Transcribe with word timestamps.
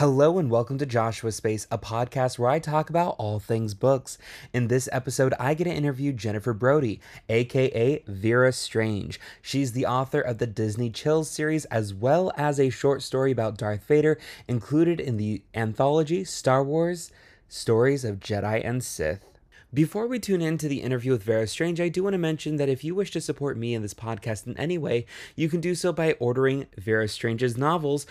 Hello 0.00 0.38
and 0.38 0.50
welcome 0.50 0.78
to 0.78 0.86
Joshua 0.86 1.30
Space, 1.30 1.66
a 1.70 1.76
podcast 1.76 2.38
where 2.38 2.48
I 2.48 2.58
talk 2.58 2.88
about 2.88 3.16
all 3.18 3.38
things 3.38 3.74
books. 3.74 4.16
In 4.50 4.68
this 4.68 4.88
episode, 4.92 5.34
I 5.38 5.52
get 5.52 5.64
to 5.64 5.70
interview 5.70 6.14
Jennifer 6.14 6.54
Brody, 6.54 7.00
aka 7.28 8.02
Vera 8.06 8.50
Strange. 8.50 9.20
She's 9.42 9.72
the 9.72 9.84
author 9.84 10.22
of 10.22 10.38
the 10.38 10.46
Disney 10.46 10.88
Chills 10.88 11.30
series 11.30 11.66
as 11.66 11.92
well 11.92 12.32
as 12.38 12.58
a 12.58 12.70
short 12.70 13.02
story 13.02 13.30
about 13.30 13.58
Darth 13.58 13.84
Vader 13.84 14.18
included 14.48 15.00
in 15.00 15.18
the 15.18 15.42
anthology 15.54 16.24
Star 16.24 16.64
Wars 16.64 17.12
Stories 17.50 18.02
of 18.02 18.20
Jedi 18.20 18.66
and 18.66 18.82
Sith. 18.82 19.26
Before 19.72 20.08
we 20.08 20.18
tune 20.18 20.42
in 20.42 20.58
to 20.58 20.66
the 20.66 20.82
interview 20.82 21.12
with 21.12 21.22
Vera 21.22 21.46
Strange, 21.46 21.80
I 21.80 21.88
do 21.88 22.02
want 22.02 22.14
to 22.14 22.18
mention 22.18 22.56
that 22.56 22.68
if 22.68 22.82
you 22.82 22.92
wish 22.92 23.12
to 23.12 23.20
support 23.20 23.56
me 23.56 23.72
and 23.72 23.84
this 23.84 23.94
podcast 23.94 24.48
in 24.48 24.56
any 24.56 24.76
way, 24.76 25.06
you 25.36 25.48
can 25.48 25.60
do 25.60 25.76
so 25.76 25.92
by 25.92 26.14
ordering 26.14 26.66
Vera 26.76 27.06
Strange's 27.06 27.56
novels 27.56 28.04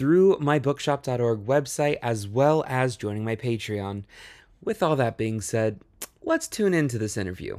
through 0.00 0.38
my 0.40 0.58
bookshop.org 0.58 1.44
website 1.44 1.98
as 2.00 2.26
well 2.26 2.64
as 2.66 2.96
joining 2.96 3.22
my 3.22 3.36
Patreon. 3.36 4.04
With 4.64 4.82
all 4.82 4.96
that 4.96 5.18
being 5.18 5.42
said, 5.42 5.78
let's 6.22 6.48
tune 6.48 6.72
into 6.72 6.96
this 6.96 7.18
interview. 7.18 7.58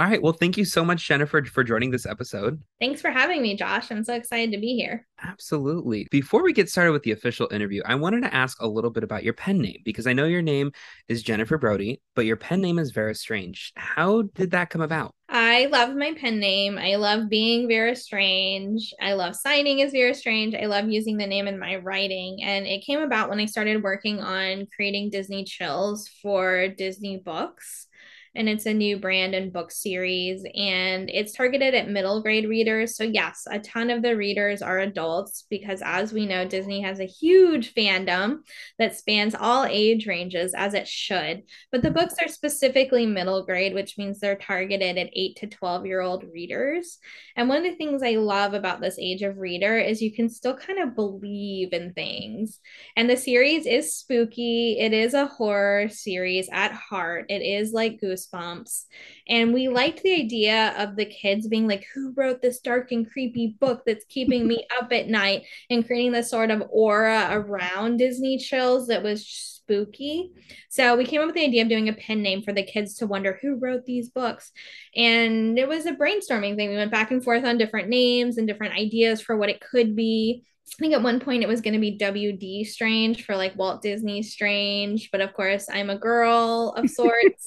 All 0.00 0.06
right. 0.06 0.22
Well, 0.22 0.32
thank 0.32 0.56
you 0.56 0.64
so 0.64 0.82
much, 0.82 1.06
Jennifer, 1.06 1.44
for 1.44 1.62
joining 1.62 1.90
this 1.90 2.06
episode. 2.06 2.58
Thanks 2.80 3.02
for 3.02 3.10
having 3.10 3.42
me, 3.42 3.54
Josh. 3.54 3.90
I'm 3.90 4.02
so 4.02 4.14
excited 4.14 4.50
to 4.52 4.58
be 4.58 4.74
here. 4.74 5.06
Absolutely. 5.22 6.08
Before 6.10 6.42
we 6.42 6.54
get 6.54 6.70
started 6.70 6.92
with 6.92 7.02
the 7.02 7.12
official 7.12 7.48
interview, 7.52 7.82
I 7.84 7.96
wanted 7.96 8.22
to 8.22 8.34
ask 8.34 8.62
a 8.62 8.66
little 8.66 8.88
bit 8.88 9.04
about 9.04 9.24
your 9.24 9.34
pen 9.34 9.58
name 9.58 9.82
because 9.84 10.06
I 10.06 10.14
know 10.14 10.24
your 10.24 10.40
name 10.40 10.72
is 11.08 11.22
Jennifer 11.22 11.58
Brody, 11.58 12.00
but 12.16 12.24
your 12.24 12.38
pen 12.38 12.62
name 12.62 12.78
is 12.78 12.92
Vera 12.92 13.14
Strange. 13.14 13.74
How 13.76 14.22
did 14.22 14.52
that 14.52 14.70
come 14.70 14.80
about? 14.80 15.14
I 15.28 15.66
love 15.66 15.94
my 15.94 16.14
pen 16.14 16.40
name. 16.40 16.78
I 16.78 16.96
love 16.96 17.28
being 17.28 17.68
Vera 17.68 17.94
Strange. 17.94 18.94
I 19.02 19.12
love 19.12 19.36
signing 19.36 19.82
as 19.82 19.92
Vera 19.92 20.14
Strange. 20.14 20.54
I 20.54 20.64
love 20.64 20.88
using 20.88 21.18
the 21.18 21.26
name 21.26 21.46
in 21.46 21.58
my 21.58 21.76
writing. 21.76 22.42
And 22.42 22.66
it 22.66 22.86
came 22.86 23.00
about 23.00 23.28
when 23.28 23.38
I 23.38 23.44
started 23.44 23.82
working 23.82 24.20
on 24.20 24.66
creating 24.74 25.10
Disney 25.10 25.44
Chills 25.44 26.08
for 26.22 26.68
Disney 26.68 27.18
books 27.18 27.86
and 28.34 28.48
it's 28.48 28.66
a 28.66 28.74
new 28.74 28.96
brand 28.96 29.34
and 29.34 29.52
book 29.52 29.72
series 29.72 30.44
and 30.54 31.10
it's 31.10 31.32
targeted 31.32 31.74
at 31.74 31.88
middle 31.88 32.22
grade 32.22 32.48
readers. 32.48 32.96
So 32.96 33.04
yes 33.04 33.46
a 33.50 33.58
ton 33.58 33.90
of 33.90 34.02
the 34.02 34.16
readers 34.16 34.62
are 34.62 34.78
adults 34.78 35.46
because 35.50 35.82
as 35.84 36.12
we 36.12 36.26
know 36.26 36.46
disney 36.46 36.82
has 36.82 37.00
a 37.00 37.04
huge 37.06 37.74
fandom 37.74 38.38
that 38.78 38.96
spans 38.96 39.34
all 39.34 39.64
age 39.64 40.06
ranges 40.06 40.54
as 40.54 40.74
it 40.74 40.86
should. 40.86 41.42
But 41.72 41.82
the 41.82 41.90
books 41.90 42.14
are 42.22 42.28
specifically 42.28 43.04
middle 43.04 43.44
grade 43.44 43.74
which 43.74 43.98
means 43.98 44.20
they're 44.20 44.36
targeted 44.36 44.96
at 44.96 45.10
8 45.12 45.36
to 45.36 45.46
12 45.48 45.86
year 45.86 46.00
old 46.00 46.24
readers. 46.32 46.98
And 47.36 47.48
one 47.48 47.58
of 47.58 47.64
the 47.64 47.76
things 47.76 48.02
i 48.02 48.12
love 48.12 48.54
about 48.54 48.80
this 48.80 48.98
age 48.98 49.22
of 49.22 49.38
reader 49.38 49.76
is 49.76 50.02
you 50.02 50.12
can 50.12 50.28
still 50.28 50.56
kind 50.56 50.78
of 50.78 50.94
believe 50.94 51.72
in 51.72 51.92
things. 51.94 52.60
And 52.96 53.10
the 53.10 53.16
series 53.16 53.66
is 53.66 53.96
spooky. 53.96 54.78
It 54.78 54.92
is 54.92 55.14
a 55.14 55.26
horror 55.26 55.88
series 55.88 56.48
at 56.52 56.72
heart. 56.72 57.26
It 57.28 57.42
is 57.42 57.72
like 57.72 58.00
goose 58.00 58.19
goosebumps. 58.26 58.84
And 59.28 59.52
we 59.52 59.68
liked 59.68 60.02
the 60.02 60.14
idea 60.14 60.74
of 60.78 60.96
the 60.96 61.06
kids 61.06 61.48
being 61.48 61.66
like, 61.66 61.86
who 61.94 62.12
wrote 62.16 62.42
this 62.42 62.60
dark 62.60 62.92
and 62.92 63.10
creepy 63.10 63.56
book 63.60 63.82
that's 63.86 64.04
keeping 64.06 64.46
me 64.46 64.66
up 64.80 64.92
at 64.92 65.08
night 65.08 65.44
and 65.68 65.86
creating 65.86 66.12
this 66.12 66.30
sort 66.30 66.50
of 66.50 66.62
aura 66.70 67.28
around 67.30 67.98
Disney 67.98 68.38
chills 68.38 68.88
that 68.88 69.02
was 69.02 69.26
spooky. 69.26 70.32
So 70.68 70.96
we 70.96 71.04
came 71.04 71.20
up 71.20 71.26
with 71.26 71.36
the 71.36 71.44
idea 71.44 71.62
of 71.62 71.68
doing 71.68 71.88
a 71.88 71.92
pen 71.92 72.22
name 72.22 72.42
for 72.42 72.52
the 72.52 72.62
kids 72.62 72.94
to 72.96 73.06
wonder 73.06 73.38
who 73.40 73.56
wrote 73.56 73.84
these 73.84 74.10
books. 74.10 74.50
And 74.96 75.58
it 75.58 75.68
was 75.68 75.86
a 75.86 75.92
brainstorming 75.92 76.56
thing. 76.56 76.70
We 76.70 76.76
went 76.76 76.90
back 76.90 77.10
and 77.10 77.22
forth 77.22 77.44
on 77.44 77.58
different 77.58 77.88
names 77.88 78.36
and 78.36 78.48
different 78.48 78.74
ideas 78.74 79.20
for 79.20 79.36
what 79.36 79.48
it 79.48 79.60
could 79.60 79.94
be. 79.94 80.44
I 80.72 80.76
think 80.78 80.94
at 80.94 81.02
one 81.02 81.20
point 81.20 81.42
it 81.42 81.48
was 81.48 81.60
going 81.60 81.74
to 81.74 81.80
be 81.80 81.98
WD 81.98 82.66
Strange 82.66 83.24
for 83.24 83.36
like 83.36 83.56
Walt 83.56 83.82
Disney 83.82 84.22
Strange, 84.22 85.10
but 85.10 85.20
of 85.20 85.34
course 85.34 85.68
I'm 85.70 85.90
a 85.90 85.98
girl 85.98 86.74
of 86.76 86.88
sorts. 86.90 87.46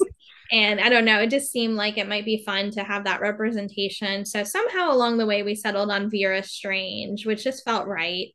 And 0.54 0.80
I 0.80 0.88
don't 0.90 1.04
know, 1.04 1.20
it 1.20 1.32
just 1.32 1.52
seemed 1.52 1.74
like 1.74 1.98
it 1.98 2.08
might 2.08 2.26
be 2.26 2.44
fun 2.46 2.70
to 2.72 2.84
have 2.84 3.06
that 3.06 3.22
representation. 3.22 4.24
So 4.24 4.44
somehow 4.44 4.94
along 4.94 5.18
the 5.18 5.26
way, 5.26 5.42
we 5.42 5.56
settled 5.56 5.90
on 5.90 6.12
Vera 6.12 6.44
Strange, 6.44 7.26
which 7.26 7.44
just 7.44 7.66
felt 7.66 7.88
right. 7.88 8.28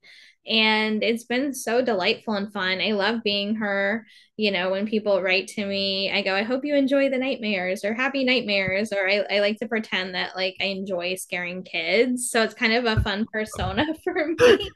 And 0.49 1.03
it's 1.03 1.25
been 1.25 1.53
so 1.53 1.83
delightful 1.83 2.35
and 2.35 2.53
fun. 2.53 2.81
I 2.81 2.93
love 2.93 3.23
being 3.23 3.57
her. 3.57 4.07
You 4.37 4.53
know, 4.53 4.71
when 4.71 4.87
people 4.87 5.21
write 5.21 5.49
to 5.49 5.67
me, 5.67 6.13
I 6.13 6.23
go, 6.23 6.33
I 6.35 6.45
hope 6.45 6.65
you 6.65 6.77
enjoy 6.77 7.11
the 7.11 7.19
nightmares 7.19 7.85
or 7.85 7.93
happy 7.93 8.25
nightmares. 8.25 8.93
Or 8.93 9.09
I, 9.09 9.25
I 9.31 9.41
like 9.41 9.59
to 9.59 9.69
pretend 9.69 10.15
that 10.15 10.37
like 10.37 10.57
I 10.61 10.67
enjoy 10.67 11.17
scaring 11.17 11.65
kids. 11.65 12.31
So 12.31 12.43
it's 12.45 12.55
kind 12.55 12.73
of 12.73 12.85
a 12.85 13.01
fun 13.03 13.27
persona 13.33 13.85
for 14.05 14.29
me 14.29 14.37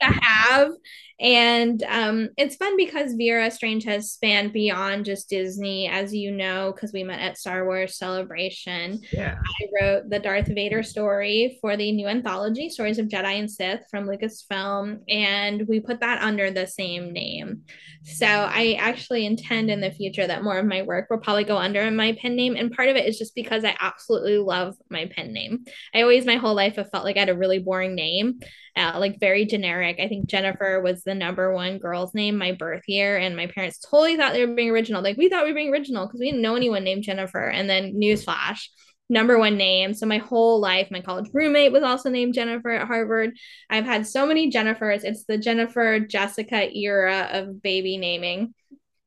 to 0.00 0.06
have. 0.06 0.70
And 1.20 1.82
um, 1.84 2.30
it's 2.36 2.56
fun 2.56 2.76
because 2.76 3.14
Vera 3.14 3.50
Strange 3.50 3.84
has 3.84 4.12
spanned 4.12 4.52
beyond 4.52 5.04
just 5.04 5.28
Disney, 5.28 5.88
as 5.88 6.12
you 6.12 6.32
know, 6.32 6.72
because 6.74 6.92
we 6.92 7.04
met 7.04 7.20
at 7.20 7.38
Star 7.38 7.64
Wars 7.64 7.96
Celebration. 7.96 9.00
Yeah. 9.12 9.36
I 9.38 9.66
wrote 9.80 10.10
the 10.10 10.18
Darth 10.18 10.48
Vader 10.48 10.82
story 10.82 11.58
for 11.60 11.76
the 11.76 11.92
new 11.92 12.08
anthology, 12.08 12.68
Stories 12.68 12.98
of 12.98 13.06
Jedi 13.06 13.38
and 13.38 13.50
Sith 13.50 13.84
from 13.90 14.08
Lucasfilm, 14.08 15.00
and 15.08 15.66
we 15.68 15.80
put 15.80 16.00
that 16.00 16.22
under 16.22 16.50
the 16.50 16.66
same 16.66 17.12
name. 17.12 17.62
So 18.02 18.26
I 18.26 18.76
actually 18.78 19.24
intend 19.24 19.70
in 19.70 19.80
the 19.80 19.90
future 19.90 20.26
that 20.26 20.44
more 20.44 20.58
of 20.58 20.66
my 20.66 20.82
work 20.82 21.08
will 21.10 21.18
probably 21.18 21.44
go 21.44 21.56
under 21.56 21.90
my 21.90 22.12
pen 22.20 22.36
name. 22.36 22.56
And 22.56 22.70
part 22.70 22.88
of 22.88 22.96
it 22.96 23.06
is 23.06 23.18
just 23.18 23.34
because 23.34 23.64
I 23.64 23.76
absolutely 23.80 24.38
love 24.38 24.74
my 24.90 25.06
pen 25.06 25.32
name. 25.32 25.64
I 25.94 26.02
always, 26.02 26.26
my 26.26 26.36
whole 26.36 26.54
life, 26.54 26.76
have 26.76 26.90
felt 26.90 27.04
like 27.04 27.16
I 27.16 27.20
had 27.20 27.28
a 27.28 27.36
really 27.36 27.58
boring 27.58 27.94
name 27.94 28.40
uh, 28.76 28.96
like 28.98 29.20
very 29.20 29.44
generic. 29.44 30.00
I 30.00 30.08
think 30.08 30.26
Jennifer 30.26 30.80
was 30.80 31.04
the 31.04 31.14
number 31.14 31.52
one 31.54 31.78
girl's 31.78 32.14
name 32.14 32.36
my 32.36 32.52
birth 32.52 32.82
year, 32.88 33.16
and 33.16 33.36
my 33.36 33.46
parents 33.46 33.78
totally 33.78 34.16
thought 34.16 34.32
they 34.32 34.44
were 34.44 34.54
being 34.54 34.70
original. 34.70 35.02
Like 35.02 35.16
we 35.16 35.28
thought 35.28 35.44
we 35.44 35.52
were 35.52 35.56
being 35.56 35.72
original 35.72 36.06
because 36.06 36.20
we 36.20 36.26
didn't 36.26 36.42
know 36.42 36.56
anyone 36.56 36.82
named 36.82 37.04
Jennifer. 37.04 37.48
And 37.48 37.70
then 37.70 37.94
newsflash, 37.94 38.66
number 39.08 39.38
one 39.38 39.56
name. 39.56 39.94
So 39.94 40.06
my 40.06 40.18
whole 40.18 40.60
life, 40.60 40.88
my 40.90 41.00
college 41.00 41.30
roommate 41.32 41.72
was 41.72 41.82
also 41.82 42.10
named 42.10 42.34
Jennifer 42.34 42.70
at 42.70 42.86
Harvard. 42.86 43.36
I've 43.68 43.84
had 43.84 44.06
so 44.06 44.26
many 44.26 44.50
Jennifers. 44.50 45.04
It's 45.04 45.24
the 45.24 45.38
Jennifer 45.38 46.00
Jessica 46.00 46.70
era 46.74 47.28
of 47.32 47.62
baby 47.62 47.96
naming. 47.96 48.54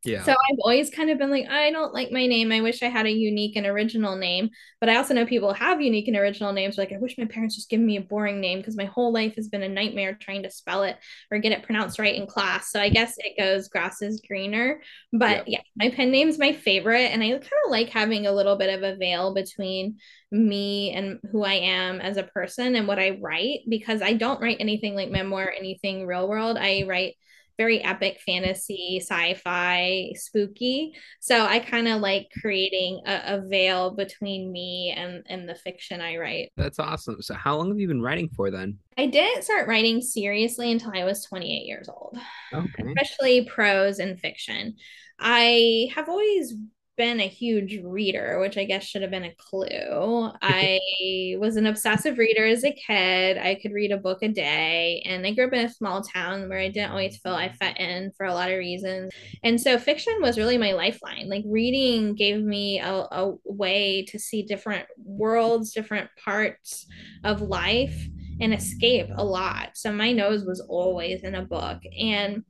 Yeah. 0.03 0.23
So 0.23 0.31
I've 0.31 0.59
always 0.61 0.89
kind 0.89 1.09
of 1.09 1.17
been 1.17 1.31
like, 1.31 1.49
I 1.49 1.71
don't 1.71 1.93
like 1.93 2.11
my 2.11 2.27
name. 2.27 2.51
I 2.51 2.61
wish 2.61 2.81
I 2.81 2.87
had 2.87 3.05
a 3.07 3.11
unique 3.11 3.55
and 3.55 3.65
original 3.65 4.15
name. 4.15 4.49
But 4.79 4.89
I 4.89 4.95
also 4.95 5.13
know 5.13 5.25
people 5.25 5.53
have 5.53 5.81
unique 5.81 6.07
and 6.07 6.15
original 6.15 6.53
names. 6.53 6.77
Like, 6.77 6.93
I 6.93 6.97
wish 6.97 7.17
my 7.17 7.25
parents 7.25 7.55
just 7.55 7.69
give 7.69 7.81
me 7.81 7.97
a 7.97 8.01
boring 8.01 8.39
name 8.39 8.59
because 8.59 8.77
my 8.77 8.85
whole 8.85 9.11
life 9.11 9.35
has 9.35 9.47
been 9.49 9.63
a 9.63 9.69
nightmare 9.69 10.13
trying 10.13 10.43
to 10.43 10.51
spell 10.51 10.83
it 10.83 10.97
or 11.31 11.39
get 11.39 11.51
it 11.51 11.63
pronounced 11.63 11.99
right 11.99 12.15
in 12.15 12.27
class. 12.27 12.71
So 12.71 12.79
I 12.79 12.89
guess 12.89 13.15
it 13.17 13.37
goes 13.37 13.67
grass 13.67 14.01
is 14.01 14.21
greener. 14.25 14.81
But 15.11 15.49
yeah, 15.49 15.59
yeah 15.59 15.61
my 15.75 15.89
pen 15.93 16.11
name's 16.11 16.37
my 16.37 16.53
favorite. 16.53 17.11
And 17.11 17.23
I 17.23 17.29
kind 17.31 17.43
of 17.65 17.71
like 17.71 17.89
having 17.89 18.27
a 18.27 18.31
little 18.31 18.55
bit 18.55 18.73
of 18.73 18.83
a 18.83 18.95
veil 18.95 19.33
between 19.33 19.97
me 20.31 20.91
and 20.91 21.19
who 21.31 21.43
I 21.43 21.53
am 21.53 22.01
as 22.01 22.17
a 22.17 22.23
person 22.23 22.75
and 22.75 22.87
what 22.87 22.99
I 22.99 23.17
write 23.21 23.61
because 23.67 24.01
I 24.01 24.13
don't 24.13 24.41
write 24.41 24.57
anything 24.59 24.95
like 24.95 25.09
memoir, 25.09 25.51
anything 25.57 26.05
real 26.05 26.29
world. 26.29 26.57
I 26.57 26.85
write 26.87 27.15
very 27.57 27.83
epic 27.83 28.19
fantasy, 28.25 28.99
sci-fi, 29.01 30.11
spooky. 30.15 30.93
So 31.19 31.45
I 31.45 31.59
kind 31.59 31.87
of 31.87 32.01
like 32.01 32.27
creating 32.39 33.01
a, 33.05 33.35
a, 33.35 33.41
veil 33.47 33.91
between 33.91 34.51
me 34.51 34.93
and 34.95 35.23
and 35.27 35.49
the 35.49 35.55
fiction 35.55 36.01
I 36.01 36.17
write. 36.17 36.51
That's 36.55 36.79
awesome. 36.79 37.21
So 37.21 37.33
how 37.33 37.57
long 37.57 37.69
have 37.69 37.79
you 37.79 37.87
been 37.87 38.01
writing 38.01 38.29
for 38.35 38.51
then? 38.51 38.77
I 38.97 39.07
didn't 39.07 39.43
start 39.43 39.67
writing 39.67 40.01
seriously 40.01 40.71
until 40.71 40.91
I 40.93 41.03
was 41.03 41.23
28 41.25 41.65
years 41.65 41.89
old. 41.89 42.17
Okay. 42.53 42.83
Especially 42.87 43.45
prose 43.45 43.99
and 43.99 44.19
fiction. 44.19 44.75
I 45.19 45.89
have 45.95 46.09
always 46.09 46.53
been 46.97 47.19
a 47.19 47.27
huge 47.27 47.79
reader, 47.83 48.39
which 48.39 48.57
I 48.57 48.65
guess 48.65 48.83
should 48.83 49.03
have 49.03 49.11
been 49.11 49.23
a 49.23 49.35
clue. 49.35 50.31
I 50.41 51.35
was 51.37 51.55
an 51.55 51.67
obsessive 51.67 52.17
reader 52.17 52.45
as 52.45 52.63
a 52.63 52.71
kid. 52.71 53.37
I 53.37 53.55
could 53.55 53.71
read 53.71 53.91
a 53.91 53.97
book 53.97 54.23
a 54.23 54.27
day, 54.27 55.03
and 55.05 55.25
I 55.25 55.31
grew 55.31 55.47
up 55.47 55.53
in 55.53 55.65
a 55.65 55.69
small 55.69 56.01
town 56.01 56.49
where 56.49 56.59
I 56.59 56.69
didn't 56.69 56.91
always 56.91 57.17
feel 57.17 57.33
I 57.33 57.49
fit 57.49 57.77
in 57.77 58.11
for 58.17 58.25
a 58.25 58.33
lot 58.33 58.51
of 58.51 58.57
reasons. 58.57 59.11
And 59.43 59.61
so 59.61 59.77
fiction 59.77 60.15
was 60.21 60.37
really 60.37 60.57
my 60.57 60.73
lifeline. 60.73 61.29
Like 61.29 61.43
reading 61.45 62.15
gave 62.15 62.43
me 62.43 62.79
a, 62.79 62.91
a 62.91 63.35
way 63.45 64.03
to 64.09 64.19
see 64.19 64.43
different 64.43 64.85
worlds, 65.03 65.73
different 65.73 66.09
parts 66.23 66.87
of 67.23 67.41
life, 67.41 68.07
and 68.39 68.53
escape 68.53 69.07
a 69.15 69.23
lot. 69.23 69.71
So 69.75 69.91
my 69.91 70.11
nose 70.11 70.45
was 70.45 70.59
always 70.61 71.23
in 71.23 71.35
a 71.35 71.45
book. 71.45 71.81
And 71.97 72.43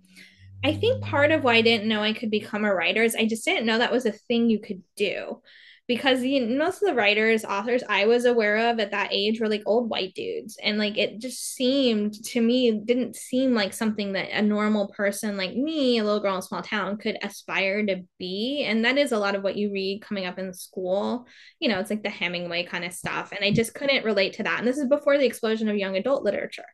I 0.64 0.74
think 0.74 1.04
part 1.04 1.32
of 1.32 1.44
why 1.44 1.56
I 1.56 1.62
didn't 1.62 1.88
know 1.88 2.02
I 2.02 2.14
could 2.14 2.32
become 2.32 2.66
a 2.66 2.74
writer 2.74 3.04
is 3.04 3.16
I 3.16 3.26
just 3.26 3.46
didn't 3.46 3.66
know 3.66 3.78
that 3.78 3.92
was 3.92 4.06
a 4.06 4.12
thing 4.12 4.50
you 4.50 4.60
could 4.60 4.82
do. 4.96 5.42
because 5.88 6.22
know, 6.22 6.58
most 6.58 6.82
of 6.82 6.90
the 6.90 6.96
writers, 6.96 7.46
authors 7.46 7.82
I 7.88 8.06
was 8.08 8.26
aware 8.26 8.70
of 8.70 8.80
at 8.80 8.92
that 8.92 9.14
age 9.14 9.40
were 9.40 9.48
like 9.48 9.64
old 9.66 9.90
white 9.90 10.14
dudes. 10.14 10.58
And 10.62 10.78
like 10.78 10.98
it 10.98 11.20
just 11.20 11.56
seemed 11.56 12.14
to 12.26 12.42
me, 12.42 12.72
didn't 12.72 13.16
seem 13.16 13.54
like 13.54 13.74
something 13.74 14.12
that 14.14 14.30
a 14.32 14.42
normal 14.42 14.90
person 14.90 15.38
like 15.38 15.56
me, 15.56 15.98
a 15.98 16.04
little 16.04 16.20
girl 16.20 16.34
in 16.34 16.40
a 16.40 16.42
small 16.42 16.62
town, 16.62 16.98
could 16.98 17.18
aspire 17.24 17.86
to 17.86 18.04
be. 18.20 18.66
And 18.68 18.84
that 18.84 18.98
is 18.98 19.14
a 19.14 19.20
lot 19.20 19.36
of 19.36 19.44
what 19.44 19.56
you 19.56 19.72
read 19.72 20.02
coming 20.02 20.26
up 20.26 20.38
in 20.38 20.54
school. 20.54 21.26
You 21.60 21.70
know, 21.70 21.80
it's 21.80 21.90
like 21.90 22.04
the 22.04 22.10
Hemingway 22.10 22.66
kind 22.66 22.84
of 22.84 22.92
stuff. 22.92 23.32
And 23.32 23.44
I 23.44 23.52
just 23.52 23.74
couldn't 23.74 24.06
relate 24.06 24.34
to 24.34 24.44
that. 24.44 24.60
And 24.60 24.68
this 24.68 24.78
is 24.78 24.90
before 24.90 25.18
the 25.18 25.26
explosion 25.26 25.70
of 25.70 25.78
young 25.78 25.96
adult 25.96 26.24
literature, 26.24 26.66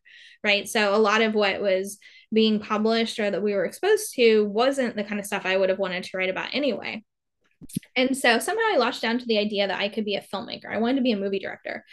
right? 0.43 0.67
So 0.67 0.95
a 0.95 0.97
lot 0.97 1.21
of 1.21 1.35
what 1.35 1.61
was 1.61 1.99
being 2.33 2.59
published 2.59 3.19
or 3.19 3.29
that 3.29 3.43
we 3.43 3.53
were 3.53 3.65
exposed 3.65 4.13
to 4.15 4.45
wasn't 4.45 4.95
the 4.95 5.03
kind 5.03 5.19
of 5.19 5.25
stuff 5.25 5.45
I 5.45 5.55
would 5.55 5.69
have 5.69 5.79
wanted 5.79 6.03
to 6.03 6.17
write 6.17 6.29
about 6.29 6.49
anyway. 6.53 7.03
And 7.95 8.17
so 8.17 8.39
somehow 8.39 8.63
I 8.73 8.77
latched 8.77 9.01
down 9.01 9.19
to 9.19 9.25
the 9.25 9.37
idea 9.37 9.67
that 9.67 9.79
I 9.79 9.89
could 9.89 10.05
be 10.05 10.15
a 10.15 10.21
filmmaker. 10.33 10.69
I 10.69 10.79
wanted 10.79 10.95
to 10.95 11.01
be 11.01 11.11
a 11.11 11.17
movie 11.17 11.39
director. 11.39 11.85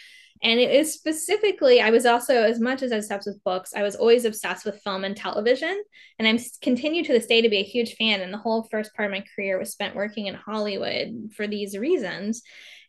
And 0.42 0.58
it 0.58 0.70
is 0.70 0.94
specifically, 0.94 1.82
I 1.82 1.90
was 1.90 2.06
also, 2.06 2.34
as 2.34 2.58
much 2.58 2.82
as 2.82 2.92
I 2.92 2.96
was 2.96 3.04
obsessed 3.04 3.26
with 3.26 3.44
books, 3.44 3.74
I 3.76 3.82
was 3.82 3.94
always 3.94 4.24
obsessed 4.24 4.64
with 4.64 4.80
film 4.82 5.04
and 5.04 5.14
television. 5.14 5.82
And 6.18 6.26
I'm 6.26 6.38
continue 6.62 7.04
to 7.04 7.12
this 7.12 7.26
day 7.26 7.42
to 7.42 7.50
be 7.50 7.58
a 7.58 7.64
huge 7.64 7.94
fan. 7.96 8.22
And 8.22 8.32
the 8.32 8.38
whole 8.38 8.66
first 8.70 8.94
part 8.94 9.06
of 9.06 9.12
my 9.12 9.22
career 9.36 9.58
was 9.58 9.70
spent 9.70 9.94
working 9.94 10.26
in 10.26 10.34
Hollywood 10.34 11.32
for 11.36 11.46
these 11.46 11.76
reasons. 11.76 12.42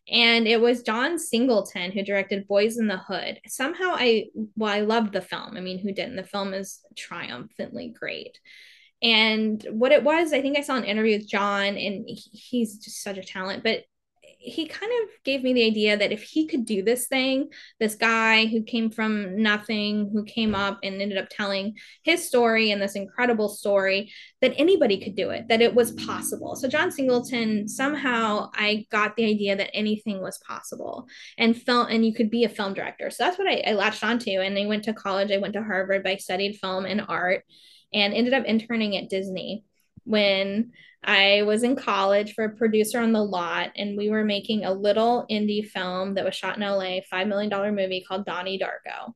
And 0.09 0.47
it 0.47 0.59
was 0.59 0.83
John 0.83 1.19
Singleton 1.19 1.91
who 1.91 2.03
directed 2.03 2.47
Boyz 2.47 2.77
n 2.79 2.87
the 2.87 2.97
Hood. 2.97 3.39
Somehow 3.47 3.93
I, 3.95 4.25
well, 4.55 4.73
I 4.73 4.81
loved 4.81 5.13
the 5.13 5.21
film. 5.21 5.55
I 5.55 5.61
mean, 5.61 5.79
who 5.79 5.93
didn't? 5.93 6.15
The 6.15 6.23
film 6.23 6.53
is 6.53 6.79
triumphantly 6.97 7.93
great. 7.97 8.39
And 9.03 9.65
what 9.69 9.91
it 9.91 10.03
was, 10.03 10.33
I 10.33 10.41
think 10.41 10.57
I 10.57 10.61
saw 10.61 10.75
an 10.75 10.83
interview 10.83 11.17
with 11.17 11.27
John, 11.27 11.75
and 11.75 12.07
he's 12.07 12.77
just 12.77 13.01
such 13.01 13.17
a 13.17 13.23
talent. 13.23 13.63
But 13.63 13.83
he 14.43 14.65
kind 14.65 14.91
of 15.03 15.09
gave 15.23 15.43
me 15.43 15.53
the 15.53 15.65
idea 15.65 15.95
that 15.95 16.11
if 16.11 16.23
he 16.23 16.47
could 16.47 16.65
do 16.65 16.81
this 16.81 17.07
thing, 17.07 17.49
this 17.79 17.93
guy 17.93 18.47
who 18.47 18.63
came 18.63 18.89
from 18.89 19.41
nothing, 19.41 20.09
who 20.11 20.23
came 20.23 20.55
up 20.55 20.79
and 20.83 20.99
ended 20.99 21.17
up 21.17 21.27
telling 21.29 21.75
his 22.03 22.27
story 22.27 22.71
and 22.71 22.81
this 22.81 22.95
incredible 22.95 23.49
story, 23.49 24.11
that 24.41 24.53
anybody 24.57 24.99
could 24.99 25.15
do 25.15 25.29
it, 25.29 25.47
that 25.47 25.61
it 25.61 25.75
was 25.75 25.91
possible. 25.91 26.55
So, 26.55 26.67
John 26.67 26.91
Singleton, 26.91 27.67
somehow 27.67 28.49
I 28.55 28.87
got 28.91 29.15
the 29.15 29.25
idea 29.25 29.55
that 29.55 29.75
anything 29.75 30.21
was 30.21 30.39
possible 30.39 31.07
and 31.37 31.55
film, 31.55 31.87
and 31.89 32.03
you 32.05 32.13
could 32.13 32.31
be 32.31 32.43
a 32.43 32.49
film 32.49 32.73
director. 32.73 33.11
So, 33.11 33.23
that's 33.23 33.37
what 33.37 33.47
I, 33.47 33.63
I 33.67 33.73
latched 33.73 34.03
onto. 34.03 34.31
And 34.31 34.57
I 34.57 34.65
went 34.65 34.83
to 34.85 34.93
college, 34.93 35.31
I 35.31 35.37
went 35.37 35.53
to 35.53 35.63
Harvard, 35.63 36.03
but 36.03 36.13
I 36.13 36.17
studied 36.17 36.57
film 36.59 36.85
and 36.85 37.05
art 37.07 37.43
and 37.93 38.13
ended 38.13 38.33
up 38.33 38.45
interning 38.45 38.97
at 38.97 39.09
Disney 39.09 39.63
when 40.03 40.71
I 41.03 41.41
was 41.43 41.63
in 41.63 41.75
college 41.75 42.33
for 42.33 42.45
a 42.45 42.55
producer 42.55 42.99
on 42.99 43.11
the 43.11 43.23
lot, 43.23 43.71
and 43.75 43.97
we 43.97 44.09
were 44.09 44.23
making 44.23 44.65
a 44.65 44.73
little 44.73 45.25
indie 45.31 45.67
film 45.67 46.13
that 46.13 46.25
was 46.25 46.35
shot 46.35 46.57
in 46.57 46.63
LA, 46.63 46.99
$5 47.11 47.27
million 47.27 47.75
movie 47.75 48.05
called 48.07 48.25
Donnie 48.25 48.59
Darko. 48.59 49.13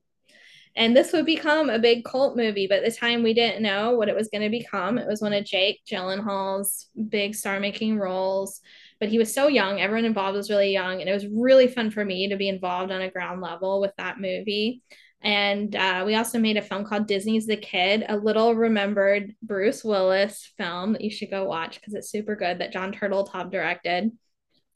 And 0.77 0.95
this 0.95 1.13
would 1.13 1.25
become 1.25 1.69
a 1.69 1.79
big 1.79 2.03
cult 2.03 2.35
movie, 2.35 2.67
but 2.67 2.79
at 2.79 2.85
the 2.85 2.91
time 2.91 3.23
we 3.23 3.33
didn't 3.33 3.61
know 3.61 3.95
what 3.95 4.09
it 4.09 4.15
was 4.15 4.27
going 4.27 4.41
to 4.41 4.49
become. 4.49 4.97
It 4.97 5.07
was 5.07 5.21
one 5.21 5.31
of 5.31 5.45
Jake 5.45 5.79
Gyllenhaal's 5.89 6.89
big 7.07 7.33
star 7.33 7.61
making 7.61 7.97
roles, 7.97 8.59
but 8.99 9.07
he 9.07 9.17
was 9.17 9.33
so 9.33 9.47
young. 9.47 9.79
Everyone 9.79 10.05
involved 10.05 10.35
was 10.35 10.49
really 10.49 10.73
young, 10.73 10.99
and 10.99 11.09
it 11.09 11.13
was 11.13 11.27
really 11.27 11.67
fun 11.67 11.91
for 11.91 12.03
me 12.03 12.27
to 12.29 12.35
be 12.35 12.49
involved 12.49 12.91
on 12.91 13.01
a 13.01 13.11
ground 13.11 13.41
level 13.41 13.79
with 13.79 13.93
that 13.97 14.19
movie. 14.19 14.81
And 15.25 15.75
uh, 15.75 16.03
we 16.05 16.13
also 16.13 16.37
made 16.37 16.55
a 16.55 16.61
film 16.61 16.85
called 16.85 17.07
Disney's 17.07 17.47
the 17.47 17.57
Kid, 17.57 18.05
a 18.07 18.15
little 18.15 18.53
remembered 18.53 19.33
Bruce 19.41 19.83
Willis 19.83 20.53
film 20.55 20.93
that 20.93 21.01
you 21.01 21.09
should 21.09 21.31
go 21.31 21.45
watch 21.45 21.81
because 21.81 21.95
it's 21.95 22.11
super 22.11 22.35
good 22.35 22.59
that 22.59 22.71
Jon 22.71 22.93
Turteltaub 22.93 23.49
directed. 23.49 24.11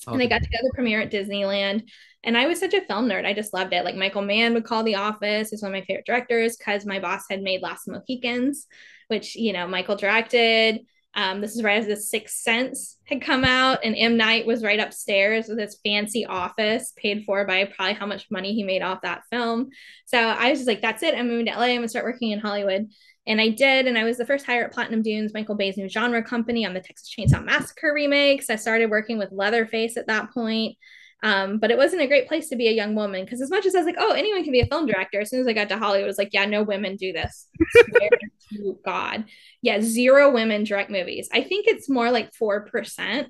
Okay. 0.07 0.13
And 0.13 0.23
I 0.23 0.25
got 0.25 0.41
to 0.41 0.49
go 0.49 0.57
to 0.57 0.63
the 0.63 0.73
premiere 0.73 1.01
at 1.01 1.11
Disneyland. 1.11 1.83
And 2.23 2.35
I 2.35 2.47
was 2.47 2.59
such 2.59 2.73
a 2.73 2.81
film 2.81 3.07
nerd. 3.07 3.27
I 3.27 3.33
just 3.33 3.53
loved 3.53 3.73
it. 3.73 3.85
Like 3.85 3.95
Michael 3.95 4.23
Mann 4.23 4.55
would 4.55 4.65
call 4.65 4.81
The 4.81 4.95
Office. 4.95 5.51
He's 5.51 5.61
one 5.61 5.71
of 5.71 5.79
my 5.79 5.85
favorite 5.85 6.07
directors 6.07 6.57
because 6.57 6.83
my 6.83 6.99
boss 6.99 7.25
had 7.29 7.43
made 7.43 7.61
Last 7.61 7.87
Mohicans, 7.87 8.65
which, 9.07 9.35
you 9.35 9.53
know, 9.53 9.67
Michael 9.67 9.97
directed. 9.97 10.79
Um, 11.15 11.41
this 11.41 11.55
is 11.55 11.63
right 11.63 11.79
as 11.79 11.87
The 11.87 11.97
Sixth 11.97 12.37
Sense 12.37 12.97
had 13.05 13.21
come 13.21 13.43
out, 13.43 13.79
and 13.83 13.95
M. 13.97 14.15
Night 14.15 14.45
was 14.45 14.63
right 14.63 14.79
upstairs 14.79 15.47
with 15.47 15.59
his 15.59 15.79
fancy 15.83 16.25
office, 16.25 16.93
paid 16.95 17.23
for 17.25 17.45
by 17.45 17.65
probably 17.65 17.95
how 17.95 18.05
much 18.05 18.27
money 18.29 18.53
he 18.53 18.63
made 18.63 18.81
off 18.81 19.01
that 19.01 19.23
film. 19.31 19.69
So 20.05 20.19
I 20.19 20.49
was 20.51 20.59
just 20.59 20.67
like, 20.67 20.81
that's 20.81 21.03
it. 21.03 21.15
I'm 21.15 21.27
moving 21.27 21.47
to 21.47 21.53
LA. 21.53 21.65
I'm 21.65 21.77
gonna 21.77 21.87
start 21.87 22.05
working 22.05 22.31
in 22.31 22.39
Hollywood. 22.39 22.89
And 23.27 23.41
I 23.41 23.49
did, 23.49 23.85
and 23.85 23.97
I 23.97 24.05
was 24.05 24.17
the 24.17 24.25
first 24.25 24.45
hire 24.45 24.65
at 24.65 24.71
Platinum 24.71 25.01
Dunes, 25.01 25.33
Michael 25.33 25.55
Bay's 25.55 25.77
new 25.77 25.89
genre 25.89 26.23
company 26.23 26.65
on 26.65 26.73
the 26.73 26.79
Texas 26.79 27.13
Chainsaw 27.13 27.43
Massacre 27.43 27.93
remakes. 27.93 28.49
I 28.49 28.55
started 28.55 28.89
working 28.89 29.17
with 29.17 29.31
Leatherface 29.31 29.97
at 29.97 30.07
that 30.07 30.31
point. 30.31 30.77
Um, 31.21 31.57
but 31.57 31.69
it 31.69 31.77
wasn't 31.77 32.01
a 32.01 32.07
great 32.07 32.27
place 32.27 32.47
to 32.49 32.55
be 32.55 32.67
a 32.69 32.73
young 32.73 32.95
woman 32.95 33.25
because 33.25 33.41
as 33.41 33.49
much 33.49 33.65
as 33.65 33.75
I 33.75 33.79
was 33.79 33.85
like, 33.85 33.97
oh, 33.99 34.13
anyone 34.13 34.43
can 34.43 34.53
be 34.53 34.61
a 34.61 34.65
film 34.65 34.85
director, 34.85 35.19
as 35.19 35.29
soon 35.29 35.41
as 35.41 35.47
I 35.47 35.53
got 35.53 35.69
to 35.69 35.77
Hollywood, 35.77 36.05
it 36.05 36.07
was 36.07 36.17
like, 36.17 36.29
yeah, 36.31 36.45
no 36.45 36.63
women 36.63 36.95
do 36.95 37.11
this. 37.11 37.47
to 38.53 38.79
God. 38.85 39.25
Yeah, 39.61 39.81
zero 39.81 40.31
women 40.31 40.63
direct 40.63 40.89
movies. 40.89 41.29
I 41.33 41.41
think 41.41 41.67
it's 41.67 41.89
more 41.89 42.09
like 42.09 42.31
4%. 42.33 43.27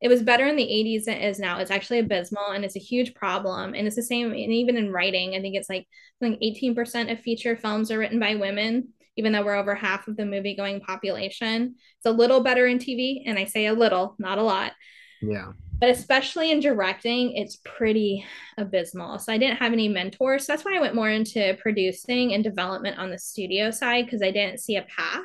It 0.00 0.08
was 0.08 0.22
better 0.22 0.46
in 0.46 0.56
the 0.56 0.62
80s 0.62 1.04
than 1.04 1.16
it 1.16 1.28
is 1.28 1.38
now. 1.38 1.58
It's 1.58 1.70
actually 1.70 2.00
abysmal 2.00 2.50
and 2.52 2.64
it's 2.64 2.76
a 2.76 2.80
huge 2.80 3.14
problem. 3.14 3.74
And 3.74 3.86
it's 3.86 3.96
the 3.96 4.02
same, 4.02 4.28
and 4.28 4.36
even 4.36 4.76
in 4.76 4.92
writing, 4.92 5.34
I 5.34 5.40
think 5.40 5.56
it's 5.56 5.68
like, 5.68 5.86
like 6.20 6.40
18% 6.40 7.10
of 7.10 7.20
feature 7.20 7.56
films 7.56 7.90
are 7.90 7.98
written 7.98 8.18
by 8.18 8.36
women, 8.36 8.88
even 9.16 9.32
though 9.32 9.44
we're 9.44 9.56
over 9.56 9.74
half 9.74 10.08
of 10.08 10.16
the 10.16 10.26
movie 10.26 10.56
going 10.56 10.80
population. 10.80 11.74
It's 11.98 12.06
a 12.06 12.10
little 12.10 12.40
better 12.40 12.66
in 12.66 12.78
TV. 12.78 13.22
And 13.26 13.38
I 13.38 13.44
say 13.44 13.66
a 13.66 13.74
little, 13.74 14.16
not 14.18 14.38
a 14.38 14.42
lot. 14.42 14.72
Yeah 15.20 15.52
but 15.82 15.90
especially 15.90 16.52
in 16.52 16.60
directing, 16.60 17.32
it's 17.32 17.56
pretty 17.56 18.24
abysmal. 18.56 19.18
So 19.18 19.32
I 19.32 19.38
didn't 19.38 19.56
have 19.56 19.72
any 19.72 19.88
mentors. 19.88 20.46
So 20.46 20.52
that's 20.52 20.64
why 20.64 20.76
I 20.76 20.80
went 20.80 20.94
more 20.94 21.10
into 21.10 21.58
producing 21.60 22.34
and 22.34 22.44
development 22.44 23.00
on 23.00 23.10
the 23.10 23.18
studio 23.18 23.72
side 23.72 24.04
because 24.04 24.22
I 24.22 24.30
didn't 24.30 24.60
see 24.60 24.76
a 24.76 24.82
path 24.82 25.24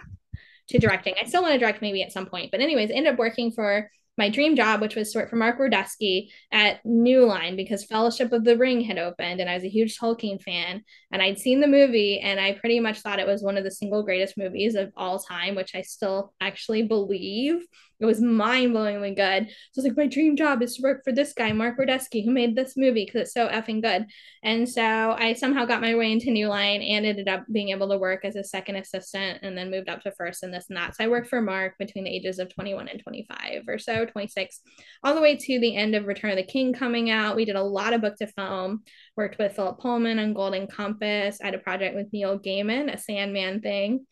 to 0.70 0.80
directing. 0.80 1.14
I 1.22 1.28
still 1.28 1.44
want 1.44 1.54
to 1.54 1.60
direct 1.60 1.84
maybe 1.84 2.02
at 2.02 2.12
some 2.12 2.26
point, 2.26 2.50
but 2.50 2.60
anyways, 2.60 2.90
ended 2.90 3.14
up 3.14 3.20
working 3.20 3.52
for 3.52 3.92
my 4.18 4.32
dream 4.32 4.56
job, 4.56 4.82
which 4.82 4.96
was 4.96 5.12
to 5.12 5.20
work 5.20 5.30
for 5.30 5.36
Mark 5.36 5.60
Ordesky 5.60 6.30
at 6.52 6.84
New 6.84 7.26
Line 7.26 7.56
because 7.56 7.86
Fellowship 7.86 8.32
of 8.32 8.44
the 8.44 8.58
Ring 8.58 8.82
had 8.82 8.98
opened 8.98 9.40
and 9.40 9.48
I 9.48 9.54
was 9.54 9.64
a 9.64 9.70
huge 9.70 10.00
Tolkien 10.00 10.42
fan 10.42 10.82
and 11.12 11.22
I'd 11.22 11.38
seen 11.38 11.62
the 11.62 11.68
movie 11.68 12.20
and 12.20 12.40
I 12.40 12.54
pretty 12.54 12.80
much 12.80 13.02
thought 13.02 13.20
it 13.20 13.28
was 13.28 13.44
one 13.44 13.58
of 13.58 13.64
the 13.64 13.70
single 13.70 14.02
greatest 14.02 14.40
movies 14.40 14.74
of 14.74 14.92
all 14.98 15.20
time, 15.20 15.54
which 15.54 15.76
I 15.76 15.84
still 15.84 16.34
actually 16.42 16.82
believe. 16.82 17.64
It 18.00 18.06
was 18.06 18.22
mind 18.22 18.76
blowingly 18.76 19.16
good. 19.16 19.48
So 19.72 19.80
it's 19.80 19.88
like, 19.88 19.98
my 19.98 20.06
dream 20.06 20.36
job 20.36 20.62
is 20.62 20.76
to 20.76 20.84
work 20.84 21.04
for 21.04 21.12
this 21.12 21.34
guy, 21.34 21.52
Mark 21.52 21.80
Ordesky, 21.80 22.24
who 22.24 22.32
made 22.32 22.56
this 22.56 22.78
movie 22.78 23.06
because 23.06 23.22
it's 23.22 23.34
so 23.34 23.48
effing 23.48 23.82
good. 23.82 24.06
And 24.44 24.70
so 24.70 24.84
I 24.84 25.34
somehow 25.34 25.66
got 25.66 25.82
my 25.82 25.96
way 25.96 26.12
into 26.12 26.30
New 26.30 26.48
Line 26.48 26.82
and 26.84 27.06
ended 27.08 27.28
up 27.28 27.46
being 27.52 27.70
able 27.70 27.90
to 27.90 27.98
work 27.98 28.24
as 28.24 28.36
a 28.36 28.44
second 28.44 28.76
assistant 28.76 29.40
and 29.42 29.58
then 29.58 29.72
moved 29.72 29.90
up 29.90 30.02
to 30.04 30.12
first 30.12 30.44
and 30.44 30.54
this 30.54 30.68
and 30.70 30.78
that. 30.78 30.96
So 30.96 31.06
I 31.06 31.08
worked 31.08 31.28
for 31.28 31.42
Mark 31.42 31.78
between 31.80 32.04
the 32.04 32.16
ages 32.16 32.38
of 32.38 32.54
21 32.54 32.88
and 32.88 33.02
25 33.02 33.64
or 33.68 33.80
so, 33.80 34.06
26, 34.06 34.62
all 35.04 35.16
the 35.16 35.22
way 35.22 35.36
to 35.36 35.60
the 35.60 35.76
end 35.76 35.96
of 35.96 36.06
Return 36.06 36.32
of 36.32 36.38
the 36.38 36.44
King 36.44 36.74
coming 36.74 37.10
out. 37.10 37.36
We 37.36 37.46
did 37.46 37.56
a 37.56 37.64
lot 37.64 37.94
of 37.94 38.02
book 38.02 38.16
to 38.18 38.28
film, 38.28 38.84
worked 39.16 39.40
with 39.40 39.56
Philip 39.56 39.80
Pullman 39.80 40.20
on 40.20 40.34
Golden 40.34 40.68
Compass. 40.68 41.40
I 41.42 41.46
had 41.46 41.56
a 41.56 41.60
project 41.60 41.96
with 41.96 42.14
Neil 42.14 42.38
Gaiman, 42.38 42.94
a 42.94 42.98
Sandman 43.00 43.62
thing 43.62 44.06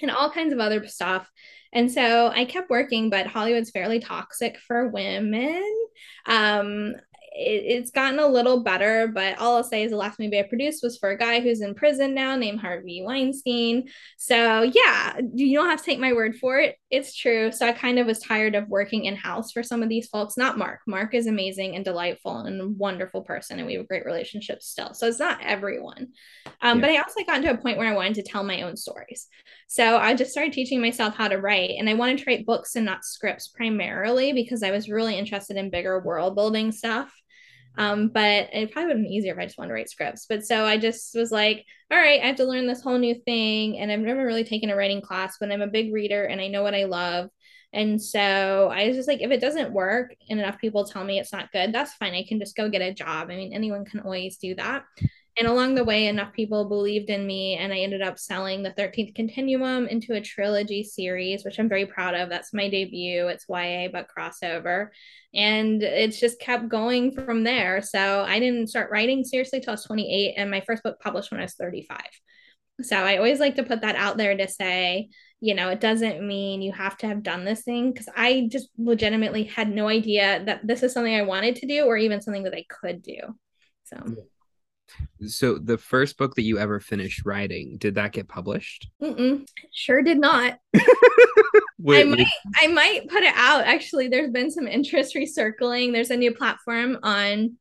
and 0.00 0.10
all 0.10 0.30
kinds 0.30 0.52
of 0.52 0.60
other 0.60 0.86
stuff. 0.86 1.30
And 1.72 1.90
so 1.90 2.28
I 2.28 2.44
kept 2.44 2.70
working, 2.70 3.10
but 3.10 3.26
Hollywood's 3.26 3.70
fairly 3.70 4.00
toxic 4.00 4.58
for 4.58 4.88
women. 4.88 5.62
Um, 6.26 6.94
it, 7.36 7.64
it's 7.66 7.90
gotten 7.90 8.18
a 8.18 8.26
little 8.26 8.62
better, 8.62 9.08
but 9.08 9.38
all 9.38 9.56
I'll 9.56 9.64
say 9.64 9.82
is 9.82 9.90
the 9.90 9.96
last 9.96 10.18
movie 10.18 10.38
I 10.38 10.44
produced 10.44 10.82
was 10.82 10.96
for 10.96 11.10
a 11.10 11.18
guy 11.18 11.40
who's 11.40 11.60
in 11.60 11.74
prison 11.74 12.14
now 12.14 12.36
named 12.36 12.60
Harvey 12.60 13.02
Weinstein. 13.04 13.88
So 14.16 14.62
yeah, 14.62 15.18
you 15.34 15.56
don't 15.56 15.68
have 15.68 15.80
to 15.80 15.84
take 15.84 15.98
my 15.98 16.12
word 16.12 16.36
for 16.36 16.58
it. 16.58 16.76
It's 16.88 17.16
true. 17.16 17.50
So 17.50 17.66
I 17.66 17.72
kind 17.72 17.98
of 17.98 18.06
was 18.06 18.20
tired 18.20 18.54
of 18.54 18.68
working 18.68 19.06
in 19.06 19.16
house 19.16 19.50
for 19.50 19.64
some 19.64 19.82
of 19.82 19.88
these 19.88 20.06
folks. 20.06 20.36
Not 20.36 20.56
Mark. 20.56 20.80
Mark 20.86 21.14
is 21.14 21.26
amazing 21.26 21.74
and 21.74 21.84
delightful 21.84 22.38
and 22.38 22.60
a 22.60 22.68
wonderful 22.68 23.22
person, 23.22 23.58
and 23.58 23.66
we 23.66 23.74
have 23.74 23.82
a 23.82 23.86
great 23.88 24.04
relationship 24.04 24.62
still. 24.62 24.94
So 24.94 25.08
it's 25.08 25.18
not 25.18 25.40
everyone. 25.42 26.08
Um, 26.62 26.78
yeah. 26.78 26.80
But 26.80 26.90
I 26.90 26.98
also 26.98 27.24
got 27.26 27.42
to 27.42 27.50
a 27.50 27.58
point 27.58 27.76
where 27.76 27.88
I 27.88 27.96
wanted 27.96 28.14
to 28.14 28.22
tell 28.22 28.44
my 28.44 28.62
own 28.62 28.76
stories. 28.76 29.26
So 29.66 29.96
I 29.96 30.14
just 30.14 30.30
started 30.30 30.52
teaching 30.52 30.80
myself 30.80 31.16
how 31.16 31.26
to 31.26 31.38
write, 31.38 31.74
and 31.76 31.90
I 31.90 31.94
wanted 31.94 32.18
to 32.18 32.24
write 32.28 32.46
books 32.46 32.76
and 32.76 32.86
not 32.86 33.04
scripts 33.04 33.48
primarily 33.48 34.32
because 34.32 34.62
I 34.62 34.70
was 34.70 34.88
really 34.88 35.18
interested 35.18 35.56
in 35.56 35.70
bigger 35.70 35.98
world 36.00 36.36
building 36.36 36.70
stuff. 36.70 37.12
Um, 37.76 38.08
but 38.08 38.48
it 38.52 38.72
probably 38.72 38.88
would 38.88 38.96
have 38.96 39.04
been 39.04 39.12
easier 39.12 39.32
if 39.34 39.38
I 39.38 39.44
just 39.44 39.58
wanted 39.58 39.68
to 39.68 39.74
write 39.74 39.90
scripts. 39.90 40.26
But 40.28 40.44
so 40.46 40.64
I 40.64 40.78
just 40.78 41.14
was 41.14 41.30
like, 41.30 41.64
all 41.90 41.98
right, 41.98 42.20
I 42.22 42.26
have 42.26 42.36
to 42.36 42.44
learn 42.44 42.66
this 42.66 42.82
whole 42.82 42.98
new 42.98 43.14
thing. 43.14 43.78
And 43.78 43.92
I've 43.92 44.00
never 44.00 44.24
really 44.24 44.44
taken 44.44 44.70
a 44.70 44.76
writing 44.76 45.02
class, 45.02 45.36
but 45.38 45.52
I'm 45.52 45.62
a 45.62 45.66
big 45.66 45.92
reader 45.92 46.24
and 46.24 46.40
I 46.40 46.48
know 46.48 46.62
what 46.62 46.74
I 46.74 46.84
love. 46.84 47.28
And 47.72 48.00
so 48.00 48.70
I 48.72 48.88
was 48.88 48.96
just 48.96 49.08
like, 49.08 49.20
if 49.20 49.30
it 49.30 49.40
doesn't 49.40 49.72
work 49.72 50.14
and 50.30 50.40
enough 50.40 50.58
people 50.58 50.86
tell 50.86 51.04
me 51.04 51.18
it's 51.18 51.32
not 51.32 51.52
good, 51.52 51.74
that's 51.74 51.92
fine. 51.94 52.14
I 52.14 52.24
can 52.26 52.38
just 52.38 52.56
go 52.56 52.70
get 52.70 52.80
a 52.80 52.94
job. 52.94 53.28
I 53.30 53.36
mean, 53.36 53.52
anyone 53.52 53.84
can 53.84 54.00
always 54.00 54.38
do 54.38 54.54
that. 54.54 54.84
And 55.38 55.46
along 55.46 55.74
the 55.74 55.84
way, 55.84 56.06
enough 56.06 56.32
people 56.32 56.66
believed 56.66 57.10
in 57.10 57.26
me, 57.26 57.56
and 57.56 57.70
I 57.70 57.80
ended 57.80 58.00
up 58.00 58.18
selling 58.18 58.62
the 58.62 58.70
13th 58.70 59.14
Continuum 59.14 59.86
into 59.86 60.14
a 60.14 60.20
trilogy 60.20 60.82
series, 60.82 61.44
which 61.44 61.58
I'm 61.58 61.68
very 61.68 61.84
proud 61.84 62.14
of. 62.14 62.30
That's 62.30 62.54
my 62.54 62.70
debut. 62.70 63.28
It's 63.28 63.44
YA, 63.46 63.88
but 63.92 64.08
crossover. 64.08 64.88
And 65.34 65.82
it's 65.82 66.18
just 66.18 66.40
kept 66.40 66.70
going 66.70 67.12
from 67.12 67.44
there. 67.44 67.82
So 67.82 68.24
I 68.26 68.38
didn't 68.38 68.68
start 68.68 68.90
writing 68.90 69.24
seriously 69.24 69.60
till 69.60 69.72
I 69.72 69.74
was 69.74 69.84
28, 69.84 70.34
and 70.38 70.50
my 70.50 70.62
first 70.62 70.82
book 70.82 71.00
published 71.00 71.30
when 71.30 71.40
I 71.40 71.44
was 71.44 71.54
35. 71.54 72.00
So 72.80 72.96
I 72.96 73.18
always 73.18 73.40
like 73.40 73.56
to 73.56 73.62
put 73.62 73.82
that 73.82 73.96
out 73.96 74.16
there 74.16 74.34
to 74.34 74.48
say, 74.48 75.10
you 75.40 75.54
know, 75.54 75.68
it 75.68 75.80
doesn't 75.80 76.26
mean 76.26 76.62
you 76.62 76.72
have 76.72 76.96
to 76.98 77.08
have 77.08 77.22
done 77.22 77.44
this 77.44 77.62
thing 77.62 77.92
because 77.92 78.08
I 78.16 78.48
just 78.50 78.68
legitimately 78.78 79.44
had 79.44 79.68
no 79.68 79.88
idea 79.88 80.42
that 80.46 80.66
this 80.66 80.82
is 80.82 80.94
something 80.94 81.14
I 81.14 81.22
wanted 81.22 81.56
to 81.56 81.66
do 81.66 81.84
or 81.84 81.98
even 81.98 82.22
something 82.22 82.44
that 82.44 82.54
I 82.54 82.64
could 82.68 83.02
do. 83.02 83.18
So 83.84 83.96
so 85.26 85.58
the 85.58 85.78
first 85.78 86.16
book 86.18 86.34
that 86.34 86.42
you 86.42 86.58
ever 86.58 86.80
finished 86.80 87.24
writing, 87.24 87.76
did 87.78 87.94
that 87.96 88.12
get 88.12 88.28
published? 88.28 88.88
Mm-mm. 89.02 89.46
Sure 89.72 90.02
did 90.02 90.18
not. 90.18 90.58
wait, 91.78 92.02
I 92.02 92.04
might 92.04 92.18
wait. 92.18 92.26
I 92.62 92.66
might 92.68 93.08
put 93.08 93.22
it 93.22 93.34
out. 93.36 93.64
Actually, 93.64 94.08
there's 94.08 94.30
been 94.30 94.50
some 94.50 94.68
interest 94.68 95.14
recircling. 95.14 95.92
There's 95.92 96.10
a 96.10 96.16
new 96.16 96.32
platform 96.34 96.98
on 97.02 97.56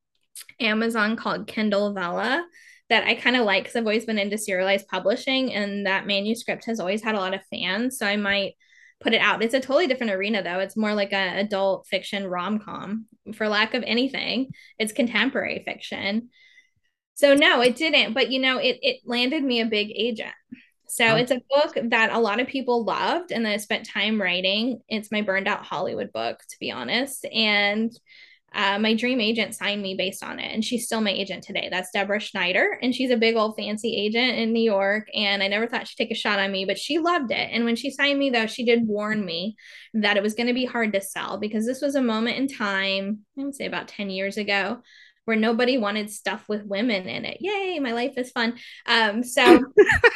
Amazon 0.60 1.15
called 1.15 1.48
Kindle 1.48 1.94
Vella 1.94 2.46
that 2.89 3.05
I 3.05 3.15
kind 3.15 3.36
of 3.36 3.46
like 3.46 3.63
because 3.63 3.75
I've 3.75 3.84
always 3.84 4.05
been 4.05 4.20
into 4.20 4.38
serialized 4.38 4.88
publishing 4.88 5.53
and 5.53 5.86
that 5.88 6.05
manuscript 6.05 6.65
has 6.65 6.79
always 6.79 7.01
had 7.03 7.15
a 7.15 7.20
lot 7.20 7.34
of 7.34 7.41
fans. 7.51 7.98
So 7.98 8.05
I 8.05 8.15
might 8.15 8.53
put 9.01 9.13
it 9.13 9.22
out. 9.22 9.44
It's 9.44 9.53
a 9.53 9.60
totally 9.60 9.88
different 9.88 10.13
arena 10.13 10.44
though. 10.44 10.60
It's 10.60 10.77
more 10.77 10.94
like 10.94 11.12
an 11.12 11.38
adult 11.38 11.88
fiction 11.88 12.27
rom-com 12.27 13.05
for 13.34 13.50
lack 13.50 13.74
of 13.74 13.84
anything. 13.86 14.51
It's 14.77 14.94
contemporary 14.94 15.63
fiction. 15.65 16.29
So 17.15 17.34
no, 17.34 17.62
it 17.62 17.75
didn't. 17.75 18.13
But 18.13 18.31
you 18.31 18.39
know, 18.39 18.57
it 18.57 18.79
it 18.81 19.01
landed 19.05 19.43
me 19.43 19.62
a 19.62 19.65
big 19.65 19.91
agent. 19.95 20.34
So 20.88 21.05
oh. 21.05 21.15
it's 21.15 21.31
a 21.31 21.41
book 21.50 21.77
that 21.89 22.12
a 22.12 22.19
lot 22.19 22.39
of 22.39 22.48
people 22.48 22.86
loved 22.86 23.31
and 23.31 23.45
that 23.45 23.53
I 23.53 23.57
spent 23.57 23.89
time 23.89 24.22
writing. 24.22 24.81
It's 24.88 25.12
my 25.12 25.22
burned 25.22 25.48
out 25.48 25.65
Hollywood 25.65 26.13
book, 26.13 26.39
to 26.39 26.55
be 26.60 26.72
honest. 26.72 27.25
And 27.25 27.91
uh, 28.53 28.79
my 28.79 28.93
dream 28.93 29.19
agent 29.19 29.53
signed 29.53 29.81
me 29.81 29.95
based 29.95 30.24
on 30.24 30.39
it, 30.39 30.53
and 30.53 30.63
she's 30.63 30.86
still 30.86 31.01
my 31.01 31.12
agent 31.12 31.43
today. 31.43 31.67
That's 31.69 31.91
Deborah 31.91 32.22
Schneider, 32.22 32.79
and 32.81 32.95
she's 32.95 33.12
a 33.12 33.17
big 33.17 33.36
old 33.36 33.57
fancy 33.57 33.93
agent 33.98 34.38
in 34.38 34.53
New 34.53 34.63
York. 34.63 35.07
And 35.13 35.43
I 35.43 35.50
never 35.50 35.67
thought 35.67 35.89
she'd 35.89 35.98
take 35.98 36.12
a 36.12 36.15
shot 36.15 36.39
on 36.39 36.53
me, 36.53 36.63
but 36.63 36.77
she 36.77 36.98
loved 36.98 37.31
it. 37.31 37.50
And 37.51 37.65
when 37.65 37.75
she 37.75 37.91
signed 37.91 38.17
me, 38.17 38.29
though, 38.29 38.48
she 38.48 38.63
did 38.63 38.88
warn 38.88 39.25
me 39.25 39.57
that 39.93 40.15
it 40.15 40.24
was 40.24 40.36
going 40.36 40.48
to 40.48 40.53
be 40.53 40.63
hard 40.63 40.93
to 40.93 41.01
sell 41.01 41.38
because 41.38 41.65
this 41.65 41.81
was 41.81 41.95
a 41.95 42.01
moment 42.01 42.38
in 42.38 42.48
time, 42.48 43.25
I 43.38 43.43
would 43.43 43.55
say 43.55 43.65
about 43.65 43.89
10 43.89 44.10
years 44.10 44.38
ago, 44.38 44.81
where 45.25 45.38
nobody 45.38 45.77
wanted 45.77 46.10
stuff 46.10 46.46
with 46.48 46.65
women 46.65 47.08
in 47.08 47.25
it. 47.25 47.38
Yay, 47.41 47.79
my 47.79 47.91
life 47.91 48.13
is 48.17 48.32
fun. 48.32 48.58
Um, 48.86 49.24
so 49.24 49.60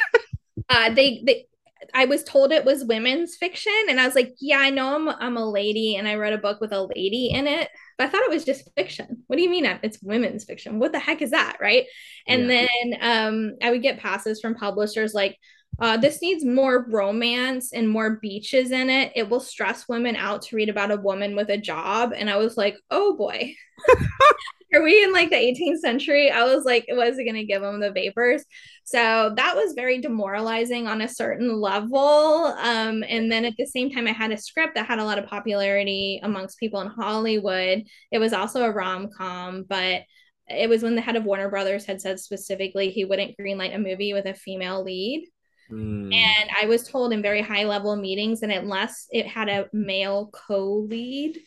uh, 0.68 0.94
they 0.94 1.22
they 1.24 1.46
I 1.94 2.04
was 2.04 2.22
told 2.22 2.52
it 2.52 2.64
was 2.64 2.84
women's 2.84 3.36
fiction, 3.36 3.72
and 3.88 4.00
I 4.00 4.06
was 4.06 4.14
like, 4.14 4.34
yeah, 4.40 4.58
I 4.58 4.70
know 4.70 4.94
I'm 4.94 5.08
I'm 5.08 5.36
a 5.36 5.48
lady, 5.48 5.96
and 5.96 6.06
I 6.06 6.14
read 6.14 6.32
a 6.32 6.38
book 6.38 6.60
with 6.60 6.72
a 6.72 6.82
lady 6.82 7.30
in 7.30 7.46
it, 7.46 7.68
but 7.98 8.06
I 8.06 8.10
thought 8.10 8.22
it 8.22 8.30
was 8.30 8.44
just 8.44 8.70
fiction. 8.76 9.24
What 9.26 9.36
do 9.36 9.42
you 9.42 9.50
mean 9.50 9.66
it's 9.82 10.02
women's 10.02 10.44
fiction? 10.44 10.78
What 10.78 10.92
the 10.92 10.98
heck 10.98 11.22
is 11.22 11.30
that, 11.30 11.58
right? 11.60 11.86
And 12.26 12.48
yeah. 12.48 12.66
then 12.66 12.98
um, 13.00 13.56
I 13.62 13.70
would 13.70 13.82
get 13.82 14.00
passes 14.00 14.40
from 14.40 14.54
publishers 14.54 15.14
like. 15.14 15.36
Uh, 15.78 15.96
this 15.96 16.20
needs 16.20 16.44
more 16.44 16.84
romance 16.90 17.72
and 17.72 17.88
more 17.88 18.18
beaches 18.20 18.70
in 18.70 18.90
it. 18.90 19.12
It 19.14 19.30
will 19.30 19.40
stress 19.40 19.88
women 19.88 20.14
out 20.14 20.42
to 20.42 20.56
read 20.56 20.68
about 20.68 20.90
a 20.90 20.96
woman 20.96 21.34
with 21.34 21.48
a 21.48 21.56
job. 21.56 22.12
And 22.14 22.28
I 22.28 22.36
was 22.36 22.58
like, 22.58 22.76
oh 22.90 23.16
boy. 23.16 23.54
are 24.74 24.82
we 24.82 25.02
in 25.02 25.12
like 25.12 25.30
the 25.30 25.36
18th 25.36 25.78
century? 25.78 26.30
I 26.30 26.44
was 26.44 26.64
like, 26.64 26.86
was 26.88 27.18
it 27.18 27.24
going 27.24 27.36
to 27.36 27.44
give 27.44 27.62
them 27.62 27.80
the 27.80 27.90
vapors? 27.90 28.44
So 28.84 29.32
that 29.36 29.56
was 29.56 29.74
very 29.74 30.00
demoralizing 30.00 30.86
on 30.86 31.00
a 31.00 31.08
certain 31.08 31.60
level. 31.60 32.54
Um, 32.58 33.04
and 33.08 33.30
then 33.30 33.44
at 33.44 33.54
the 33.56 33.66
same 33.66 33.90
time, 33.90 34.06
I 34.06 34.12
had 34.12 34.32
a 34.32 34.36
script 34.36 34.74
that 34.74 34.86
had 34.86 34.98
a 34.98 35.04
lot 35.04 35.18
of 35.18 35.26
popularity 35.26 36.20
amongst 36.22 36.58
people 36.58 36.80
in 36.80 36.88
Hollywood. 36.88 37.84
It 38.10 38.18
was 38.18 38.32
also 38.32 38.62
a 38.62 38.72
rom 38.72 39.08
com, 39.16 39.64
but 39.68 40.02
it 40.48 40.68
was 40.68 40.82
when 40.82 40.96
the 40.96 41.00
head 41.00 41.16
of 41.16 41.24
Warner 41.24 41.48
Brothers 41.48 41.84
had 41.84 42.00
said 42.00 42.18
specifically 42.18 42.90
he 42.90 43.04
wouldn't 43.04 43.36
greenlight 43.38 43.74
a 43.74 43.78
movie 43.78 44.12
with 44.12 44.26
a 44.26 44.34
female 44.34 44.82
lead. 44.82 45.24
Mm. 45.70 46.12
And 46.12 46.50
I 46.60 46.66
was 46.66 46.88
told 46.88 47.12
in 47.12 47.22
very 47.22 47.42
high 47.42 47.64
level 47.64 47.94
meetings 47.96 48.40
that 48.40 48.50
unless 48.50 49.06
it 49.10 49.26
had 49.26 49.48
a 49.48 49.68
male 49.72 50.30
co 50.32 50.86
lead, 50.88 51.38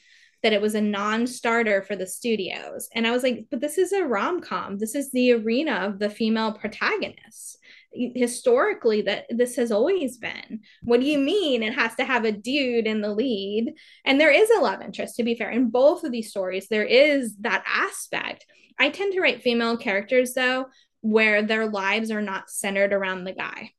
that 0.44 0.54
it 0.54 0.62
was 0.62 0.76
a 0.76 0.82
non-starter 0.82 1.82
for 1.82 1.96
the 1.96 2.06
studios. 2.06 2.90
And 2.94 3.08
I 3.08 3.12
was 3.12 3.24
like, 3.24 3.48
but 3.50 3.62
this 3.62 3.78
is 3.78 3.94
a 3.94 4.06
rom-com. 4.06 4.78
This 4.78 4.94
is 4.94 5.12
the 5.12 5.32
arena 5.32 5.76
of 5.88 6.00
the 6.00 6.10
female 6.10 6.54
protagonists. 6.54 7.58
Historically, 7.94 9.04
that 9.04 9.26
this 9.30 9.56
has 9.56 9.72
always 9.72 10.18
been. 10.18 10.62
What 10.82 11.00
do 11.00 11.06
you 11.06 11.18
mean 11.18 11.64
it 11.64 11.76
has 11.76 11.96
to 11.96 12.06
have 12.06 12.26
a 12.26 12.32
dude 12.32 12.88
in 12.88 13.02
the 13.02 13.14
lead? 13.14 13.74
And 14.04 14.20
there 14.20 14.32
is 14.32 14.50
a 14.50 14.62
love 14.62 14.82
interest, 14.82 15.16
to 15.18 15.24
be 15.24 15.36
fair. 15.36 15.50
In 15.50 15.70
both 15.70 16.04
of 16.04 16.12
these 16.12 16.30
stories, 16.30 16.68
there 16.68 16.86
is 16.86 17.36
that 17.42 17.64
aspect. 17.68 18.46
I 18.80 18.90
tend 18.90 19.14
to 19.14 19.22
write 19.22 19.44
female 19.44 19.78
characters 19.78 20.34
though, 20.34 20.66
where 21.02 21.44
their 21.44 21.70
lives 21.70 22.10
are 22.12 22.22
not 22.22 22.50
centered 22.50 22.94
around 22.94 23.24
the 23.24 23.34
guy. 23.34 23.72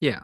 Yeah 0.00 0.20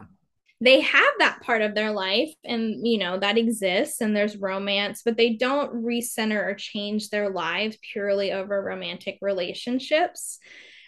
they 0.61 0.79
have 0.79 1.13
that 1.19 1.41
part 1.41 1.61
of 1.61 1.75
their 1.75 1.91
life 1.91 2.33
and 2.43 2.87
you 2.87 2.97
know 2.97 3.19
that 3.19 3.37
exists 3.37 4.01
and 4.01 4.15
there's 4.15 4.37
romance 4.37 5.01
but 5.03 5.17
they 5.17 5.35
don't 5.35 5.83
recenter 5.83 6.43
or 6.45 6.53
change 6.53 7.09
their 7.09 7.29
lives 7.29 7.77
purely 7.91 8.31
over 8.31 8.61
romantic 8.61 9.17
relationships. 9.21 10.39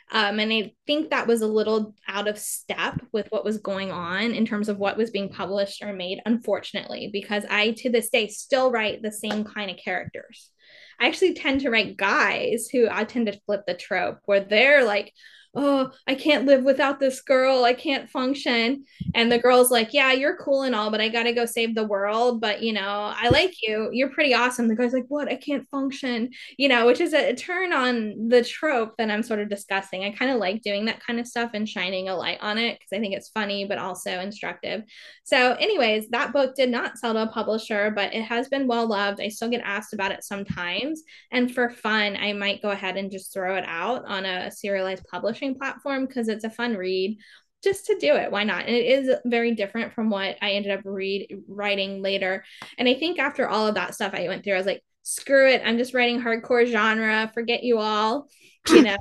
Um, 0.10 0.40
and 0.40 0.54
i 0.54 0.72
think 0.86 1.10
that 1.10 1.28
was 1.28 1.42
a 1.42 1.48
little 1.48 1.94
out 2.08 2.30
of 2.30 2.40
step 2.40 3.02
with 3.12 3.28
what 3.30 3.44
was 3.44 3.58
going 3.58 3.92
on 3.92 4.32
in 4.32 4.46
terms 4.46 4.70
of 4.70 4.78
what 4.78 4.96
was 4.96 5.12
being 5.12 5.28
published 5.28 5.84
or 5.84 5.92
made 5.92 6.22
unfortunately 6.26 7.10
because 7.12 7.44
i 7.50 7.72
to 7.72 7.90
this 7.90 8.10
day 8.10 8.30
still 8.30 8.72
write 8.72 9.02
the 9.02 9.12
same 9.12 9.44
kind 9.44 9.70
of 9.70 9.76
characters. 9.76 10.50
I 10.98 11.08
actually 11.08 11.34
tend 11.34 11.62
to 11.62 11.70
write 11.70 11.98
guys 11.98 12.70
who 12.72 12.88
i 12.90 13.04
tend 13.04 13.26
to 13.26 13.40
flip 13.46 13.64
the 13.68 13.74
trope 13.74 14.20
where 14.24 14.46
they're 14.46 14.86
like 14.86 15.12
oh, 15.58 15.92
I 16.06 16.14
can't 16.14 16.46
live 16.46 16.64
without 16.64 17.00
this 17.00 17.22
girl. 17.22 17.64
I 17.64 17.74
can't 17.74 18.10
function. 18.10 18.86
And 19.16 19.32
the 19.32 19.40
girl's 19.40 19.72
like, 19.72 19.92
yeah, 19.92 20.12
you're 20.12 20.38
cool 20.38 20.62
and 20.62 20.76
all, 20.76 20.92
but 20.92 21.02
I 21.02 21.10
got 21.10 21.24
to 21.24 21.34
go 21.34 21.48
save 21.48 21.74
the 21.74 21.84
world. 21.84 22.40
But, 22.40 22.62
you 22.62 22.74
know, 22.74 23.12
I 23.16 23.30
like 23.30 23.56
you. 23.64 23.90
You're 23.92 24.12
pretty 24.12 24.36
awesome. 24.36 24.68
The 24.68 24.76
guy's 24.76 24.94
like, 24.94 25.06
what? 25.08 25.28
I 25.28 25.36
can't 25.36 25.68
function, 25.70 26.30
you 26.58 26.70
know, 26.70 26.86
which 26.86 27.02
is 27.02 27.14
a, 27.14 27.32
a 27.32 27.36
turn 27.36 27.74
on 27.74 28.30
the 28.30 28.44
trope 28.44 28.96
that 28.98 29.10
I'm 29.10 29.24
sort 29.24 29.40
of 29.40 29.50
discussing. 29.50 30.04
I 30.04 30.12
kind 30.12 30.30
of 30.30 30.38
like 30.38 30.62
doing 30.62 30.86
that 30.86 31.04
kind 31.04 31.20
of 31.20 31.28
stuff 31.28 31.52
and 31.56 31.68
shining 31.68 32.08
a 32.08 32.16
light 32.16 32.38
on 32.42 32.60
it 32.60 32.78
because 32.78 32.96
I 32.96 33.00
think 33.00 33.16
it's 33.16 33.30
funny, 33.30 33.66
but 33.66 33.80
also 33.80 34.20
instructive. 34.20 34.84
So, 35.24 35.54
anyways, 35.54 36.10
that 36.10 36.34
book 36.34 36.56
did 36.56 36.70
not 36.70 37.00
sell 37.00 37.14
to 37.14 37.24
a 37.24 37.28
publisher, 37.28 37.90
but 37.90 38.14
it 38.14 38.22
has 38.22 38.48
been 38.48 38.68
well 38.68 38.88
loved. 38.88 39.20
I 39.20 39.30
still 39.30 39.50
get 39.50 39.62
asked 39.66 39.94
about 39.94 40.12
it 40.12 40.24
sometimes. 40.24 41.02
And 41.32 41.52
for 41.52 41.72
fun, 41.72 42.16
I 42.16 42.34
might 42.34 42.62
go 42.62 42.70
ahead 42.70 42.96
and 42.96 43.12
just 43.12 43.34
throw 43.34 43.56
it 43.56 43.66
out 43.68 44.06
on 44.06 44.24
a 44.26 44.52
serialized 44.52 45.06
publishing 45.10 45.47
publishing 45.48 45.60
platform 45.60 46.06
because 46.06 46.28
it's 46.28 46.44
a 46.44 46.50
fun 46.50 46.76
read 46.76 47.18
just 47.64 47.88
to 47.88 47.98
do 47.98 48.16
it. 48.16 48.32
Why 48.32 48.44
not? 48.44 48.66
And 48.66 48.76
it 48.76 48.86
is 48.86 49.16
very 49.26 49.56
different 49.56 49.94
from 49.94 50.10
what 50.10 50.38
i 50.42 50.52
ended 50.52 50.72
up 50.72 50.82
read 50.86 51.28
writing 51.48 52.02
later. 52.02 52.44
And 52.78 52.88
i 52.88 52.94
think 52.94 53.20
after 53.20 53.48
all 53.48 53.68
of 53.68 53.76
that 53.76 53.96
stuff 53.96 54.14
i 54.14 54.28
went 54.28 54.44
through 54.44 54.54
i 54.54 54.58
was 54.58 54.66
like 54.66 54.84
screw 55.04 55.50
it. 55.50 55.62
I'm 55.64 55.78
just 55.78 55.94
writing 55.94 56.22
hardcore 56.22 56.66
genre. 56.66 57.32
Forget 57.34 57.64
you 57.64 57.80
all. 57.80 58.28
You 58.70 58.82
know 58.82 58.98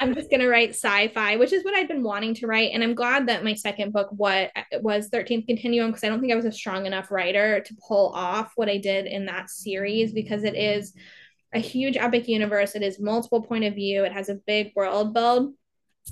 i'm 0.00 0.14
just 0.14 0.30
going 0.30 0.40
to 0.40 0.48
write 0.48 0.70
sci-fi 0.70 1.36
which 1.36 1.52
is 1.52 1.62
what 1.62 1.74
i've 1.74 1.86
been 1.86 2.02
wanting 2.02 2.32
to 2.36 2.46
write. 2.46 2.70
And 2.72 2.82
i'm 2.82 2.94
glad 2.94 3.26
that 3.26 3.44
my 3.44 3.52
second 3.52 3.92
book 3.92 4.08
what 4.10 4.50
was 4.80 5.10
13th 5.10 5.46
continuum 5.46 5.90
because 5.90 6.02
i 6.02 6.08
don't 6.08 6.18
think 6.18 6.32
i 6.32 6.36
was 6.36 6.46
a 6.46 6.50
strong 6.52 6.86
enough 6.86 7.10
writer 7.10 7.60
to 7.60 7.76
pull 7.86 8.10
off 8.14 8.52
what 8.56 8.70
i 8.70 8.78
did 8.78 9.04
in 9.04 9.26
that 9.26 9.50
series 9.50 10.14
because 10.14 10.44
it 10.44 10.56
is 10.56 10.94
a 11.52 11.58
huge 11.58 11.96
epic 11.96 12.28
universe. 12.28 12.74
It 12.74 12.82
is 12.82 13.00
multiple 13.00 13.42
point 13.42 13.64
of 13.64 13.74
view. 13.74 14.04
It 14.04 14.12
has 14.12 14.28
a 14.28 14.34
big 14.34 14.72
world 14.74 15.14
build 15.14 15.54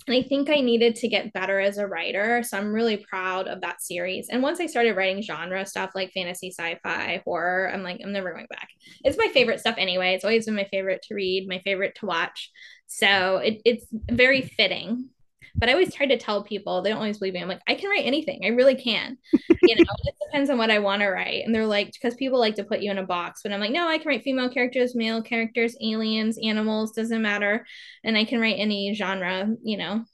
and 0.06 0.16
I 0.16 0.22
think 0.22 0.50
I 0.50 0.60
needed 0.60 0.96
to 0.96 1.08
get 1.08 1.32
better 1.32 1.60
as 1.60 1.78
a 1.78 1.86
writer. 1.86 2.42
So 2.42 2.58
I'm 2.58 2.72
really 2.72 2.98
proud 2.98 3.48
of 3.48 3.60
that 3.62 3.82
series. 3.82 4.28
And 4.28 4.42
once 4.42 4.60
I 4.60 4.66
started 4.66 4.96
writing 4.96 5.22
genre 5.22 5.64
stuff 5.64 5.92
like 5.94 6.12
fantasy, 6.12 6.50
sci 6.50 6.78
fi, 6.82 7.22
horror, 7.24 7.70
I'm 7.72 7.82
like, 7.82 8.00
I'm 8.02 8.12
never 8.12 8.32
going 8.32 8.46
back. 8.50 8.68
It's 9.02 9.18
my 9.18 9.28
favorite 9.28 9.60
stuff 9.60 9.76
anyway. 9.78 10.14
It's 10.14 10.24
always 10.24 10.46
been 10.46 10.56
my 10.56 10.68
favorite 10.70 11.02
to 11.08 11.14
read, 11.14 11.48
my 11.48 11.60
favorite 11.64 11.96
to 12.00 12.06
watch. 12.06 12.50
So 12.86 13.38
it, 13.38 13.62
it's 13.64 13.86
very 14.10 14.42
fitting 14.42 15.08
but 15.56 15.68
I 15.68 15.73
always 15.73 15.94
try 15.94 16.06
to 16.06 16.18
tell 16.18 16.42
people, 16.42 16.82
they 16.82 16.90
don't 16.90 16.99
always 16.99 17.18
believe 17.18 17.34
me. 17.34 17.40
I'm 17.40 17.49
like, 17.49 17.62
I 17.68 17.75
can 17.75 17.90
write 17.90 18.04
anything. 18.04 18.40
I 18.44 18.49
really 18.49 18.75
can. 18.75 19.16
You 19.32 19.76
know, 19.76 19.84
it 20.04 20.14
depends 20.26 20.50
on 20.50 20.58
what 20.58 20.70
I 20.70 20.78
want 20.78 21.02
to 21.02 21.08
write. 21.08 21.44
And 21.44 21.54
they're 21.54 21.66
like, 21.66 21.92
because 21.92 22.14
people 22.14 22.38
like 22.38 22.56
to 22.56 22.64
put 22.64 22.80
you 22.80 22.90
in 22.90 22.99
a 22.99 23.06
box. 23.06 23.40
But 23.42 23.52
I'm 23.52 23.61
like, 23.61 23.70
no, 23.70 23.88
I 23.88 23.99
can 23.99 24.08
write 24.08 24.23
female 24.23 24.50
characters, 24.50 24.94
male 24.94 25.23
characters, 25.23 25.76
aliens, 25.80 26.38
animals, 26.42 26.92
doesn't 26.92 27.23
matter. 27.23 27.64
And 28.02 28.16
I 28.16 28.25
can 28.25 28.40
write 28.40 28.56
any 28.58 28.94
genre, 28.94 29.49
you 29.62 29.76
know. 29.76 30.04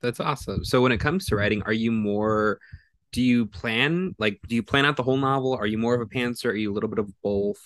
That's 0.00 0.20
awesome. 0.20 0.64
So 0.64 0.80
when 0.80 0.92
it 0.92 0.98
comes 0.98 1.26
to 1.26 1.36
writing, 1.36 1.62
are 1.64 1.72
you 1.72 1.92
more 1.92 2.58
do 3.12 3.20
you 3.20 3.44
plan 3.44 4.14
like 4.18 4.40
do 4.48 4.54
you 4.54 4.62
plan 4.62 4.86
out 4.86 4.96
the 4.96 5.02
whole 5.02 5.18
novel? 5.18 5.54
Are 5.54 5.66
you 5.66 5.78
more 5.78 5.94
of 5.94 6.00
a 6.00 6.06
pantser? 6.06 6.46
Are 6.46 6.54
you 6.54 6.72
a 6.72 6.74
little 6.74 6.88
bit 6.88 6.98
of 6.98 7.10
both? 7.22 7.60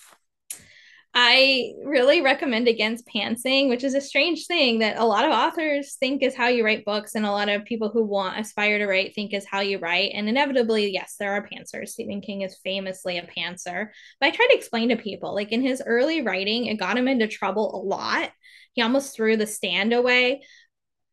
I 1.19 1.73
really 1.83 2.21
recommend 2.21 2.67
against 2.67 3.07
pantsing, 3.07 3.69
which 3.69 3.83
is 3.83 3.95
a 3.95 4.01
strange 4.01 4.45
thing 4.45 4.77
that 4.79 4.99
a 4.99 5.03
lot 5.03 5.25
of 5.25 5.31
authors 5.31 5.95
think 5.95 6.21
is 6.21 6.35
how 6.35 6.47
you 6.47 6.63
write 6.63 6.85
books, 6.85 7.15
and 7.15 7.25
a 7.25 7.31
lot 7.31 7.49
of 7.49 7.65
people 7.65 7.89
who 7.89 8.03
want 8.03 8.39
aspire 8.39 8.77
to 8.77 8.85
write 8.85 9.15
think 9.15 9.33
is 9.33 9.43
how 9.43 9.61
you 9.61 9.79
write. 9.79 10.11
And 10.13 10.29
inevitably, 10.29 10.91
yes, 10.93 11.15
there 11.19 11.31
are 11.31 11.47
pantsers. 11.47 11.87
Stephen 11.87 12.21
King 12.21 12.43
is 12.43 12.59
famously 12.63 13.17
a 13.17 13.23
pantser. 13.23 13.87
But 14.19 14.27
I 14.27 14.29
try 14.29 14.45
to 14.47 14.55
explain 14.55 14.89
to 14.89 14.95
people, 14.95 15.33
like 15.33 15.51
in 15.51 15.63
his 15.63 15.81
early 15.83 16.21
writing, 16.21 16.67
it 16.67 16.75
got 16.75 16.99
him 16.99 17.07
into 17.07 17.27
trouble 17.27 17.73
a 17.73 17.81
lot. 17.81 18.29
He 18.73 18.83
almost 18.83 19.15
threw 19.15 19.37
the 19.37 19.47
stand 19.47 19.93
away 19.93 20.41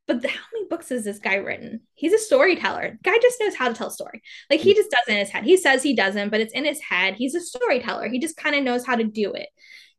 but 0.07 0.21
the, 0.21 0.29
how 0.29 0.45
many 0.53 0.67
books 0.67 0.91
has 0.91 1.05
this 1.05 1.19
guy 1.19 1.37
written? 1.37 1.81
He's 1.95 2.13
a 2.13 2.19
storyteller. 2.19 2.99
Guy 3.03 3.17
just 3.23 3.41
knows 3.41 3.55
how 3.55 3.69
to 3.69 3.75
tell 3.75 3.87
a 3.87 3.91
story. 3.91 4.23
Like 4.51 4.61
he 4.61 4.73
hmm. 4.73 4.77
just 4.77 4.91
does 4.91 5.05
it 5.09 5.13
in 5.13 5.19
his 5.19 5.31
head. 5.31 5.45
He 5.45 5.57
says 5.57 5.83
he 5.83 5.97
doesn't, 5.97 6.29
but 6.31 6.41
it's 6.41 6.53
in 6.53 6.65
his 6.65 6.81
head. 6.81 7.15
He's 7.15 7.35
a 7.35 7.41
storyteller. 7.41 8.09
He 8.09 8.19
just 8.19 8.37
kind 8.37 8.55
of 8.55 8.63
knows 8.63 8.85
how 8.85 8.97
to 8.97 9.05
do 9.05 9.33
it. 9.33 9.49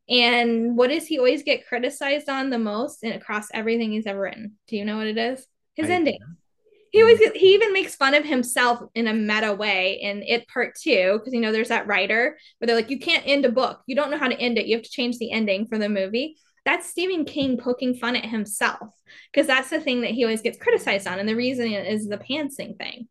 And 0.10 0.78
what 0.78 0.90
does 0.90 1.08
he 1.08 1.18
always 1.18 1.44
get 1.44 1.68
criticized 1.68 2.30
on 2.30 2.50
the 2.50 2.60
most 2.60 3.04
and 3.04 3.14
across 3.14 3.48
everything 3.54 3.92
he's 3.92 4.06
ever 4.06 4.20
written? 4.20 4.54
Do 4.68 4.78
you 4.78 4.86
know 4.86 4.98
what 4.98 5.08
it 5.08 5.18
is? 5.18 5.46
His 5.76 5.90
I 5.90 5.94
ending. 5.94 6.20
He 6.92 7.02
always 7.02 7.20
gets, 7.20 7.38
he 7.38 7.54
even 7.54 7.74
makes 7.74 7.96
fun 7.96 8.14
of 8.14 8.24
himself 8.24 8.80
in 8.94 9.08
a 9.08 9.14
meta 9.14 9.54
way 9.54 10.00
in 10.02 10.24
it 10.24 10.48
part 10.48 10.76
two 10.82 11.18
because 11.18 11.34
you 11.34 11.42
know 11.42 11.52
there's 11.52 11.68
that 11.68 11.88
writer 11.88 12.38
where 12.58 12.68
they're 12.68 12.76
like 12.76 12.90
you 12.90 13.00
can't 13.00 13.28
end 13.28 13.44
a 13.44 13.52
book 13.52 13.82
you 13.86 13.98
don't 13.98 14.10
know 14.12 14.18
how 14.18 14.30
to 14.30 14.40
end 14.40 14.58
it 14.58 14.66
you 14.66 14.78
have 14.78 14.84
to 14.86 14.90
change 14.90 15.18
the 15.18 15.30
ending 15.30 15.68
for 15.68 15.78
the 15.78 15.90
movie 15.90 16.38
that's 16.64 16.90
Stephen 16.90 17.26
King 17.26 17.58
poking 17.58 17.96
fun 17.96 18.16
at 18.16 18.24
himself 18.24 18.94
because 19.30 19.46
that's 19.46 19.70
the 19.70 19.82
thing 19.82 20.02
that 20.02 20.12
he 20.12 20.24
always 20.24 20.42
gets 20.42 20.58
criticized 20.58 21.06
on 21.06 21.20
and 21.20 21.28
the 21.28 21.36
reason 21.36 21.70
is 21.74 22.08
the 22.08 22.18
pantsing 22.18 22.78
thing 22.78 23.10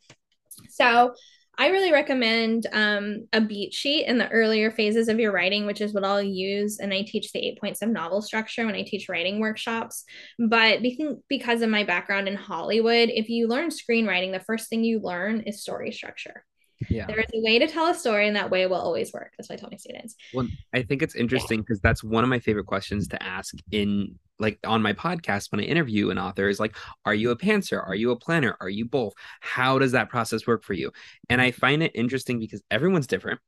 so 0.71 1.13
I 1.57 1.69
really 1.69 1.93
recommend 1.93 2.67
um, 2.73 3.29
a 3.33 3.41
beat 3.41 3.73
sheet 3.73 4.07
in 4.07 4.19
the 4.19 4.29
earlier 4.29 4.71
phases 4.71 5.09
of 5.09 5.21
your 5.21 5.33
writing, 5.33 5.67
which 5.67 5.81
is 5.81 5.95
what 5.95 6.05
I'll 6.05 6.23
use. 6.23 6.79
And 6.79 6.93
I 6.93 7.03
teach 7.03 7.33
the 7.33 7.39
eight 7.39 7.61
points 7.61 7.83
of 7.83 7.89
novel 7.89 8.23
structure 8.23 8.67
when 8.67 8.75
I 8.75 8.83
teach 8.83 9.09
writing 9.09 9.41
workshops. 9.41 10.05
But 10.39 10.81
because 11.29 11.63
of 11.63 11.69
my 11.69 11.85
background 11.85 12.29
in 12.29 12.37
Hollywood, 12.37 13.11
if 13.11 13.29
you 13.29 13.47
learn 13.47 13.71
screenwriting, 13.71 14.33
the 14.33 14.41
first 14.41 14.69
thing 14.69 14.85
you 14.85 15.01
learn 15.01 15.41
is 15.43 15.63
story 15.63 15.93
structure. 15.93 16.45
Yeah. 16.89 17.07
There 17.07 17.21
is 17.21 17.31
a 17.35 17.41
way 17.43 17.59
to 17.59 17.67
tell 17.67 17.87
a 17.87 17.95
story, 17.95 18.27
and 18.27 18.37
that 18.37 18.51
way 18.51 18.67
will 18.67 18.77
always 18.77 19.13
work. 19.13 19.33
That's 19.37 19.49
what 19.49 19.59
I 19.59 19.61
tell 19.61 19.71
my 19.71 19.77
students. 19.77 20.17
Well, 20.33 20.49
I 20.73 20.83
think 20.83 21.03
it's 21.03 21.15
interesting 21.15 21.61
because 21.61 21.79
yeah. 21.79 21.89
that's 21.89 22.05
one 22.05 22.25
of 22.25 22.31
my 22.31 22.39
favorite 22.39 22.67
questions 22.67 23.09
to 23.09 23.23
ask 23.23 23.55
in 23.71 24.19
like 24.39 24.59
on 24.65 24.83
my 24.83 24.93
podcast 24.93 25.53
when 25.53 25.61
I 25.61 25.65
interview 25.65 26.11
an 26.11 26.19
author 26.19 26.49
is 26.49 26.59
like, 26.59 26.77
are 27.05 27.15
you 27.15 27.31
a 27.31 27.37
pantser? 27.37 27.81
Are 27.87 27.95
you 27.95 28.11
a 28.11 28.17
planner? 28.17 28.57
Are 28.61 28.69
you 28.69 28.85
both? 28.85 29.15
How 29.41 29.79
does 29.79 29.93
that 29.93 30.09
process 30.09 30.47
work 30.47 30.65
for 30.65 30.73
you? 30.73 30.91
And 31.29 31.41
I 31.41 31.53
find 31.53 31.83
it 31.83 31.93
interesting 31.95 32.41
because 32.41 32.63
everyone's 32.71 33.07
different. 33.07 33.41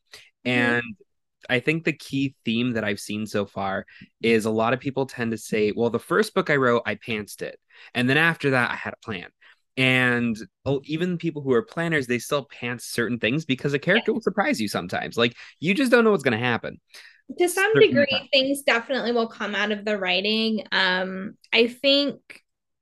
Mm-hmm. 0.47 0.59
And 0.59 0.83
I 1.49 1.61
think 1.61 1.85
the 1.85 1.93
key 1.93 2.35
theme 2.45 2.73
that 2.73 2.85
I've 2.85 3.01
seen 3.01 3.27
so 3.27 3.47
far 3.47 3.87
is 4.23 4.45
a 4.45 4.51
lot 4.51 4.73
of 4.73 4.81
people 4.81 5.07
tend 5.07 5.33
to 5.33 5.39
say, 5.39 5.73
well, 5.75 5.91
the 5.91 5.99
first 5.99 6.35
book 6.35 6.51
I 6.51 6.57
wrote, 6.57 6.83
I 6.87 6.97
pantsed 6.97 7.43
it. 7.43 7.59
And 7.95 8.09
then 8.09 8.17
after 8.17 8.51
that, 8.51 8.71
I 8.71 8.75
had 8.75 8.95
a 8.95 9.05
plan 9.05 9.29
and 9.77 10.37
oh, 10.65 10.81
even 10.85 11.19
people 11.19 11.43
who 11.43 11.53
are 11.53 11.63
planners 11.63 12.07
they 12.07 12.19
still 12.19 12.45
pants 12.47 12.87
certain 12.87 13.19
things 13.19 13.45
because 13.45 13.75
a 13.75 13.79
character 13.79 14.13
will 14.13 14.21
surprise 14.21 14.61
you 14.61 14.69
sometimes. 14.69 15.17
Like 15.17 15.35
you 15.61 15.75
just 15.75 15.91
don't 15.91 16.05
know 16.05 16.11
what's 16.11 16.23
going 16.23 16.39
to 16.39 16.45
happen. 16.45 16.81
To 17.39 17.49
some 17.49 17.73
certain 17.75 17.89
degree 17.89 18.29
things 18.33 18.63
definitely 18.63 19.13
will 19.13 19.29
come 19.29 19.55
out 19.55 19.73
of 19.73 19.85
the 19.85 19.99
writing. 19.99 20.65
Um 20.73 21.37
i 21.53 21.67
think 21.67 22.17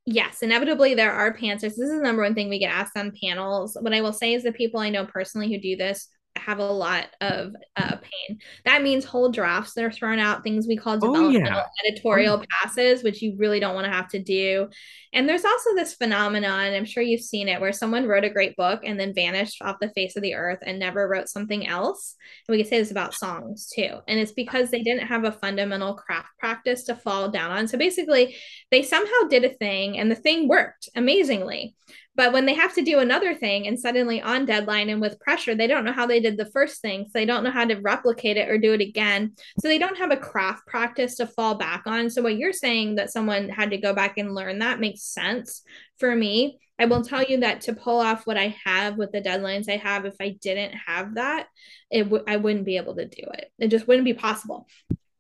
yes 0.06 0.42
inevitably 0.42 0.94
there 0.94 1.12
are 1.12 1.36
pantsers. 1.36 1.60
This 1.60 1.78
is 1.78 1.90
the 1.90 2.02
number 2.02 2.22
one 2.22 2.34
thing 2.34 2.48
we 2.48 2.58
get 2.58 2.72
asked 2.72 2.96
on 2.96 3.12
panels. 3.22 3.76
What 3.80 3.94
i 3.94 4.00
will 4.00 4.12
say 4.12 4.34
is 4.34 4.42
the 4.42 4.52
people 4.52 4.80
i 4.80 4.90
know 4.90 5.06
personally 5.06 5.52
who 5.52 5.60
do 5.60 5.76
this 5.76 6.08
have 6.36 6.58
a 6.58 6.64
lot 6.64 7.06
of 7.20 7.54
uh, 7.76 7.96
pain. 7.96 8.38
That 8.64 8.82
means 8.82 9.04
whole 9.04 9.30
drafts 9.30 9.74
that 9.74 9.84
are 9.84 9.90
thrown 9.90 10.18
out, 10.18 10.42
things 10.42 10.66
we 10.66 10.76
call 10.76 10.98
developmental 10.98 11.58
oh, 11.58 11.62
yeah. 11.62 11.88
editorial 11.88 12.42
oh. 12.42 12.44
passes, 12.50 13.02
which 13.02 13.22
you 13.22 13.34
really 13.36 13.60
don't 13.60 13.74
want 13.74 13.86
to 13.86 13.92
have 13.92 14.08
to 14.08 14.22
do. 14.22 14.68
And 15.12 15.28
there's 15.28 15.44
also 15.44 15.74
this 15.74 15.94
phenomenon, 15.94 16.74
I'm 16.74 16.84
sure 16.84 17.02
you've 17.02 17.20
seen 17.20 17.48
it, 17.48 17.60
where 17.60 17.72
someone 17.72 18.06
wrote 18.06 18.24
a 18.24 18.30
great 18.30 18.56
book 18.56 18.80
and 18.84 18.98
then 18.98 19.14
vanished 19.14 19.62
off 19.62 19.76
the 19.80 19.90
face 19.90 20.16
of 20.16 20.22
the 20.22 20.34
earth 20.34 20.58
and 20.62 20.78
never 20.78 21.08
wrote 21.08 21.28
something 21.28 21.66
else. 21.66 22.16
And 22.48 22.56
we 22.56 22.62
can 22.62 22.70
say 22.70 22.78
this 22.78 22.90
about 22.90 23.14
songs 23.14 23.70
too. 23.74 23.98
And 24.08 24.18
it's 24.18 24.32
because 24.32 24.70
they 24.70 24.82
didn't 24.82 25.06
have 25.06 25.24
a 25.24 25.32
fundamental 25.32 25.94
craft 25.94 26.30
practice 26.40 26.84
to 26.84 26.96
fall 26.96 27.30
down 27.30 27.52
on. 27.52 27.68
So 27.68 27.78
basically, 27.78 28.36
they 28.70 28.82
somehow 28.82 29.28
did 29.30 29.44
a 29.44 29.50
thing 29.50 29.98
and 29.98 30.10
the 30.10 30.16
thing 30.16 30.48
worked 30.48 30.88
amazingly 30.96 31.76
but 32.16 32.32
when 32.32 32.46
they 32.46 32.54
have 32.54 32.74
to 32.74 32.82
do 32.82 33.00
another 33.00 33.34
thing 33.34 33.66
and 33.66 33.78
suddenly 33.78 34.22
on 34.22 34.46
deadline 34.46 34.88
and 34.88 35.00
with 35.00 35.18
pressure, 35.18 35.54
they 35.54 35.66
don't 35.66 35.84
know 35.84 35.92
how 35.92 36.06
they 36.06 36.20
did 36.20 36.36
the 36.36 36.50
first 36.52 36.80
thing. 36.80 37.04
So 37.04 37.10
they 37.14 37.26
don't 37.26 37.42
know 37.42 37.50
how 37.50 37.64
to 37.64 37.74
replicate 37.76 38.36
it 38.36 38.48
or 38.48 38.58
do 38.58 38.72
it 38.72 38.80
again. 38.80 39.32
So 39.60 39.68
they 39.68 39.78
don't 39.78 39.98
have 39.98 40.12
a 40.12 40.16
craft 40.16 40.66
practice 40.66 41.16
to 41.16 41.26
fall 41.26 41.56
back 41.56 41.82
on. 41.86 42.10
So 42.10 42.22
what 42.22 42.36
you're 42.36 42.52
saying 42.52 42.96
that 42.96 43.10
someone 43.10 43.48
had 43.48 43.70
to 43.70 43.78
go 43.78 43.92
back 43.94 44.16
and 44.16 44.34
learn 44.34 44.60
that 44.60 44.80
makes 44.80 45.02
sense 45.02 45.62
for 45.98 46.14
me. 46.14 46.58
I 46.78 46.86
will 46.86 47.02
tell 47.02 47.22
you 47.22 47.40
that 47.40 47.62
to 47.62 47.72
pull 47.72 48.00
off 48.00 48.26
what 48.26 48.36
I 48.36 48.56
have 48.64 48.96
with 48.96 49.12
the 49.12 49.20
deadlines 49.20 49.68
I 49.68 49.76
have, 49.76 50.04
if 50.06 50.14
I 50.20 50.36
didn't 50.40 50.74
have 50.86 51.14
that, 51.14 51.46
it 51.90 52.04
w- 52.04 52.24
I 52.26 52.36
wouldn't 52.36 52.64
be 52.64 52.78
able 52.78 52.96
to 52.96 53.06
do 53.06 53.22
it. 53.32 53.50
It 53.60 53.68
just 53.68 53.86
wouldn't 53.86 54.04
be 54.04 54.14
possible. 54.14 54.66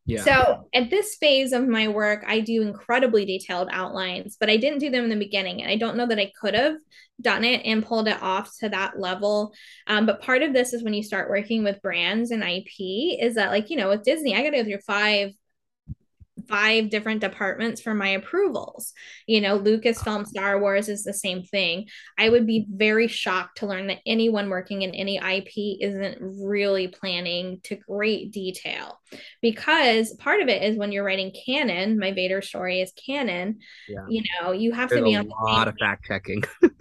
Yeah. 0.06 0.22
So 0.22 0.68
at 0.74 0.90
this 0.90 1.16
phase 1.16 1.52
of 1.52 1.66
my 1.66 1.88
work, 1.88 2.24
I 2.26 2.40
do 2.40 2.62
incredibly 2.62 3.24
detailed 3.24 3.68
outlines, 3.70 4.36
but 4.38 4.50
I 4.50 4.58
didn't 4.58 4.80
do 4.80 4.90
them 4.90 5.04
in 5.04 5.10
the 5.10 5.16
beginning. 5.16 5.62
And 5.62 5.70
I 5.70 5.76
don't 5.76 5.96
know 5.96 6.06
that 6.06 6.18
I 6.18 6.30
could 6.38 6.54
have 6.54 6.76
done 7.20 7.42
it 7.42 7.62
and 7.64 7.84
pulled 7.84 8.08
it 8.08 8.22
off 8.22 8.50
to 8.58 8.68
that 8.68 8.98
level. 8.98 9.54
Um, 9.86 10.04
but 10.04 10.20
part 10.20 10.42
of 10.42 10.52
this 10.52 10.74
is 10.74 10.82
when 10.82 10.94
you 10.94 11.02
start 11.02 11.30
working 11.30 11.64
with 11.64 11.80
brands 11.80 12.32
and 12.32 12.42
IP, 12.42 13.18
is 13.20 13.36
that 13.36 13.50
like, 13.50 13.70
you 13.70 13.76
know, 13.76 13.88
with 13.88 14.02
Disney, 14.02 14.34
I 14.34 14.42
got 14.42 14.50
to 14.50 14.58
go 14.58 14.64
through 14.64 14.80
five 14.86 15.30
five 16.48 16.90
different 16.90 17.20
departments 17.20 17.80
for 17.80 17.94
my 17.94 18.08
approvals. 18.08 18.92
You 19.26 19.40
know, 19.40 19.58
Lucasfilm 19.58 20.26
Star 20.26 20.60
Wars 20.60 20.88
is 20.88 21.04
the 21.04 21.12
same 21.12 21.42
thing. 21.42 21.86
I 22.18 22.28
would 22.28 22.46
be 22.46 22.66
very 22.68 23.08
shocked 23.08 23.58
to 23.58 23.66
learn 23.66 23.86
that 23.88 24.00
anyone 24.06 24.50
working 24.50 24.82
in 24.82 24.90
any 24.94 25.16
IP 25.16 25.78
isn't 25.80 26.18
really 26.20 26.88
planning 26.88 27.60
to 27.64 27.76
great 27.76 28.32
detail 28.32 29.00
because 29.42 30.14
part 30.14 30.40
of 30.40 30.48
it 30.48 30.62
is 30.62 30.76
when 30.76 30.92
you're 30.92 31.04
writing 31.04 31.32
canon, 31.46 31.98
my 31.98 32.12
Vader 32.12 32.42
story 32.42 32.80
is 32.80 32.92
canon, 32.92 33.58
yeah. 33.88 34.04
you 34.08 34.22
know, 34.40 34.52
you 34.52 34.72
have 34.72 34.90
There's 34.90 35.00
to 35.00 35.04
be 35.04 35.16
on 35.16 35.26
a 35.26 35.44
lot 35.44 35.68
of 35.68 35.74
fact 35.78 36.04
checking. 36.06 36.42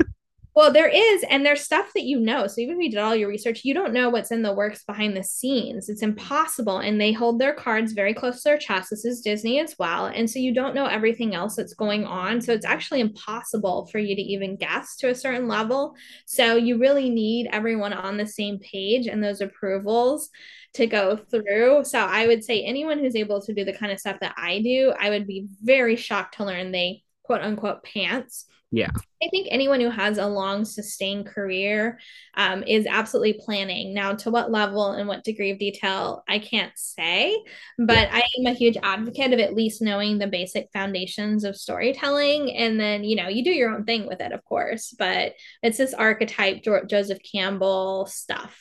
Well, 0.55 0.71
there 0.71 0.87
is, 0.87 1.23
and 1.31 1.43
there's 1.43 1.61
stuff 1.61 1.91
that 1.95 2.03
you 2.03 2.19
know. 2.19 2.45
So 2.45 2.61
even 2.61 2.75
if 2.75 2.83
you 2.83 2.91
did 2.91 2.99
all 2.99 3.15
your 3.15 3.27
research, 3.27 3.61
you 3.63 3.73
don't 3.73 3.93
know 3.93 4.09
what's 4.09 4.29
in 4.29 4.43
the 4.43 4.53
works 4.53 4.83
behind 4.83 5.17
the 5.17 5.23
scenes. 5.23 5.89
It's 5.89 6.03
impossible. 6.03 6.77
And 6.77 7.01
they 7.01 7.11
hold 7.11 7.39
their 7.39 7.55
cards 7.55 7.93
very 7.93 8.13
close 8.13 8.43
to 8.43 8.49
their 8.49 8.57
chest. 8.59 8.91
This 8.91 9.03
is 9.03 9.21
Disney 9.21 9.59
as 9.59 9.75
well. 9.79 10.05
And 10.05 10.29
so 10.29 10.37
you 10.37 10.53
don't 10.53 10.75
know 10.75 10.85
everything 10.85 11.33
else 11.33 11.55
that's 11.55 11.73
going 11.73 12.05
on. 12.05 12.39
So 12.39 12.53
it's 12.53 12.67
actually 12.67 12.99
impossible 12.99 13.87
for 13.91 13.97
you 13.97 14.15
to 14.15 14.21
even 14.21 14.55
guess 14.55 14.95
to 14.97 15.09
a 15.09 15.15
certain 15.15 15.47
level. 15.47 15.95
So 16.27 16.55
you 16.55 16.77
really 16.77 17.09
need 17.09 17.49
everyone 17.51 17.93
on 17.93 18.17
the 18.17 18.27
same 18.27 18.59
page 18.59 19.07
and 19.07 19.23
those 19.23 19.41
approvals 19.41 20.29
to 20.75 20.85
go 20.85 21.17
through. 21.17 21.83
So 21.85 21.97
I 21.97 22.27
would 22.27 22.43
say 22.43 22.63
anyone 22.63 22.99
who's 22.99 23.15
able 23.15 23.41
to 23.41 23.53
do 23.55 23.65
the 23.65 23.73
kind 23.73 23.91
of 23.91 23.99
stuff 23.99 24.19
that 24.21 24.35
I 24.37 24.59
do, 24.59 24.93
I 24.99 25.09
would 25.09 25.25
be 25.25 25.47
very 25.63 25.95
shocked 25.95 26.35
to 26.37 26.45
learn 26.45 26.71
they 26.71 27.01
quote 27.23 27.41
unquote 27.41 27.83
pants 27.83 28.45
yeah. 28.73 28.89
I 29.21 29.29
think 29.29 29.47
anyone 29.51 29.79
who 29.79 29.91
has 29.91 30.17
a 30.17 30.25
long 30.25 30.65
sustained 30.65 31.27
career 31.27 31.99
um, 32.33 32.63
is 32.63 32.87
absolutely 32.87 33.39
planning. 33.45 33.93
Now, 33.93 34.13
to 34.15 34.31
what 34.31 34.51
level 34.51 34.91
and 34.91 35.07
what 35.07 35.23
degree 35.23 35.51
of 35.51 35.59
detail, 35.59 36.23
I 36.27 36.39
can't 36.39 36.71
say, 36.75 37.37
but 37.77 38.09
yeah. 38.09 38.09
I 38.11 38.23
am 38.39 38.47
a 38.47 38.53
huge 38.55 38.77
advocate 38.81 39.31
of 39.31 39.39
at 39.39 39.53
least 39.53 39.83
knowing 39.83 40.17
the 40.17 40.25
basic 40.25 40.69
foundations 40.73 41.43
of 41.43 41.55
storytelling. 41.55 42.51
And 42.57 42.79
then, 42.79 43.03
you 43.03 43.15
know, 43.15 43.27
you 43.27 43.43
do 43.43 43.51
your 43.51 43.69
own 43.69 43.85
thing 43.85 44.07
with 44.07 44.21
it, 44.21 44.31
of 44.31 44.43
course, 44.43 44.93
but 44.97 45.33
it's 45.61 45.77
this 45.77 45.93
archetype, 45.93 46.63
Joseph 46.87 47.19
Campbell 47.31 48.07
stuff 48.07 48.59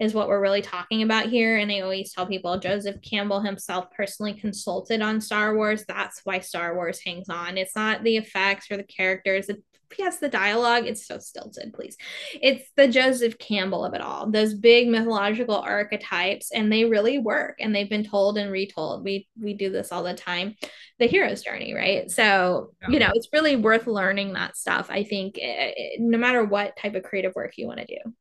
is 0.00 0.14
what 0.14 0.28
we're 0.28 0.40
really 0.40 0.62
talking 0.62 1.02
about 1.02 1.26
here. 1.26 1.58
And 1.58 1.70
I 1.70 1.80
always 1.80 2.12
tell 2.12 2.26
people 2.26 2.58
Joseph 2.58 3.02
Campbell 3.02 3.40
himself 3.40 3.90
personally 3.94 4.32
consulted 4.32 5.02
on 5.02 5.20
Star 5.20 5.54
Wars. 5.54 5.84
That's 5.86 6.22
why 6.24 6.38
Star 6.40 6.74
Wars 6.74 7.00
hangs 7.04 7.28
on. 7.28 7.58
It's 7.58 7.76
not 7.76 8.02
the 8.02 8.16
effects 8.16 8.70
or 8.70 8.78
the 8.78 8.82
characters. 8.82 9.50
yes, 9.98 10.18
the 10.18 10.28
dialogue, 10.28 10.86
it's 10.86 11.06
so 11.06 11.18
stilted, 11.18 11.74
please. 11.74 11.96
It's 12.40 12.64
the 12.76 12.88
Joseph 12.88 13.38
Campbell 13.38 13.84
of 13.84 13.92
it 13.92 14.00
all, 14.00 14.30
those 14.30 14.54
big 14.54 14.88
mythological 14.88 15.56
archetypes, 15.56 16.50
and 16.52 16.72
they 16.72 16.84
really 16.84 17.18
work 17.18 17.56
and 17.60 17.74
they've 17.74 17.90
been 17.90 18.04
told 18.04 18.38
and 18.38 18.50
retold. 18.50 19.04
We 19.04 19.28
we 19.38 19.52
do 19.52 19.70
this 19.70 19.92
all 19.92 20.02
the 20.02 20.14
time. 20.14 20.54
The 20.98 21.06
hero's 21.06 21.42
journey, 21.42 21.74
right? 21.74 22.10
So, 22.10 22.72
yeah. 22.82 22.88
you 22.88 22.98
know, 23.00 23.10
it's 23.14 23.28
really 23.32 23.56
worth 23.56 23.86
learning 23.86 24.32
that 24.34 24.56
stuff. 24.56 24.86
I 24.90 25.04
think 25.04 25.36
it, 25.38 25.42
eh, 25.42 25.72
it, 25.76 26.00
no 26.00 26.18
matter 26.18 26.44
what 26.44 26.76
type 26.76 26.94
of 26.94 27.02
creative 27.02 27.34
work 27.34 27.54
you 27.56 27.66
want 27.66 27.80
to 27.80 27.86
do. 27.86 28.14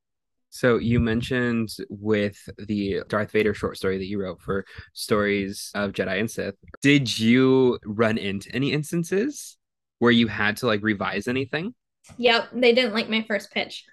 So 0.50 0.78
you 0.78 1.00
mentioned 1.00 1.70
with 1.90 2.38
the 2.58 3.02
Darth 3.08 3.32
Vader 3.32 3.54
short 3.54 3.78
story 3.78 3.98
that 3.98 4.08
you 4.08 4.20
wrote 4.20 4.42
for 4.42 4.66
Stories 4.94 5.72
of 5.76 5.92
Jedi 5.92 6.20
and 6.20 6.30
Sith, 6.30 6.56
did 6.82 7.20
you 7.20 7.80
run 7.86 8.18
into 8.18 8.54
any 8.54 8.74
instances 8.74 9.58
where 10.00 10.12
you 10.12 10.28
had 10.28 10.58
to 10.58 10.68
like 10.68 10.82
revise 10.82 11.28
anything? 11.28 11.76
Yep, 12.18 12.50
they 12.54 12.74
didn't 12.74 12.94
like 12.94 13.10
my 13.10 13.24
first 13.28 13.52
pitch. 13.52 13.86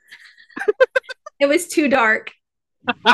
it 1.40 1.47
was 1.47 1.69
too 1.69 1.88
dark. 1.88 2.31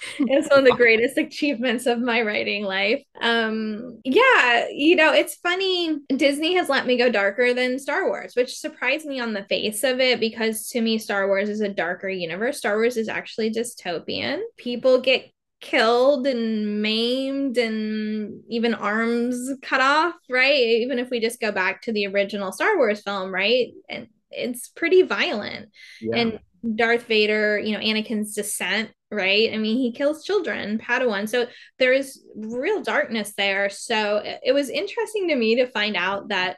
it's 0.18 0.48
one 0.50 0.60
of 0.60 0.64
the 0.64 0.76
greatest 0.76 1.18
achievements 1.18 1.86
of 1.86 2.00
my 2.00 2.22
writing 2.22 2.64
life. 2.64 3.02
Um, 3.20 4.00
yeah, 4.04 4.66
you 4.70 4.96
know, 4.96 5.12
it's 5.12 5.36
funny. 5.36 5.98
Disney 6.08 6.54
has 6.54 6.68
let 6.68 6.86
me 6.86 6.96
go 6.96 7.10
darker 7.10 7.52
than 7.54 7.78
Star 7.78 8.06
Wars, 8.06 8.34
which 8.34 8.58
surprised 8.58 9.06
me 9.06 9.20
on 9.20 9.32
the 9.32 9.44
face 9.44 9.82
of 9.84 10.00
it 10.00 10.20
because 10.20 10.68
to 10.68 10.80
me, 10.80 10.98
Star 10.98 11.26
Wars 11.26 11.48
is 11.48 11.60
a 11.60 11.68
darker 11.68 12.08
universe. 12.08 12.58
Star 12.58 12.76
Wars 12.76 12.96
is 12.96 13.08
actually 13.08 13.50
dystopian. 13.50 14.40
People 14.56 15.00
get 15.00 15.30
killed 15.60 16.26
and 16.26 16.80
maimed 16.80 17.58
and 17.58 18.42
even 18.48 18.74
arms 18.74 19.50
cut 19.62 19.80
off, 19.80 20.14
right? 20.30 20.54
Even 20.54 20.98
if 20.98 21.10
we 21.10 21.18
just 21.18 21.40
go 21.40 21.50
back 21.50 21.82
to 21.82 21.92
the 21.92 22.06
original 22.06 22.52
Star 22.52 22.76
Wars 22.76 23.02
film, 23.02 23.34
right? 23.34 23.72
And 23.88 24.06
it's 24.30 24.68
pretty 24.68 25.02
violent. 25.02 25.70
Yeah. 26.00 26.16
And 26.16 26.38
Darth 26.74 27.06
Vader, 27.06 27.58
you 27.58 27.72
know, 27.72 27.78
Anakin's 27.78 28.34
descent, 28.34 28.90
right? 29.10 29.52
I 29.52 29.58
mean, 29.58 29.76
he 29.76 29.92
kills 29.92 30.24
children, 30.24 30.78
Padawan. 30.78 31.28
So 31.28 31.46
there 31.78 31.92
is 31.92 32.24
real 32.36 32.82
darkness 32.82 33.34
there. 33.36 33.70
So 33.70 34.22
it 34.24 34.52
was 34.52 34.70
interesting 34.70 35.28
to 35.28 35.36
me 35.36 35.56
to 35.56 35.66
find 35.66 35.96
out 35.96 36.28
that 36.28 36.56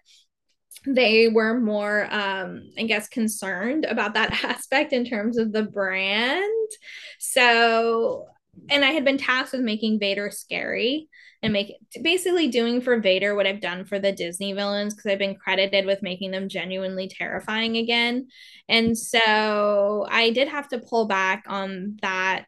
they 0.86 1.28
were 1.28 1.60
more 1.60 2.06
um 2.10 2.62
i 2.78 2.84
guess 2.84 3.06
concerned 3.08 3.84
about 3.84 4.14
that 4.14 4.32
aspect 4.44 4.94
in 4.94 5.04
terms 5.04 5.36
of 5.36 5.52
the 5.52 5.64
brand 5.64 6.70
so 7.18 8.24
and 8.68 8.84
I 8.84 8.90
had 8.90 9.04
been 9.04 9.18
tasked 9.18 9.52
with 9.52 9.62
making 9.62 10.00
Vader 10.00 10.30
scary 10.30 11.08
and 11.42 11.52
make 11.52 11.74
basically 12.02 12.48
doing 12.48 12.80
for 12.80 13.00
Vader 13.00 13.34
what 13.34 13.46
I've 13.46 13.60
done 13.60 13.84
for 13.84 13.98
the 13.98 14.12
Disney 14.12 14.52
villains 14.52 14.94
because 14.94 15.10
I've 15.10 15.18
been 15.18 15.36
credited 15.36 15.86
with 15.86 16.02
making 16.02 16.30
them 16.32 16.48
genuinely 16.48 17.08
terrifying 17.08 17.76
again. 17.76 18.28
And 18.68 18.96
so 18.96 20.06
I 20.10 20.30
did 20.30 20.48
have 20.48 20.68
to 20.68 20.78
pull 20.78 21.06
back 21.06 21.44
on 21.48 21.96
that 22.02 22.44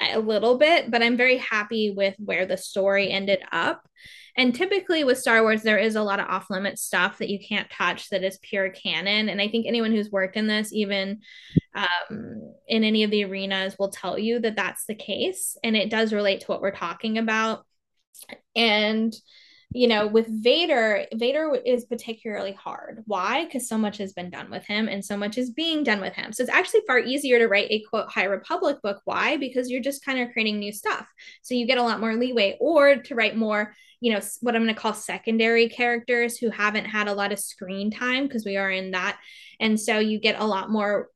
a 0.00 0.18
little 0.18 0.58
bit, 0.58 0.90
but 0.90 1.02
I'm 1.02 1.16
very 1.16 1.38
happy 1.38 1.94
with 1.96 2.14
where 2.18 2.44
the 2.44 2.58
story 2.58 3.10
ended 3.10 3.42
up. 3.52 3.88
And 4.38 4.54
typically 4.54 5.02
with 5.02 5.18
Star 5.18 5.42
Wars, 5.42 5.62
there 5.62 5.78
is 5.78 5.96
a 5.96 6.02
lot 6.02 6.20
of 6.20 6.26
off 6.26 6.50
limit 6.50 6.78
stuff 6.78 7.16
that 7.18 7.30
you 7.30 7.38
can't 7.38 7.70
touch 7.70 8.10
that 8.10 8.22
is 8.22 8.38
pure 8.42 8.68
canon. 8.68 9.30
And 9.30 9.40
I 9.40 9.48
think 9.48 9.66
anyone 9.66 9.92
who's 9.92 10.10
worked 10.10 10.36
in 10.36 10.46
this, 10.46 10.74
even 10.74 11.20
um, 11.74 12.52
in 12.68 12.84
any 12.84 13.02
of 13.02 13.10
the 13.10 13.24
arenas, 13.24 13.76
will 13.78 13.88
tell 13.88 14.18
you 14.18 14.38
that 14.40 14.56
that's 14.56 14.84
the 14.84 14.94
case. 14.94 15.56
And 15.64 15.74
it 15.74 15.88
does 15.88 16.12
relate 16.12 16.42
to 16.42 16.46
what 16.48 16.60
we're 16.60 16.70
talking 16.70 17.16
about. 17.16 17.64
And 18.54 19.14
you 19.72 19.88
know, 19.88 20.06
with 20.06 20.26
Vader, 20.28 21.06
Vader 21.14 21.54
is 21.54 21.84
particularly 21.84 22.52
hard. 22.52 23.02
Why? 23.06 23.44
Because 23.44 23.68
so 23.68 23.76
much 23.76 23.98
has 23.98 24.12
been 24.12 24.30
done 24.30 24.48
with 24.50 24.64
him 24.64 24.88
and 24.88 25.04
so 25.04 25.16
much 25.16 25.36
is 25.38 25.50
being 25.50 25.82
done 25.82 26.00
with 26.00 26.14
him. 26.14 26.32
So 26.32 26.42
it's 26.42 26.52
actually 26.52 26.80
far 26.86 26.98
easier 26.98 27.38
to 27.38 27.48
write 27.48 27.70
a 27.70 27.82
quote 27.82 28.08
High 28.08 28.24
Republic 28.24 28.80
book. 28.82 29.00
Why? 29.04 29.36
Because 29.36 29.68
you're 29.68 29.82
just 29.82 30.04
kind 30.04 30.20
of 30.20 30.32
creating 30.32 30.58
new 30.60 30.72
stuff. 30.72 31.06
So 31.42 31.54
you 31.54 31.66
get 31.66 31.78
a 31.78 31.82
lot 31.82 32.00
more 32.00 32.14
leeway, 32.14 32.56
or 32.60 32.96
to 32.96 33.14
write 33.14 33.36
more, 33.36 33.74
you 34.00 34.12
know, 34.12 34.20
what 34.40 34.54
I'm 34.54 34.62
going 34.62 34.74
to 34.74 34.80
call 34.80 34.94
secondary 34.94 35.68
characters 35.68 36.38
who 36.38 36.48
haven't 36.50 36.86
had 36.86 37.08
a 37.08 37.14
lot 37.14 37.32
of 37.32 37.38
screen 37.38 37.90
time 37.90 38.26
because 38.26 38.44
we 38.44 38.56
are 38.56 38.70
in 38.70 38.92
that. 38.92 39.18
And 39.58 39.78
so 39.78 39.98
you 39.98 40.20
get 40.20 40.40
a 40.40 40.46
lot 40.46 40.70
more 40.70 41.08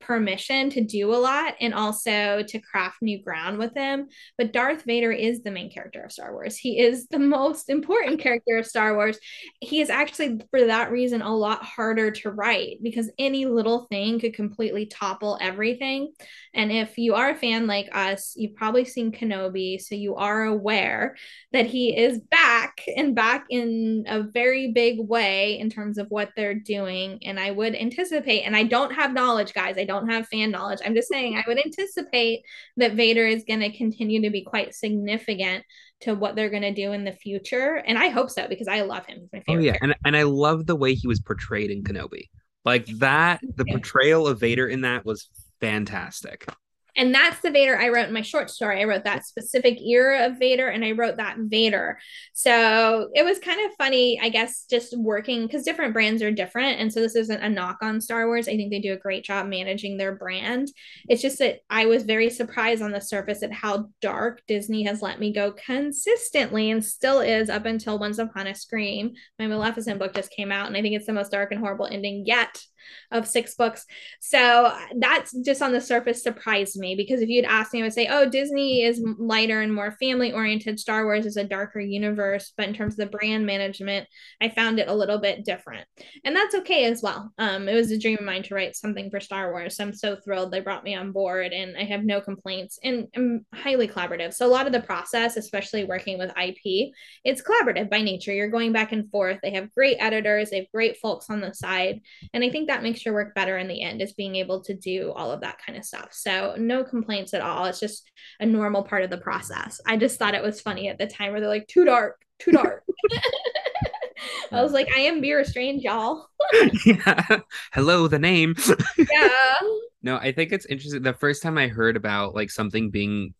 permission 0.00 0.70
to 0.70 0.80
do 0.82 1.14
a 1.14 1.16
lot 1.16 1.54
and 1.60 1.74
also 1.74 2.42
to 2.46 2.60
craft 2.60 2.96
new 3.02 3.22
ground 3.22 3.58
with 3.58 3.74
him. 3.74 4.08
But 4.38 4.52
Darth 4.52 4.84
Vader 4.84 5.12
is 5.12 5.42
the 5.42 5.50
main 5.50 5.70
character 5.70 6.02
of 6.02 6.12
Star 6.12 6.32
Wars. 6.32 6.56
He 6.56 6.78
is 6.78 7.08
the 7.08 7.18
most 7.18 7.70
important 7.70 8.20
character 8.20 8.58
of 8.58 8.66
Star 8.66 8.94
Wars. 8.94 9.18
He 9.60 9.80
is 9.80 9.90
actually, 9.90 10.40
for 10.50 10.66
that 10.66 10.90
reason, 10.90 11.22
a 11.22 11.34
lot 11.34 11.62
harder 11.62 12.10
to 12.10 12.30
write 12.30 12.78
because 12.82 13.10
any 13.18 13.46
little 13.46 13.86
thing 13.90 14.20
could 14.20 14.34
completely 14.34 14.86
topple 14.86 15.38
everything. 15.40 16.12
And 16.54 16.70
if 16.70 16.98
you 16.98 17.14
are 17.14 17.30
a 17.30 17.34
fan 17.34 17.66
like 17.66 17.88
us, 17.92 18.34
you've 18.36 18.54
probably 18.54 18.84
seen 18.84 19.12
Kenobi, 19.12 19.80
so 19.80 19.94
you 19.94 20.14
are 20.16 20.44
aware 20.44 21.16
that 21.52 21.66
he 21.66 21.96
is 21.96 22.20
back 22.20 22.82
and 22.96 23.14
back 23.14 23.46
in 23.50 24.04
a 24.06 24.22
very 24.22 24.72
big 24.72 25.00
way 25.00 25.58
in 25.58 25.70
terms 25.70 25.98
of 25.98 26.08
what 26.08 26.30
they're 26.36 26.54
doing. 26.54 27.18
And 27.24 27.38
I 27.40 27.50
would 27.50 27.74
anticipate, 27.74 28.42
and 28.42 28.56
I 28.56 28.64
don't 28.64 28.94
have 28.94 29.12
knowledge, 29.12 29.52
guys. 29.54 29.76
I 29.76 29.83
don't 29.84 30.08
have 30.08 30.28
fan 30.28 30.50
knowledge. 30.50 30.80
I'm 30.84 30.94
just 30.94 31.08
saying 31.08 31.36
I 31.36 31.44
would 31.46 31.64
anticipate 31.64 32.42
that 32.76 32.94
Vader 32.94 33.26
is 33.26 33.44
going 33.46 33.60
to 33.60 33.76
continue 33.76 34.22
to 34.22 34.30
be 34.30 34.42
quite 34.42 34.74
significant 34.74 35.64
to 36.00 36.14
what 36.14 36.36
they're 36.36 36.50
going 36.50 36.62
to 36.62 36.74
do 36.74 36.92
in 36.92 37.04
the 37.04 37.12
future. 37.12 37.82
And 37.86 37.98
I 37.98 38.08
hope 38.08 38.30
so 38.30 38.46
because 38.48 38.68
I 38.68 38.82
love 38.82 39.06
him. 39.06 39.28
oh, 39.48 39.58
yeah. 39.58 39.76
And, 39.80 39.94
and 40.04 40.16
I 40.16 40.22
love 40.22 40.66
the 40.66 40.76
way 40.76 40.94
he 40.94 41.06
was 41.06 41.20
portrayed 41.20 41.70
in 41.70 41.82
Kenobi. 41.82 42.28
Like 42.64 42.86
that, 42.98 43.40
the 43.56 43.64
portrayal 43.66 44.26
of 44.26 44.40
Vader 44.40 44.66
in 44.66 44.82
that 44.82 45.04
was 45.04 45.28
fantastic. 45.60 46.46
And 46.96 47.14
that's 47.14 47.40
the 47.40 47.50
Vader 47.50 47.76
I 47.76 47.88
wrote 47.88 48.08
in 48.08 48.14
my 48.14 48.22
short 48.22 48.50
story. 48.50 48.80
I 48.80 48.84
wrote 48.84 49.04
that 49.04 49.26
specific 49.26 49.80
era 49.80 50.26
of 50.26 50.38
Vader 50.38 50.68
and 50.68 50.84
I 50.84 50.92
wrote 50.92 51.16
that 51.16 51.36
Vader. 51.38 51.98
So 52.32 53.10
it 53.14 53.24
was 53.24 53.38
kind 53.38 53.64
of 53.66 53.76
funny, 53.76 54.20
I 54.22 54.28
guess, 54.28 54.64
just 54.70 54.96
working 54.96 55.46
because 55.46 55.64
different 55.64 55.92
brands 55.92 56.22
are 56.22 56.30
different. 56.30 56.80
And 56.80 56.92
so 56.92 57.00
this 57.00 57.16
isn't 57.16 57.42
a 57.42 57.48
knock 57.48 57.78
on 57.82 58.00
Star 58.00 58.26
Wars. 58.26 58.48
I 58.48 58.56
think 58.56 58.70
they 58.70 58.80
do 58.80 58.92
a 58.92 58.98
great 58.98 59.24
job 59.24 59.46
managing 59.46 59.96
their 59.96 60.14
brand. 60.14 60.68
It's 61.08 61.22
just 61.22 61.38
that 61.40 61.60
I 61.68 61.86
was 61.86 62.04
very 62.04 62.30
surprised 62.30 62.82
on 62.82 62.92
the 62.92 63.00
surface 63.00 63.42
at 63.42 63.52
how 63.52 63.90
dark 64.00 64.42
Disney 64.46 64.84
has 64.84 65.02
let 65.02 65.18
me 65.18 65.32
go 65.32 65.52
consistently 65.52 66.70
and 66.70 66.84
still 66.84 67.20
is 67.20 67.50
up 67.50 67.66
until 67.66 67.98
Once 67.98 68.18
Upon 68.18 68.46
a 68.46 68.54
Scream. 68.54 69.12
My 69.38 69.46
Maleficent 69.46 69.98
book 69.98 70.14
just 70.14 70.30
came 70.30 70.52
out 70.52 70.68
and 70.68 70.76
I 70.76 70.82
think 70.82 70.94
it's 70.94 71.06
the 71.06 71.12
most 71.12 71.32
dark 71.32 71.50
and 71.50 71.60
horrible 71.60 71.86
ending 71.86 72.24
yet 72.26 72.62
of 73.10 73.26
six 73.26 73.54
books. 73.54 73.86
So 74.20 74.72
that's 74.98 75.32
just 75.42 75.62
on 75.62 75.72
the 75.72 75.80
surface 75.80 76.22
surprised 76.22 76.78
me 76.78 76.94
because 76.94 77.20
if 77.20 77.28
you'd 77.28 77.44
asked 77.44 77.72
me, 77.72 77.80
I 77.80 77.84
would 77.84 77.92
say, 77.92 78.08
oh, 78.08 78.28
Disney 78.28 78.82
is 78.82 79.02
lighter 79.18 79.60
and 79.60 79.74
more 79.74 79.96
family 80.00 80.32
oriented. 80.32 80.80
Star 80.80 81.04
Wars 81.04 81.26
is 81.26 81.36
a 81.36 81.44
darker 81.44 81.80
universe. 81.80 82.52
But 82.56 82.68
in 82.68 82.74
terms 82.74 82.94
of 82.94 82.98
the 82.98 83.16
brand 83.18 83.46
management, 83.46 84.06
I 84.40 84.48
found 84.48 84.78
it 84.78 84.88
a 84.88 84.94
little 84.94 85.18
bit 85.18 85.44
different. 85.44 85.86
And 86.24 86.34
that's 86.34 86.54
okay 86.56 86.84
as 86.84 87.02
well. 87.02 87.32
Um, 87.38 87.68
it 87.68 87.74
was 87.74 87.90
a 87.90 87.98
dream 87.98 88.18
of 88.18 88.24
mine 88.24 88.42
to 88.44 88.54
write 88.54 88.76
something 88.76 89.10
for 89.10 89.20
Star 89.20 89.52
Wars. 89.52 89.76
So 89.76 89.84
I'm 89.84 89.94
so 89.94 90.16
thrilled 90.16 90.50
they 90.50 90.60
brought 90.60 90.84
me 90.84 90.94
on 90.94 91.12
board 91.12 91.52
and 91.52 91.76
I 91.76 91.84
have 91.84 92.04
no 92.04 92.20
complaints 92.20 92.78
and 92.82 93.08
I'm 93.16 93.46
highly 93.54 93.88
collaborative. 93.88 94.34
So 94.34 94.46
a 94.46 94.48
lot 94.48 94.66
of 94.66 94.72
the 94.72 94.80
process, 94.80 95.36
especially 95.36 95.84
working 95.84 96.18
with 96.18 96.30
IP, 96.30 96.92
it's 97.24 97.42
collaborative 97.42 97.90
by 97.90 98.02
nature. 98.02 98.32
You're 98.32 98.48
going 98.48 98.72
back 98.72 98.92
and 98.92 99.10
forth. 99.10 99.38
They 99.42 99.52
have 99.52 99.72
great 99.72 99.96
editors, 100.00 100.50
they 100.50 100.58
have 100.58 100.72
great 100.72 100.98
folks 100.98 101.30
on 101.30 101.40
the 101.40 101.54
side. 101.54 102.00
And 102.32 102.44
I 102.44 102.50
think 102.50 102.68
that 102.68 102.73
makes 102.82 103.04
your 103.04 103.14
work 103.14 103.34
better 103.34 103.58
in 103.58 103.68
the 103.68 103.82
end 103.82 104.02
is 104.02 104.12
being 104.12 104.36
able 104.36 104.62
to 104.64 104.74
do 104.74 105.12
all 105.12 105.30
of 105.30 105.40
that 105.42 105.58
kind 105.64 105.78
of 105.78 105.84
stuff. 105.84 106.08
So 106.12 106.54
no 106.58 106.84
complaints 106.84 107.34
at 107.34 107.40
all. 107.40 107.66
It's 107.66 107.80
just 107.80 108.10
a 108.40 108.46
normal 108.46 108.82
part 108.82 109.04
of 109.04 109.10
the 109.10 109.18
process. 109.18 109.80
I 109.86 109.96
just 109.96 110.18
thought 110.18 110.34
it 110.34 110.42
was 110.42 110.60
funny 110.60 110.88
at 110.88 110.98
the 110.98 111.06
time 111.06 111.32
where 111.32 111.40
they're 111.40 111.48
like 111.48 111.68
too 111.68 111.84
dark, 111.84 112.20
too 112.38 112.52
dark. 112.52 112.84
I 114.52 114.62
was 114.62 114.72
like, 114.72 114.88
I 114.94 115.00
am 115.00 115.20
Vera 115.20 115.44
Strange, 115.44 115.82
y'all. 115.82 116.28
yeah. 116.86 117.40
Hello, 117.72 118.08
the 118.08 118.18
name. 118.18 118.54
yeah. 118.98 119.58
No, 120.02 120.16
I 120.16 120.32
think 120.32 120.52
it's 120.52 120.66
interesting. 120.66 121.02
The 121.02 121.12
first 121.12 121.42
time 121.42 121.58
I 121.58 121.68
heard 121.68 121.96
about 121.96 122.34
like 122.34 122.50
something 122.50 122.90
being 122.90 123.34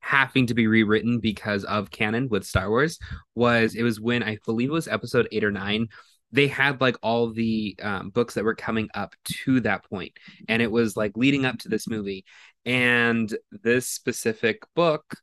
having 0.00 0.46
to 0.46 0.54
be 0.54 0.66
rewritten 0.66 1.18
because 1.18 1.64
of 1.64 1.90
canon 1.90 2.28
with 2.28 2.44
Star 2.44 2.70
Wars 2.70 2.98
was 3.34 3.74
it 3.74 3.82
was 3.82 4.00
when 4.00 4.22
I 4.22 4.38
believe 4.46 4.70
it 4.70 4.72
was 4.72 4.88
episode 4.88 5.28
eight 5.32 5.44
or 5.44 5.50
nine 5.50 5.88
they 6.32 6.46
had 6.46 6.80
like 6.80 6.96
all 7.02 7.30
the 7.30 7.76
um, 7.82 8.10
books 8.10 8.34
that 8.34 8.44
were 8.44 8.54
coming 8.54 8.88
up 8.94 9.14
to 9.24 9.60
that 9.60 9.84
point 9.84 10.12
and 10.48 10.62
it 10.62 10.70
was 10.70 10.96
like 10.96 11.16
leading 11.16 11.44
up 11.44 11.58
to 11.58 11.68
this 11.68 11.88
movie 11.88 12.24
and 12.64 13.36
this 13.50 13.88
specific 13.88 14.62
book 14.74 15.16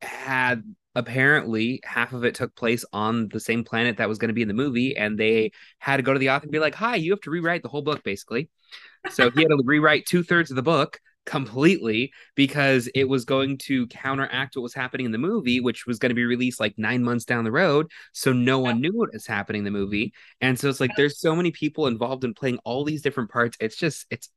had 0.00 0.62
apparently 0.94 1.80
half 1.84 2.12
of 2.12 2.24
it 2.24 2.34
took 2.34 2.54
place 2.54 2.84
on 2.92 3.28
the 3.28 3.40
same 3.40 3.64
planet 3.64 3.96
that 3.96 4.08
was 4.08 4.18
going 4.18 4.28
to 4.28 4.34
be 4.34 4.42
in 4.42 4.48
the 4.48 4.54
movie 4.54 4.96
and 4.96 5.18
they 5.18 5.50
had 5.78 5.96
to 5.96 6.02
go 6.02 6.12
to 6.12 6.18
the 6.18 6.30
author 6.30 6.44
and 6.44 6.52
be 6.52 6.58
like 6.58 6.74
hi 6.74 6.96
you 6.96 7.10
have 7.10 7.20
to 7.20 7.30
rewrite 7.30 7.62
the 7.62 7.68
whole 7.68 7.82
book 7.82 8.02
basically. 8.02 8.50
So 9.10 9.30
he 9.30 9.40
had 9.40 9.48
to 9.48 9.62
rewrite 9.64 10.06
two-thirds 10.06 10.50
of 10.50 10.56
the 10.56 10.62
book 10.62 11.00
completely 11.24 12.12
because 12.34 12.88
it 12.94 13.04
was 13.04 13.24
mm-hmm. 13.24 13.34
going 13.34 13.58
to 13.58 13.86
counteract 13.88 14.56
what 14.56 14.62
was 14.62 14.74
happening 14.74 15.06
in 15.06 15.12
the 15.12 15.18
movie, 15.18 15.60
which 15.60 15.86
was 15.86 15.98
going 15.98 16.10
to 16.10 16.14
be 16.14 16.24
released 16.24 16.60
like 16.60 16.74
nine 16.76 17.02
months 17.02 17.24
down 17.24 17.44
the 17.44 17.52
road. 17.52 17.90
So 18.12 18.32
no 18.32 18.58
one 18.58 18.80
knew 18.80 18.92
what 18.92 19.12
was 19.12 19.26
happening 19.26 19.60
in 19.60 19.64
the 19.64 19.70
movie. 19.70 20.12
And 20.40 20.58
so 20.58 20.68
it's 20.68 20.80
like 20.80 20.92
there's 20.96 21.20
so 21.20 21.36
many 21.36 21.50
people 21.50 21.86
involved 21.86 22.24
in 22.24 22.34
playing 22.34 22.58
all 22.64 22.84
these 22.84 23.02
different 23.02 23.30
parts. 23.30 23.56
It's 23.60 23.76
just, 23.76 24.06
it's, 24.10 24.28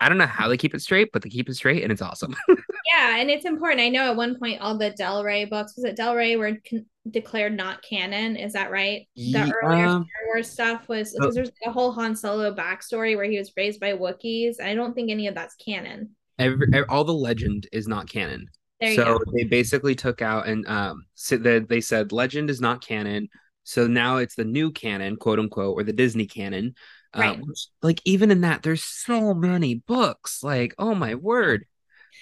I 0.00 0.08
don't 0.08 0.18
know 0.18 0.26
how 0.26 0.48
they 0.48 0.56
keep 0.56 0.74
it 0.74 0.82
straight, 0.82 1.10
but 1.12 1.22
they 1.22 1.30
keep 1.30 1.48
it 1.48 1.54
straight 1.54 1.82
and 1.82 1.92
it's 1.92 2.02
awesome. 2.02 2.34
yeah. 2.48 3.16
And 3.18 3.30
it's 3.30 3.44
important. 3.44 3.80
I 3.80 3.88
know 3.88 4.10
at 4.10 4.16
one 4.16 4.38
point 4.38 4.60
all 4.60 4.76
the 4.76 4.90
Del 4.90 5.24
Rey 5.24 5.44
books, 5.44 5.74
was 5.76 5.84
it 5.84 5.96
Del 5.96 6.16
Rey, 6.16 6.36
were 6.36 6.58
con- 6.68 6.86
declared 7.10 7.56
not 7.56 7.82
canon. 7.82 8.36
Is 8.36 8.52
that 8.52 8.70
right? 8.70 9.06
The 9.16 9.22
yeah. 9.22 9.50
earlier 9.62 9.86
Star 9.88 10.06
Wars 10.26 10.50
stuff 10.50 10.88
was 10.88 11.12
because 11.12 11.34
there's 11.34 11.50
a 11.66 11.72
whole 11.72 11.92
Han 11.92 12.14
Solo 12.14 12.54
backstory 12.54 13.16
where 13.16 13.24
he 13.24 13.38
was 13.38 13.52
raised 13.56 13.80
by 13.80 13.92
Wookiees. 13.92 14.60
I 14.60 14.74
don't 14.74 14.94
think 14.94 15.10
any 15.10 15.26
of 15.26 15.34
that's 15.34 15.54
canon. 15.56 16.10
Every, 16.38 16.66
all 16.88 17.04
the 17.04 17.12
legend 17.12 17.68
is 17.72 17.88
not 17.88 18.08
canon. 18.08 18.46
so 18.94 19.18
go. 19.18 19.20
they 19.36 19.44
basically 19.44 19.94
took 19.94 20.22
out 20.22 20.48
and 20.48 20.66
um 20.66 21.04
so 21.14 21.36
they, 21.36 21.60
they 21.60 21.80
said 21.80 22.12
legend 22.12 22.50
is 22.50 22.60
not 22.60 22.84
canon. 22.84 23.28
So 23.64 23.86
now 23.86 24.16
it's 24.16 24.34
the 24.34 24.44
new 24.44 24.72
canon, 24.72 25.16
quote 25.16 25.38
unquote, 25.38 25.78
or 25.78 25.84
the 25.84 25.92
Disney 25.92 26.26
canon. 26.26 26.74
Uh, 27.14 27.20
right. 27.20 27.38
Uh, 27.38 27.42
which, 27.42 27.66
like 27.82 28.00
even 28.04 28.30
in 28.30 28.40
that, 28.42 28.62
there's 28.62 28.82
so 28.82 29.34
many 29.34 29.74
books. 29.74 30.42
Like, 30.42 30.74
oh 30.78 30.94
my 30.94 31.14
word. 31.16 31.64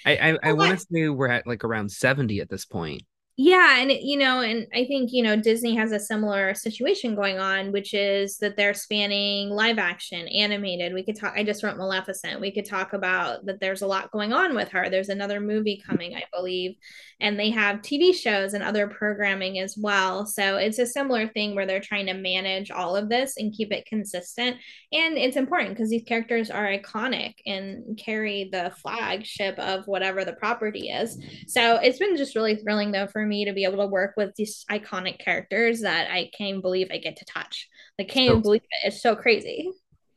I 0.07 0.17
I, 0.17 0.39
I 0.43 0.53
want 0.55 0.79
to 0.79 0.87
say 0.91 1.09
we're 1.09 1.29
at 1.29 1.47
like 1.47 1.65
around 1.65 1.93
70 1.93 2.41
at 2.41 2.49
this 2.49 2.65
point. 2.65 3.03
Yeah, 3.43 3.79
and 3.79 3.91
you 3.91 4.19
know, 4.19 4.43
and 4.43 4.67
I 4.75 4.85
think 4.85 5.15
you 5.15 5.23
know 5.23 5.35
Disney 5.35 5.75
has 5.75 5.93
a 5.93 5.99
similar 5.99 6.53
situation 6.53 7.15
going 7.15 7.39
on, 7.39 7.73
which 7.73 7.95
is 7.95 8.37
that 8.37 8.55
they're 8.55 8.75
spanning 8.75 9.49
live 9.49 9.79
action, 9.79 10.29
animated. 10.29 10.93
We 10.93 11.03
could 11.03 11.17
talk. 11.17 11.33
I 11.35 11.43
just 11.43 11.63
wrote 11.63 11.79
Maleficent. 11.79 12.43
We 12.43 12.51
could 12.51 12.67
talk 12.67 12.93
about 12.93 13.47
that. 13.47 13.59
There's 13.59 13.81
a 13.81 13.87
lot 13.87 14.11
going 14.11 14.35
on 14.35 14.55
with 14.55 14.69
her. 14.73 14.91
There's 14.91 15.09
another 15.09 15.41
movie 15.41 15.79
mm-hmm. 15.79 15.91
coming, 15.91 16.15
I 16.15 16.25
believe, 16.35 16.77
and 17.19 17.41
they 17.41 17.49
have 17.49 17.79
TV 17.79 18.15
shows 18.15 18.53
and 18.53 18.63
other 18.63 18.89
programming 18.89 19.59
as 19.59 19.75
well. 19.75 20.27
So 20.27 20.57
it's 20.57 20.79
a 20.79 20.85
similar 20.85 21.27
thing 21.27 21.55
where 21.55 21.65
they're 21.65 21.81
trying 21.81 22.07
to 22.07 22.15
manage 22.15 22.71
all 22.71 22.95
of 22.95 23.09
this 23.09 23.39
and 23.39 23.55
keep 23.55 23.73
it 23.73 23.87
consistent. 23.87 24.59
And 24.93 25.17
it's 25.17 25.37
important 25.37 25.71
because 25.71 25.89
these 25.89 26.05
characters 26.05 26.51
are 26.51 26.67
iconic 26.67 27.37
and 27.47 27.99
carry 27.99 28.51
the 28.53 28.73
flagship 28.83 29.59
of 29.59 29.87
whatever 29.87 30.27
the 30.27 30.35
property 30.35 30.91
is. 30.91 31.17
So 31.47 31.77
it's 31.77 31.99
been 31.99 32.19
just 32.19 32.37
really 32.37 32.57
thrilling 32.57 32.93
though 32.93 33.07
for 33.07 33.30
me 33.31 33.47
to 33.47 33.55
be 33.55 33.65
able 33.65 33.79
to 33.79 33.87
work 33.87 34.15
with 34.17 34.35
these 34.37 34.65
iconic 34.71 35.19
characters 35.19 35.81
that 35.81 36.11
I 36.11 36.31
can't 36.37 36.51
even 36.51 36.61
believe 36.61 36.89
I 36.91 36.99
get 36.99 37.17
to 37.17 37.25
touch. 37.25 37.69
Like 37.99 38.09
can't 38.09 38.27
so, 38.27 38.33
even 38.33 38.43
believe 38.43 38.63
it. 38.63 38.89
It's 38.89 39.03
so 39.03 39.17
crazy. 39.17 39.71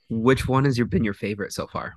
Which 0.09 0.47
one 0.47 0.65
has 0.65 0.77
your 0.77 0.87
been 0.87 1.03
your 1.03 1.13
favorite 1.13 1.53
so 1.53 1.67
far? 1.67 1.93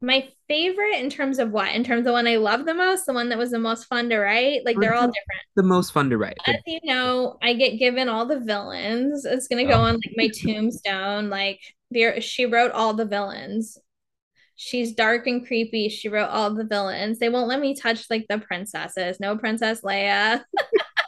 My 0.00 0.28
favorite 0.46 0.96
in 0.96 1.10
terms 1.10 1.38
of 1.38 1.50
what? 1.50 1.74
In 1.74 1.82
terms 1.82 2.06
of 2.06 2.12
one 2.12 2.26
I 2.26 2.36
love 2.36 2.66
the 2.66 2.74
most, 2.74 3.06
the 3.06 3.12
one 3.12 3.28
that 3.30 3.38
was 3.38 3.50
the 3.50 3.58
most 3.58 3.84
fun 3.84 4.08
to 4.10 4.18
write. 4.18 4.60
Like 4.64 4.78
they're 4.78 4.94
all 4.94 5.06
different. 5.06 5.42
The 5.56 5.62
most 5.62 5.92
fun 5.92 6.10
to 6.10 6.18
write. 6.18 6.36
As 6.46 6.56
you 6.66 6.80
know, 6.84 7.38
I 7.42 7.54
get 7.54 7.78
given 7.78 8.08
all 8.08 8.26
the 8.26 8.40
villains. 8.40 9.24
It's 9.24 9.48
gonna 9.48 9.64
oh. 9.64 9.68
go 9.68 9.80
on 9.80 9.94
like 9.94 10.14
my 10.16 10.28
tombstone. 10.28 11.30
Like 11.30 11.60
there, 11.90 12.20
she 12.20 12.46
wrote 12.46 12.72
all 12.72 12.94
the 12.94 13.06
villains. 13.06 13.78
She's 14.56 14.92
dark 14.92 15.26
and 15.26 15.46
creepy. 15.46 15.90
She 15.90 16.08
wrote 16.08 16.30
all 16.30 16.54
the 16.54 16.64
villains. 16.64 17.18
They 17.18 17.28
won't 17.28 17.48
let 17.48 17.60
me 17.60 17.74
touch 17.74 18.06
like 18.08 18.26
the 18.28 18.38
princesses. 18.38 19.20
No 19.20 19.36
Princess 19.36 19.82
Leia. 19.82 20.42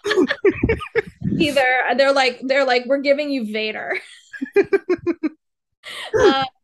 Either 1.39 1.65
they're 1.97 2.13
like 2.13 2.41
they're 2.43 2.67
like 2.67 2.85
we're 2.87 3.01
giving 3.01 3.31
you 3.31 3.51
Vader. 3.51 3.99
uh, 4.57 6.45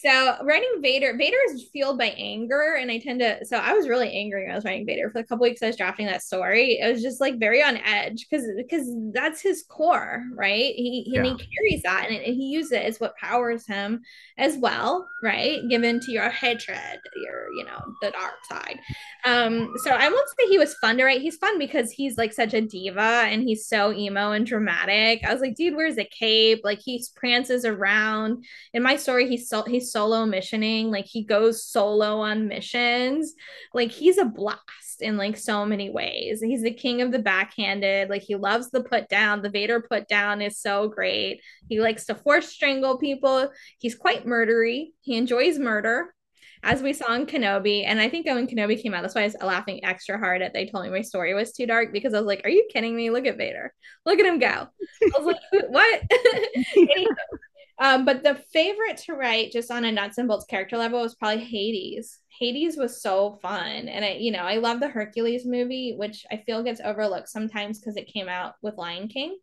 so 0.00 0.36
writing 0.44 0.80
Vader, 0.80 1.16
Vader 1.16 1.36
is 1.50 1.68
fueled 1.72 1.98
by 1.98 2.14
anger, 2.16 2.76
and 2.80 2.90
I 2.90 2.98
tend 2.98 3.20
to. 3.20 3.44
So 3.44 3.56
I 3.56 3.72
was 3.72 3.88
really 3.88 4.12
angry 4.12 4.42
when 4.44 4.52
I 4.52 4.54
was 4.54 4.64
writing 4.64 4.86
Vader 4.86 5.10
for 5.10 5.18
a 5.18 5.24
couple 5.24 5.42
weeks. 5.42 5.62
I 5.62 5.66
was 5.66 5.76
drafting 5.76 6.06
that 6.06 6.22
story. 6.22 6.78
It 6.78 6.92
was 6.92 7.02
just 7.02 7.20
like 7.20 7.38
very 7.38 7.62
on 7.62 7.78
edge 7.78 8.26
because 8.28 8.46
because 8.56 8.88
that's 9.12 9.40
his 9.40 9.64
core, 9.68 10.24
right? 10.34 10.74
He, 10.74 11.02
he 11.02 11.12
yeah. 11.14 11.24
and 11.24 11.40
he 11.40 11.46
carries 11.56 11.82
that, 11.82 12.06
and, 12.08 12.16
and 12.16 12.34
he 12.34 12.44
uses 12.44 12.72
it 12.72 12.84
as 12.84 13.00
what 13.00 13.16
powers 13.16 13.66
him 13.66 14.02
as 14.36 14.56
well, 14.56 15.08
right? 15.22 15.60
Given 15.68 16.00
to 16.00 16.12
your 16.12 16.30
hatred, 16.30 17.00
your 17.16 17.52
you 17.54 17.64
know 17.64 17.82
the 18.00 18.10
dark 18.12 18.44
side. 18.48 18.78
Um, 19.24 19.74
so 19.82 19.90
I 19.90 20.08
won't 20.08 20.28
say 20.38 20.46
he 20.48 20.58
was 20.58 20.74
fun 20.74 20.96
to 20.98 21.04
write. 21.04 21.22
He's 21.22 21.36
fun 21.36 21.58
because 21.58 21.90
he's 21.90 22.16
like 22.16 22.32
such 22.32 22.54
a 22.54 22.60
diva 22.60 23.24
and 23.26 23.42
he's 23.42 23.66
so 23.66 23.92
emo 23.92 24.30
and 24.32 24.46
dramatic. 24.46 25.24
I 25.24 25.32
was 25.32 25.42
like, 25.42 25.56
dude, 25.56 25.74
where's 25.74 25.96
the 25.96 26.04
cape? 26.04 26.60
Like 26.62 26.78
he 26.78 27.04
prances 27.16 27.64
around. 27.64 28.44
In 28.72 28.82
my 28.82 28.96
story, 28.96 29.28
he's 29.28 29.48
so 29.48 29.64
he's 29.64 29.87
solo 29.92 30.26
missioning. 30.26 30.90
Like 30.90 31.06
he 31.06 31.24
goes 31.24 31.64
solo 31.64 32.20
on 32.20 32.48
missions. 32.48 33.34
Like 33.72 33.90
he's 33.90 34.18
a 34.18 34.24
blast 34.24 35.00
in 35.00 35.16
like 35.16 35.36
so 35.36 35.64
many 35.64 35.90
ways. 35.90 36.40
He's 36.40 36.62
the 36.62 36.72
king 36.72 37.02
of 37.02 37.12
the 37.12 37.18
backhanded. 37.18 38.10
Like 38.10 38.22
he 38.22 38.36
loves 38.36 38.70
the 38.70 38.82
put 38.82 39.08
down. 39.08 39.42
The 39.42 39.50
Vader 39.50 39.80
put 39.80 40.08
down 40.08 40.42
is 40.42 40.58
so 40.58 40.88
great. 40.88 41.40
He 41.68 41.80
likes 41.80 42.06
to 42.06 42.14
force 42.14 42.48
strangle 42.48 42.98
people. 42.98 43.50
He's 43.78 43.94
quite 43.94 44.26
murdery. 44.26 44.92
He 45.00 45.16
enjoys 45.16 45.58
murder 45.58 46.14
as 46.62 46.82
we 46.82 46.92
saw 46.92 47.14
in 47.14 47.26
Kenobi. 47.26 47.84
And 47.86 48.00
I 48.00 48.08
think 48.08 48.26
when 48.26 48.46
Kenobi 48.46 48.80
came 48.80 48.94
out, 48.94 49.02
that's 49.02 49.14
why 49.14 49.22
I 49.22 49.24
was 49.24 49.36
laughing 49.42 49.84
extra 49.84 50.18
hard 50.18 50.42
at 50.42 50.52
they 50.52 50.66
told 50.66 50.84
me 50.84 50.90
my 50.90 51.02
story 51.02 51.34
was 51.34 51.52
too 51.52 51.66
dark 51.66 51.92
because 51.92 52.14
I 52.14 52.18
was 52.18 52.26
like, 52.26 52.42
Are 52.44 52.50
you 52.50 52.66
kidding 52.72 52.96
me? 52.96 53.10
Look 53.10 53.26
at 53.26 53.38
Vader. 53.38 53.72
Look 54.04 54.18
at 54.18 54.26
him 54.26 54.38
go. 54.38 54.46
I 54.46 55.20
was 55.20 55.36
like, 55.52 55.70
What? 55.70 56.02
um, 57.78 58.04
but 58.04 58.22
the 58.22 58.34
favorite 58.52 58.98
to 58.98 59.14
write 59.14 59.52
just 59.52 59.70
on 59.70 59.84
a 59.84 59.92
nuts 59.92 60.18
and 60.18 60.28
bolts 60.28 60.44
character 60.44 60.76
level 60.76 61.00
was 61.00 61.14
probably 61.14 61.44
Hades. 61.44 62.18
Hades 62.38 62.76
was 62.76 63.02
so 63.02 63.38
fun. 63.42 63.88
And 63.88 64.04
I, 64.04 64.12
you 64.12 64.30
know, 64.30 64.42
I 64.42 64.56
love 64.56 64.80
the 64.80 64.88
Hercules 64.88 65.44
movie, 65.44 65.94
which 65.96 66.24
I 66.30 66.42
feel 66.46 66.62
gets 66.62 66.80
overlooked 66.84 67.28
sometimes 67.28 67.78
because 67.78 67.96
it 67.96 68.12
came 68.12 68.28
out 68.28 68.54
with 68.62 68.76
Lion 68.76 69.08
King. 69.08 69.38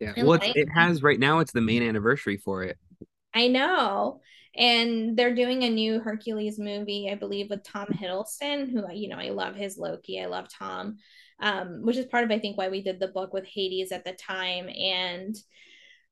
Yeah. 0.00 0.12
And 0.16 0.26
well, 0.26 0.40
it 0.42 0.68
has 0.74 1.02
right 1.02 1.18
now, 1.18 1.38
it's 1.38 1.52
the 1.52 1.60
main 1.60 1.82
anniversary 1.82 2.36
for 2.36 2.62
it. 2.62 2.76
I 3.34 3.48
know 3.48 4.20
and 4.56 5.16
they're 5.16 5.34
doing 5.34 5.64
a 5.64 5.70
new 5.70 6.00
Hercules 6.00 6.58
movie, 6.58 7.08
I 7.10 7.16
believe, 7.16 7.50
with 7.50 7.64
Tom 7.64 7.86
Hiddleston, 7.86 8.70
who 8.70 8.84
you 8.92 9.08
know 9.08 9.18
I 9.18 9.30
love 9.30 9.56
his 9.56 9.78
Loki. 9.78 10.20
I 10.20 10.26
love 10.26 10.48
Tom, 10.48 10.98
um, 11.40 11.80
which 11.82 11.96
is 11.96 12.06
part 12.06 12.24
of 12.24 12.30
I 12.30 12.38
think 12.38 12.56
why 12.56 12.68
we 12.68 12.82
did 12.82 13.00
the 13.00 13.08
book 13.08 13.32
with 13.32 13.46
Hades 13.46 13.90
at 13.90 14.04
the 14.04 14.12
time, 14.12 14.68
and 14.68 15.34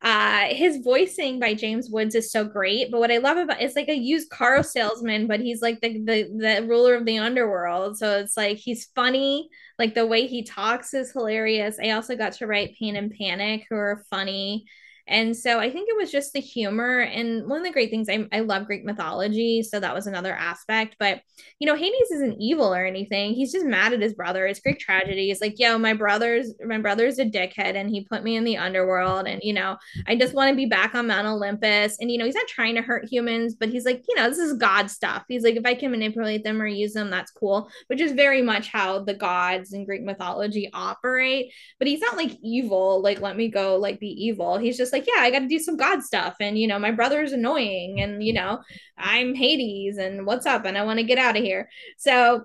uh, 0.02 0.46
his 0.48 0.78
voicing 0.78 1.38
by 1.38 1.54
James 1.54 1.88
Woods 1.88 2.14
is 2.16 2.32
so 2.32 2.44
great. 2.44 2.90
But 2.90 2.98
what 2.98 3.12
I 3.12 3.18
love 3.18 3.36
about 3.36 3.60
it's 3.62 3.76
like 3.76 3.88
a 3.88 3.94
used 3.94 4.30
car 4.30 4.62
salesman, 4.62 5.28
but 5.28 5.40
he's 5.40 5.62
like 5.62 5.80
the 5.80 5.98
the 6.04 6.22
the 6.36 6.66
ruler 6.66 6.94
of 6.94 7.06
the 7.06 7.18
underworld. 7.18 7.98
So 7.98 8.18
it's 8.18 8.36
like 8.36 8.56
he's 8.58 8.86
funny, 8.96 9.48
like 9.78 9.94
the 9.94 10.06
way 10.06 10.26
he 10.26 10.42
talks 10.42 10.92
is 10.92 11.12
hilarious. 11.12 11.78
I 11.82 11.90
also 11.90 12.16
got 12.16 12.32
to 12.34 12.46
write 12.46 12.76
Pain 12.78 12.96
and 12.96 13.12
Panic, 13.12 13.66
who 13.70 13.76
are 13.76 14.04
funny. 14.10 14.66
And 15.12 15.36
so 15.36 15.60
I 15.60 15.70
think 15.70 15.90
it 15.90 15.96
was 15.96 16.10
just 16.10 16.32
the 16.32 16.40
humor. 16.40 17.00
And 17.00 17.46
one 17.46 17.58
of 17.58 17.64
the 17.64 17.72
great 17.72 17.90
things, 17.90 18.08
I, 18.08 18.26
I 18.32 18.40
love 18.40 18.64
Greek 18.64 18.82
mythology. 18.82 19.62
So 19.62 19.78
that 19.78 19.94
was 19.94 20.06
another 20.06 20.32
aspect. 20.32 20.96
But, 20.98 21.20
you 21.58 21.66
know, 21.66 21.76
Hades 21.76 22.10
isn't 22.10 22.40
evil 22.40 22.74
or 22.74 22.86
anything. 22.86 23.34
He's 23.34 23.52
just 23.52 23.66
mad 23.66 23.92
at 23.92 24.00
his 24.00 24.14
brother. 24.14 24.46
It's 24.46 24.60
Greek 24.60 24.78
tragedy. 24.78 25.30
It's 25.30 25.42
like, 25.42 25.58
yo, 25.58 25.76
my 25.76 25.92
brother's, 25.92 26.54
my 26.66 26.78
brother's 26.78 27.18
a 27.18 27.26
dickhead 27.26 27.74
and 27.76 27.90
he 27.90 28.06
put 28.06 28.24
me 28.24 28.36
in 28.36 28.44
the 28.44 28.56
underworld. 28.56 29.26
And, 29.26 29.42
you 29.42 29.52
know, 29.52 29.76
I 30.06 30.16
just 30.16 30.32
want 30.32 30.48
to 30.48 30.56
be 30.56 30.64
back 30.64 30.94
on 30.94 31.08
Mount 31.08 31.26
Olympus. 31.26 31.98
And, 32.00 32.10
you 32.10 32.16
know, 32.16 32.24
he's 32.24 32.34
not 32.34 32.48
trying 32.48 32.76
to 32.76 32.82
hurt 32.82 33.04
humans, 33.04 33.54
but 33.54 33.68
he's 33.68 33.84
like, 33.84 34.02
you 34.08 34.16
know, 34.16 34.30
this 34.30 34.38
is 34.38 34.54
God 34.54 34.90
stuff. 34.90 35.24
He's 35.28 35.44
like, 35.44 35.56
if 35.56 35.66
I 35.66 35.74
can 35.74 35.90
manipulate 35.90 36.42
them 36.42 36.62
or 36.62 36.66
use 36.66 36.94
them, 36.94 37.10
that's 37.10 37.32
cool, 37.32 37.68
which 37.88 38.00
is 38.00 38.12
very 38.12 38.40
much 38.40 38.68
how 38.68 39.00
the 39.00 39.12
gods 39.12 39.74
in 39.74 39.84
Greek 39.84 40.02
mythology 40.02 40.70
operate. 40.72 41.52
But 41.78 41.88
he's 41.88 42.00
not 42.00 42.16
like 42.16 42.32
evil, 42.42 43.02
like, 43.02 43.20
let 43.20 43.36
me 43.36 43.48
go, 43.48 43.76
like, 43.76 44.00
be 44.00 44.08
evil. 44.08 44.56
He's 44.56 44.78
just 44.78 44.90
like, 44.90 45.01
yeah, 45.06 45.22
I 45.22 45.30
got 45.30 45.40
to 45.40 45.48
do 45.48 45.58
some 45.58 45.76
God 45.76 46.02
stuff. 46.02 46.36
And, 46.40 46.58
you 46.58 46.66
know, 46.66 46.78
my 46.78 46.90
brother's 46.90 47.32
annoying 47.32 48.00
and, 48.00 48.22
you 48.22 48.32
know, 48.32 48.60
I'm 48.96 49.34
Hades 49.34 49.98
and 49.98 50.26
what's 50.26 50.46
up? 50.46 50.64
And 50.64 50.76
I 50.76 50.84
want 50.84 50.98
to 50.98 51.04
get 51.04 51.18
out 51.18 51.36
of 51.36 51.42
here. 51.42 51.68
So 51.98 52.44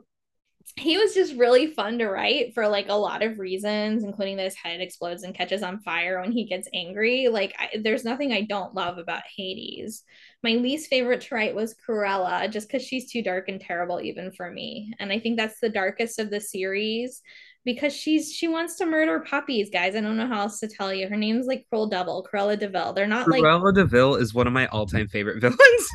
he 0.76 0.98
was 0.98 1.14
just 1.14 1.34
really 1.36 1.68
fun 1.68 1.98
to 1.98 2.08
write 2.08 2.54
for 2.54 2.68
like 2.68 2.88
a 2.90 2.94
lot 2.94 3.24
of 3.24 3.40
reasons, 3.40 4.04
including 4.04 4.38
that 4.38 4.44
his 4.44 4.56
head 4.56 4.82
explodes 4.82 5.24
and 5.24 5.34
catches 5.34 5.64
on 5.64 5.80
fire 5.80 6.22
when 6.22 6.32
he 6.32 6.44
gets 6.44 6.68
angry. 6.74 7.30
Like, 7.30 7.56
I, 7.58 7.78
there's 7.80 8.04
nothing 8.04 8.32
I 8.32 8.42
don't 8.42 8.76
love 8.76 8.98
about 8.98 9.24
Hades. 9.36 10.04
My 10.44 10.52
least 10.52 10.90
favorite 10.90 11.22
to 11.22 11.36
write 11.36 11.56
was 11.56 11.74
Cruella, 11.74 12.52
just 12.52 12.68
because 12.68 12.84
she's 12.84 13.12
too 13.12 13.24
dark 13.24 13.50
and 13.50 13.60
terrible, 13.60 14.02
even 14.02 14.32
for 14.32 14.52
me. 14.52 14.94
And 15.00 15.12
I 15.12 15.20
think 15.20 15.38
that's 15.38 15.60
the 15.60 15.70
darkest 15.70 16.20
of 16.20 16.30
the 16.30 16.42
series 16.42 17.22
because 17.68 17.94
she's 17.94 18.34
she 18.34 18.48
wants 18.48 18.78
to 18.78 18.86
murder 18.86 19.20
puppies, 19.20 19.70
guys. 19.70 19.94
I 19.94 20.00
don't 20.00 20.16
know 20.16 20.26
how 20.26 20.40
else 20.44 20.62
to 20.62 20.70
tell 20.70 20.94
you. 20.94 21.10
Her 21.10 21.18
name's 21.18 21.48
like 21.48 21.66
Cruel 21.70 21.88
Devil, 21.88 22.26
Cruella 22.34 22.58
de 22.58 22.70
Vil. 22.70 22.94
They're 22.94 23.06
not 23.08 23.28
Cruella 23.28 23.32
like 23.32 23.44
Cruella 23.44 23.76
de 23.76 23.86
Vil 23.86 24.16
is 24.16 24.34
one 24.34 24.48
of 24.48 24.54
my 24.54 24.68
all-time 24.68 25.10
favorite 25.10 25.42
villains. 25.42 25.90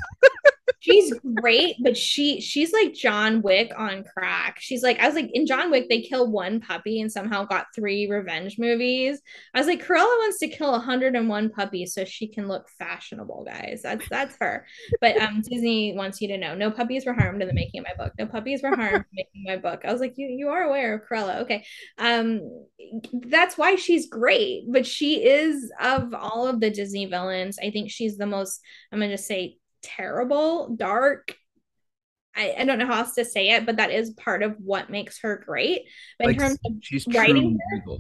She's 0.83 1.15
great, 1.41 1.77
but 1.81 1.97
she 1.97 2.41
she's 2.41 2.73
like 2.73 2.93
John 2.93 3.41
Wick 3.41 3.73
on 3.77 4.03
crack. 4.03 4.57
She's 4.59 4.83
like 4.83 4.99
I 4.99 5.07
was 5.07 5.15
like 5.15 5.31
in 5.33 5.47
John 5.47 5.71
Wick 5.71 5.89
they 5.89 6.01
kill 6.01 6.31
one 6.31 6.61
puppy 6.61 7.01
and 7.01 7.11
somehow 7.11 7.45
got 7.45 7.67
three 7.73 8.11
revenge 8.11 8.59
movies. 8.59 9.21
I 9.55 9.59
was 9.61 9.69
like 9.69 9.87
Cruella 9.87 10.19
wants 10.19 10.41
to 10.41 10.49
kill 10.49 10.73
101 10.73 11.51
puppies 11.51 11.95
so 11.95 12.05
she 12.05 12.27
can 12.27 12.49
look 12.49 12.69
fashionable, 12.81 13.45
guys. 13.45 13.81
That's 13.85 14.09
that's 14.09 14.37
her. 14.41 14.67
But 15.01 15.17
um 15.19 15.41
Disney 15.43 15.95
wants 15.97 16.21
you 16.21 16.29
to 16.29 16.37
know 16.39 16.57
no 16.57 16.73
puppies 16.73 17.07
were 17.07 17.15
harmed 17.15 17.41
in 17.41 17.49
the 17.49 17.55
making 17.55 17.81
of 17.81 17.87
my 17.87 18.05
book. 18.05 18.15
No 18.19 18.27
puppies 18.27 18.61
were 18.61 18.75
harmed 18.75 19.05
making 19.13 19.45
my 19.45 19.59
book. 19.59 19.83
I 19.85 19.93
was 19.93 20.01
like 20.01 20.15
you 20.17 20.27
you 20.27 20.49
are 20.49 20.63
aware 20.63 20.95
of 20.95 21.03
Cruella. 21.09 21.43
Okay. 21.43 21.65
Um 21.99 22.41
that's 23.13 23.57
why 23.57 23.77
she's 23.77 24.09
great, 24.09 24.65
but 24.69 24.85
she 24.85 25.25
is 25.25 25.71
of 25.81 26.13
all 26.13 26.49
of 26.49 26.59
the 26.59 26.71
Disney 26.71 27.07
villains, 27.07 27.59
I 27.63 27.71
think 27.71 27.89
she's 27.89 28.17
the 28.17 28.27
most 28.27 28.61
I'm 28.91 28.99
to 28.99 29.09
just 29.09 29.29
say 29.29 29.59
terrible, 29.83 30.75
dark. 30.77 31.35
I, 32.35 32.55
I 32.59 32.65
don't 32.65 32.79
know 32.79 32.87
how 32.87 33.01
else 33.01 33.15
to 33.15 33.25
say 33.25 33.51
it, 33.51 33.67
but 33.67 33.77
that 33.77 33.91
is 33.91 34.11
part 34.11 34.43
of 34.43 34.57
what 34.59 34.91
makes 34.91 35.21
her 35.21 35.43
great. 35.47 35.83
But 36.19 36.29
like, 36.29 36.37
in 36.37 36.41
terms 36.41 36.59
of 36.65 36.73
she's 36.81 37.07
writing 37.09 37.59
her, 37.87 37.97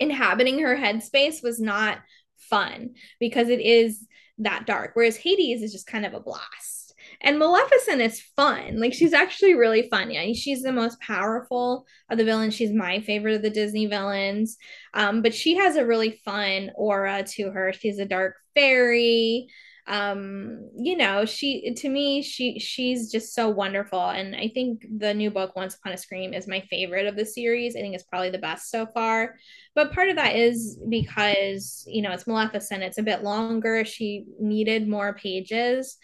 inhabiting 0.00 0.58
her 0.60 0.76
headspace 0.76 1.42
was 1.42 1.60
not 1.60 1.98
fun 2.36 2.94
because 3.20 3.48
it 3.48 3.60
is 3.60 4.06
that 4.38 4.66
dark. 4.66 4.92
Whereas 4.94 5.16
Hades 5.16 5.62
is 5.62 5.72
just 5.72 5.86
kind 5.86 6.04
of 6.04 6.14
a 6.14 6.20
blast. 6.20 6.94
And 7.20 7.38
Maleficent 7.38 8.00
is 8.00 8.20
fun. 8.36 8.80
Like 8.80 8.92
she's 8.92 9.12
actually 9.12 9.54
really 9.54 9.88
fun. 9.88 10.10
Yeah, 10.10 10.32
she's 10.34 10.62
the 10.62 10.72
most 10.72 11.00
powerful 11.00 11.86
of 12.10 12.18
the 12.18 12.24
villains. 12.24 12.54
She's 12.54 12.72
my 12.72 13.00
favorite 13.00 13.36
of 13.36 13.42
the 13.42 13.50
Disney 13.50 13.86
villains. 13.86 14.56
Um, 14.94 15.22
but 15.22 15.34
she 15.34 15.56
has 15.56 15.76
a 15.76 15.86
really 15.86 16.20
fun 16.24 16.70
aura 16.74 17.22
to 17.22 17.50
her. 17.50 17.72
She's 17.72 17.98
a 17.98 18.04
dark 18.04 18.34
fairy 18.54 19.48
um 19.86 20.70
you 20.78 20.96
know 20.96 21.26
she 21.26 21.74
to 21.74 21.90
me 21.90 22.22
she 22.22 22.58
she's 22.58 23.12
just 23.12 23.34
so 23.34 23.50
wonderful 23.50 24.08
and 24.08 24.34
i 24.34 24.48
think 24.48 24.86
the 24.96 25.12
new 25.12 25.30
book 25.30 25.54
once 25.54 25.74
upon 25.74 25.92
a 25.92 25.96
scream 25.96 26.32
is 26.32 26.48
my 26.48 26.60
favorite 26.70 27.06
of 27.06 27.16
the 27.16 27.24
series. 27.26 27.76
I 27.76 27.80
think 27.80 27.94
it's 27.94 28.04
probably 28.04 28.30
the 28.30 28.38
best 28.38 28.70
so 28.70 28.86
far 28.86 29.34
but 29.74 29.92
part 29.92 30.08
of 30.08 30.16
that 30.16 30.36
is 30.36 30.78
because 30.88 31.84
you 31.86 32.00
know 32.00 32.12
it's 32.12 32.26
maleficent 32.26 32.82
it's 32.82 32.98
a 32.98 33.02
bit 33.02 33.22
longer 33.22 33.84
she 33.84 34.24
needed 34.40 34.88
more 34.88 35.12
pages 35.12 35.98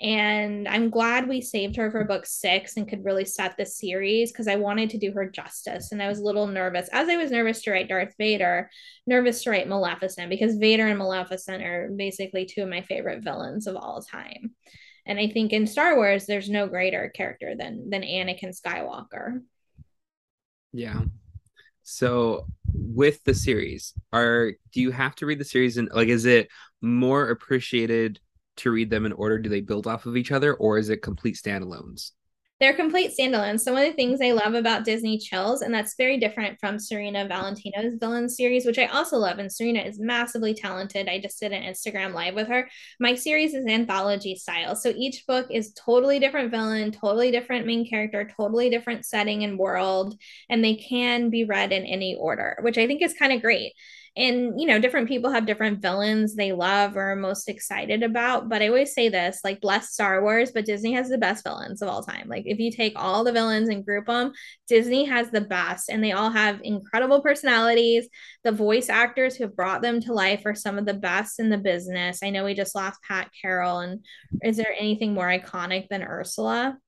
and 0.00 0.68
I'm 0.68 0.90
glad 0.90 1.26
we 1.26 1.40
saved 1.40 1.76
her 1.76 1.90
for 1.90 2.04
book 2.04 2.26
six 2.26 2.76
and 2.76 2.86
could 2.86 3.04
really 3.04 3.24
set 3.24 3.56
the 3.56 3.64
series 3.64 4.30
because 4.30 4.46
I 4.46 4.56
wanted 4.56 4.90
to 4.90 4.98
do 4.98 5.10
her 5.12 5.30
justice. 5.30 5.90
And 5.90 6.02
I 6.02 6.08
was 6.08 6.18
a 6.18 6.24
little 6.24 6.46
nervous, 6.46 6.88
as 6.92 7.08
I 7.08 7.16
was 7.16 7.30
nervous 7.30 7.62
to 7.62 7.70
write 7.70 7.88
Darth 7.88 8.14
Vader, 8.18 8.70
nervous 9.06 9.42
to 9.44 9.50
write 9.50 9.68
Maleficent 9.68 10.28
because 10.28 10.56
Vader 10.56 10.86
and 10.86 10.98
Maleficent 10.98 11.62
are 11.62 11.90
basically 11.96 12.44
two 12.44 12.62
of 12.62 12.68
my 12.68 12.82
favorite 12.82 13.24
villains 13.24 13.66
of 13.66 13.76
all 13.76 14.02
time. 14.02 14.54
And 15.06 15.18
I 15.18 15.28
think 15.28 15.52
in 15.52 15.66
Star 15.66 15.96
Wars, 15.96 16.26
there's 16.26 16.50
no 16.50 16.66
greater 16.66 17.10
character 17.14 17.54
than 17.56 17.88
than 17.88 18.02
Anakin 18.02 18.54
Skywalker. 18.54 19.40
Yeah. 20.72 21.04
So 21.84 22.48
with 22.74 23.24
the 23.24 23.32
series, 23.32 23.94
are 24.12 24.52
do 24.72 24.82
you 24.82 24.90
have 24.90 25.14
to 25.16 25.26
read 25.26 25.38
the 25.38 25.44
series 25.44 25.78
and 25.78 25.88
like 25.94 26.08
is 26.08 26.26
it 26.26 26.48
more 26.82 27.30
appreciated 27.30 28.20
to 28.56 28.70
read 28.70 28.90
them 28.90 29.06
in 29.06 29.12
order? 29.12 29.38
Do 29.38 29.48
they 29.48 29.60
build 29.60 29.86
off 29.86 30.06
of 30.06 30.16
each 30.16 30.32
other 30.32 30.54
or 30.54 30.78
is 30.78 30.88
it 30.88 31.02
complete 31.02 31.36
standalones? 31.36 32.12
They're 32.58 32.72
complete 32.72 33.12
standalones. 33.14 33.60
So 33.60 33.74
one 33.74 33.82
of 33.82 33.88
the 33.90 33.96
things 33.96 34.18
I 34.22 34.32
love 34.32 34.54
about 34.54 34.86
Disney 34.86 35.18
Chills, 35.18 35.60
and 35.60 35.74
that's 35.74 35.94
very 35.98 36.16
different 36.16 36.58
from 36.58 36.78
Serena 36.78 37.28
Valentino's 37.28 37.98
villain 38.00 38.30
series, 38.30 38.64
which 38.64 38.78
I 38.78 38.86
also 38.86 39.18
love. 39.18 39.38
And 39.38 39.52
Serena 39.52 39.80
is 39.80 40.00
massively 40.00 40.54
talented. 40.54 41.06
I 41.06 41.20
just 41.20 41.38
did 41.38 41.52
an 41.52 41.64
Instagram 41.64 42.14
live 42.14 42.34
with 42.34 42.48
her. 42.48 42.66
My 42.98 43.14
series 43.14 43.52
is 43.52 43.66
anthology 43.66 44.36
style. 44.36 44.74
So 44.74 44.94
each 44.96 45.26
book 45.26 45.48
is 45.50 45.74
totally 45.74 46.18
different 46.18 46.50
villain, 46.50 46.92
totally 46.92 47.30
different 47.30 47.66
main 47.66 47.86
character, 47.86 48.26
totally 48.34 48.70
different 48.70 49.04
setting 49.04 49.44
and 49.44 49.58
world. 49.58 50.18
And 50.48 50.64
they 50.64 50.76
can 50.76 51.28
be 51.28 51.44
read 51.44 51.72
in 51.72 51.84
any 51.84 52.16
order, 52.18 52.56
which 52.62 52.78
I 52.78 52.86
think 52.86 53.02
is 53.02 53.12
kind 53.12 53.34
of 53.34 53.42
great 53.42 53.74
and 54.16 54.60
you 54.60 54.66
know 54.66 54.78
different 54.78 55.08
people 55.08 55.30
have 55.30 55.46
different 55.46 55.80
villains 55.80 56.34
they 56.34 56.52
love 56.52 56.96
or 56.96 57.12
are 57.12 57.16
most 57.16 57.48
excited 57.48 58.02
about 58.02 58.48
but 58.48 58.62
i 58.62 58.68
always 58.68 58.94
say 58.94 59.08
this 59.08 59.40
like 59.44 59.60
bless 59.60 59.92
star 59.92 60.22
wars 60.22 60.50
but 60.52 60.64
disney 60.64 60.92
has 60.92 61.08
the 61.08 61.18
best 61.18 61.44
villains 61.44 61.82
of 61.82 61.88
all 61.88 62.02
time. 62.02 62.28
Like 62.28 62.44
if 62.46 62.58
you 62.58 62.70
take 62.70 62.92
all 62.96 63.24
the 63.24 63.32
villains 63.32 63.68
and 63.68 63.84
group 63.84 64.06
them 64.06 64.32
disney 64.68 65.04
has 65.04 65.30
the 65.30 65.40
best 65.40 65.88
and 65.88 66.02
they 66.02 66.12
all 66.12 66.30
have 66.30 66.60
incredible 66.62 67.20
personalities. 67.20 68.08
The 68.44 68.52
voice 68.52 68.88
actors 68.88 69.36
who 69.36 69.44
have 69.44 69.56
brought 69.56 69.82
them 69.82 70.00
to 70.02 70.12
life 70.12 70.42
are 70.44 70.54
some 70.54 70.78
of 70.78 70.86
the 70.86 70.94
best 70.94 71.40
in 71.40 71.50
the 71.50 71.58
business. 71.58 72.20
I 72.22 72.30
know 72.30 72.44
we 72.44 72.54
just 72.54 72.74
lost 72.74 73.00
pat 73.06 73.30
carroll 73.40 73.80
and 73.80 74.04
is 74.42 74.56
there 74.56 74.74
anything 74.78 75.14
more 75.14 75.26
iconic 75.26 75.88
than 75.88 76.02
ursula 76.02 76.78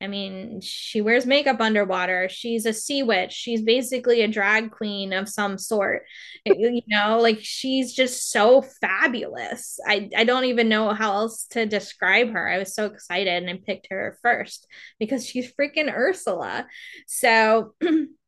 I 0.00 0.08
mean, 0.08 0.60
she 0.60 1.00
wears 1.00 1.24
makeup 1.24 1.60
underwater. 1.60 2.28
She's 2.28 2.66
a 2.66 2.72
sea 2.72 3.02
witch. 3.02 3.32
She's 3.32 3.62
basically 3.62 4.20
a 4.22 4.28
drag 4.28 4.70
queen 4.70 5.12
of 5.12 5.28
some 5.28 5.56
sort. 5.56 6.04
you 6.44 6.82
know, 6.86 7.18
like 7.20 7.38
she's 7.40 7.94
just 7.94 8.30
so 8.30 8.62
fabulous. 8.80 9.78
I, 9.86 10.10
I 10.14 10.24
don't 10.24 10.44
even 10.44 10.68
know 10.68 10.92
how 10.92 11.12
else 11.12 11.46
to 11.50 11.64
describe 11.64 12.30
her. 12.32 12.48
I 12.48 12.58
was 12.58 12.74
so 12.74 12.84
excited 12.86 13.42
and 13.42 13.50
I 13.50 13.60
picked 13.64 13.88
her 13.90 14.18
first 14.22 14.66
because 14.98 15.26
she's 15.26 15.52
freaking 15.52 15.92
Ursula. 15.92 16.66
So 17.06 17.74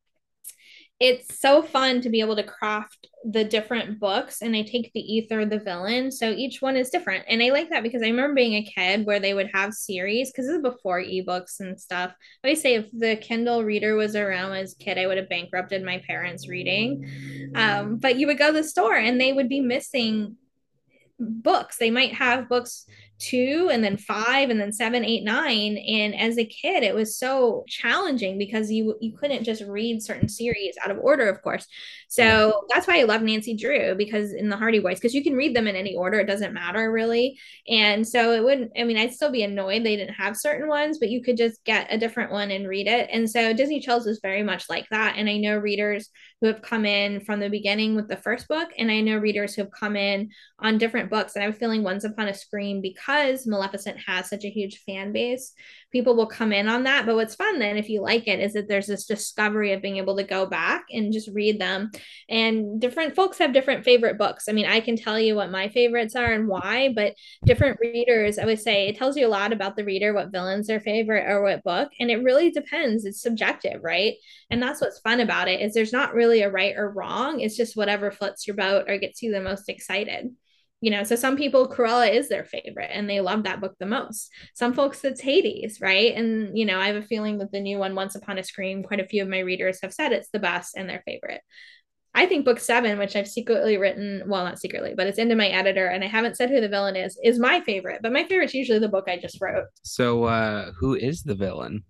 it's 1.00 1.38
so 1.38 1.62
fun 1.62 2.00
to 2.00 2.10
be 2.10 2.20
able 2.20 2.34
to 2.34 2.42
craft 2.42 3.06
the 3.24 3.44
different 3.44 4.00
books 4.00 4.42
and 4.42 4.56
I 4.56 4.62
take 4.62 4.92
the 4.92 5.00
ether 5.00 5.44
the 5.44 5.60
villain. 5.60 6.10
So 6.10 6.30
each 6.30 6.60
one 6.60 6.76
is 6.76 6.90
different. 6.90 7.24
And 7.28 7.40
I 7.40 7.50
like 7.50 7.70
that 7.70 7.84
because 7.84 8.02
I 8.02 8.06
remember 8.06 8.34
being 8.34 8.54
a 8.54 8.64
kid 8.64 9.06
where 9.06 9.20
they 9.20 9.32
would 9.32 9.50
have 9.54 9.74
series 9.74 10.30
because 10.30 10.46
this 10.46 10.56
is 10.56 10.62
before 10.62 11.00
ebooks 11.00 11.60
and 11.60 11.80
stuff. 11.80 12.14
I 12.44 12.54
say 12.54 12.74
if 12.74 12.86
the 12.92 13.16
Kindle 13.16 13.62
reader 13.62 13.94
was 13.94 14.16
around 14.16 14.54
as 14.54 14.72
a 14.72 14.76
kid, 14.76 14.98
I 14.98 15.06
would 15.06 15.18
have 15.18 15.28
bankrupted 15.28 15.84
my 15.84 16.02
parents 16.04 16.48
reading. 16.48 17.52
Um, 17.54 17.96
but 17.98 18.16
you 18.16 18.26
would 18.26 18.38
go 18.38 18.48
to 18.48 18.52
the 18.52 18.64
store 18.64 18.96
and 18.96 19.20
they 19.20 19.32
would 19.32 19.48
be 19.48 19.60
missing 19.60 20.36
books. 21.20 21.76
They 21.78 21.90
might 21.90 22.14
have 22.14 22.48
books 22.48 22.86
two 23.18 23.68
and 23.72 23.82
then 23.82 23.96
five 23.96 24.48
and 24.48 24.60
then 24.60 24.72
seven 24.72 25.04
eight 25.04 25.24
nine. 25.24 25.76
And 25.76 26.14
as 26.14 26.38
a 26.38 26.44
kid 26.44 26.82
it 26.82 26.94
was 26.94 27.16
so 27.16 27.64
challenging 27.66 28.38
because 28.38 28.70
you 28.70 28.96
you 29.00 29.16
couldn't 29.16 29.44
just 29.44 29.62
read 29.62 30.02
certain 30.02 30.28
series 30.28 30.76
out 30.82 30.90
of 30.90 30.98
order 30.98 31.28
of 31.28 31.42
course. 31.42 31.66
So 32.08 32.64
that's 32.72 32.86
why 32.86 33.00
i 33.00 33.02
love 33.02 33.22
nancy 33.22 33.54
drew 33.54 33.94
because 33.94 34.32
in 34.32 34.48
the 34.48 34.56
hardy 34.56 34.78
boys 34.78 34.98
because 34.98 35.14
you 35.14 35.22
can 35.22 35.34
read 35.34 35.54
them 35.54 35.66
in 35.66 35.76
any 35.76 35.94
order 35.96 36.20
it 36.20 36.26
doesn't 36.26 36.54
matter 36.54 36.90
really. 36.92 37.38
And 37.68 38.06
so 38.06 38.32
it 38.32 38.44
wouldn't 38.44 38.72
i 38.78 38.84
mean 38.84 38.96
i'd 38.96 39.12
still 39.12 39.32
be 39.32 39.42
annoyed 39.42 39.84
they 39.84 39.96
didn't 39.96 40.14
have 40.14 40.36
certain 40.36 40.68
ones 40.68 40.98
but 40.98 41.10
you 41.10 41.22
could 41.22 41.36
just 41.36 41.64
get 41.64 41.92
a 41.92 41.98
different 41.98 42.30
one 42.30 42.50
and 42.50 42.68
read 42.68 42.86
it. 42.86 43.08
And 43.12 43.28
so 43.28 43.52
disney 43.52 43.80
chills 43.80 44.06
is 44.06 44.20
very 44.22 44.42
much 44.42 44.70
like 44.70 44.86
that. 44.90 45.14
And 45.16 45.28
i 45.28 45.36
know 45.36 45.56
readers 45.56 46.08
who 46.40 46.46
have 46.46 46.62
come 46.62 46.86
in 46.86 47.20
from 47.24 47.40
the 47.40 47.50
beginning 47.50 47.96
with 47.96 48.06
the 48.06 48.16
first 48.16 48.46
book 48.46 48.68
and 48.78 48.92
i 48.92 49.00
know 49.00 49.16
readers 49.16 49.54
who 49.54 49.62
have 49.62 49.72
come 49.72 49.96
in 49.96 50.30
on 50.60 50.78
different 50.78 51.10
books. 51.10 51.34
And 51.34 51.44
i'm 51.44 51.52
feeling 51.52 51.82
once 51.82 52.04
upon 52.04 52.28
a 52.28 52.34
scream 52.34 52.80
because 52.80 53.07
because 53.08 53.46
Maleficent 53.46 53.98
has 54.06 54.28
such 54.28 54.44
a 54.44 54.50
huge 54.50 54.82
fan 54.84 55.12
base, 55.12 55.52
people 55.92 56.14
will 56.14 56.26
come 56.26 56.52
in 56.52 56.68
on 56.68 56.82
that. 56.82 57.06
But 57.06 57.14
what's 57.14 57.34
fun 57.34 57.58
then, 57.58 57.78
if 57.78 57.88
you 57.88 58.02
like 58.02 58.28
it, 58.28 58.38
is 58.38 58.52
that 58.52 58.68
there's 58.68 58.86
this 58.86 59.06
discovery 59.06 59.72
of 59.72 59.80
being 59.80 59.96
able 59.96 60.16
to 60.16 60.24
go 60.24 60.44
back 60.44 60.84
and 60.90 61.12
just 61.12 61.30
read 61.32 61.58
them. 61.58 61.90
And 62.28 62.80
different 62.80 63.16
folks 63.16 63.38
have 63.38 63.54
different 63.54 63.84
favorite 63.84 64.18
books. 64.18 64.48
I 64.48 64.52
mean, 64.52 64.66
I 64.66 64.80
can 64.80 64.96
tell 64.96 65.18
you 65.18 65.34
what 65.34 65.50
my 65.50 65.68
favorites 65.68 66.16
are 66.16 66.30
and 66.30 66.48
why, 66.48 66.92
but 66.94 67.14
different 67.44 67.78
readers, 67.80 68.38
I 68.38 68.44
would 68.44 68.60
say, 68.60 68.88
it 68.88 68.96
tells 68.96 69.16
you 69.16 69.26
a 69.26 69.28
lot 69.28 69.52
about 69.52 69.76
the 69.76 69.84
reader, 69.84 70.12
what 70.12 70.32
villains 70.32 70.66
their 70.66 70.80
favorite 70.80 71.24
or 71.26 71.42
what 71.42 71.64
book. 71.64 71.90
And 71.98 72.10
it 72.10 72.22
really 72.22 72.50
depends. 72.50 73.06
It's 73.06 73.22
subjective, 73.22 73.82
right? 73.82 74.14
And 74.50 74.62
that's 74.62 74.82
what's 74.82 75.00
fun 75.00 75.20
about 75.20 75.48
it 75.48 75.62
is 75.62 75.72
there's 75.72 75.92
not 75.92 76.14
really 76.14 76.42
a 76.42 76.50
right 76.50 76.74
or 76.76 76.90
wrong. 76.90 77.40
It's 77.40 77.56
just 77.56 77.76
whatever 77.76 78.10
floats 78.10 78.46
your 78.46 78.56
boat 78.56 78.84
or 78.88 78.98
gets 78.98 79.22
you 79.22 79.32
the 79.32 79.40
most 79.40 79.68
excited 79.70 80.30
you 80.80 80.90
know 80.90 81.02
so 81.02 81.16
some 81.16 81.36
people 81.36 81.68
cruella 81.68 82.12
is 82.12 82.28
their 82.28 82.44
favorite 82.44 82.90
and 82.92 83.08
they 83.08 83.20
love 83.20 83.44
that 83.44 83.60
book 83.60 83.74
the 83.78 83.86
most. 83.86 84.30
Some 84.54 84.72
folks 84.74 85.04
it's 85.04 85.20
hades 85.20 85.80
right? 85.80 86.14
And 86.14 86.56
you 86.56 86.64
know 86.64 86.78
i 86.78 86.86
have 86.86 86.96
a 86.96 87.02
feeling 87.02 87.38
that 87.38 87.52
the 87.52 87.60
new 87.60 87.78
one 87.78 87.94
once 87.94 88.14
upon 88.14 88.38
a 88.38 88.44
scream 88.44 88.82
quite 88.82 89.00
a 89.00 89.06
few 89.06 89.22
of 89.22 89.28
my 89.28 89.40
readers 89.40 89.80
have 89.82 89.92
said 89.94 90.12
it's 90.12 90.30
the 90.30 90.38
best 90.38 90.76
and 90.76 90.88
their 90.88 91.02
favorite. 91.04 91.40
I 92.14 92.26
think 92.26 92.44
book 92.44 92.58
seven 92.58 92.98
which 92.98 93.14
i've 93.16 93.28
secretly 93.28 93.76
written 93.76 94.24
well 94.26 94.44
not 94.44 94.58
secretly 94.58 94.94
but 94.96 95.06
it's 95.06 95.18
into 95.18 95.36
my 95.36 95.48
editor 95.48 95.86
and 95.86 96.02
i 96.02 96.08
haven't 96.08 96.36
said 96.36 96.50
who 96.50 96.60
the 96.60 96.68
villain 96.68 96.96
is 96.96 97.18
is 97.22 97.38
my 97.38 97.60
favorite 97.60 98.00
but 98.02 98.12
my 98.12 98.24
favorite's 98.24 98.54
usually 98.54 98.78
the 98.80 98.88
book 98.88 99.04
i 99.08 99.16
just 99.16 99.40
wrote. 99.40 99.66
So 99.82 100.24
uh 100.24 100.72
who 100.78 100.94
is 100.94 101.22
the 101.22 101.34
villain 101.34 101.84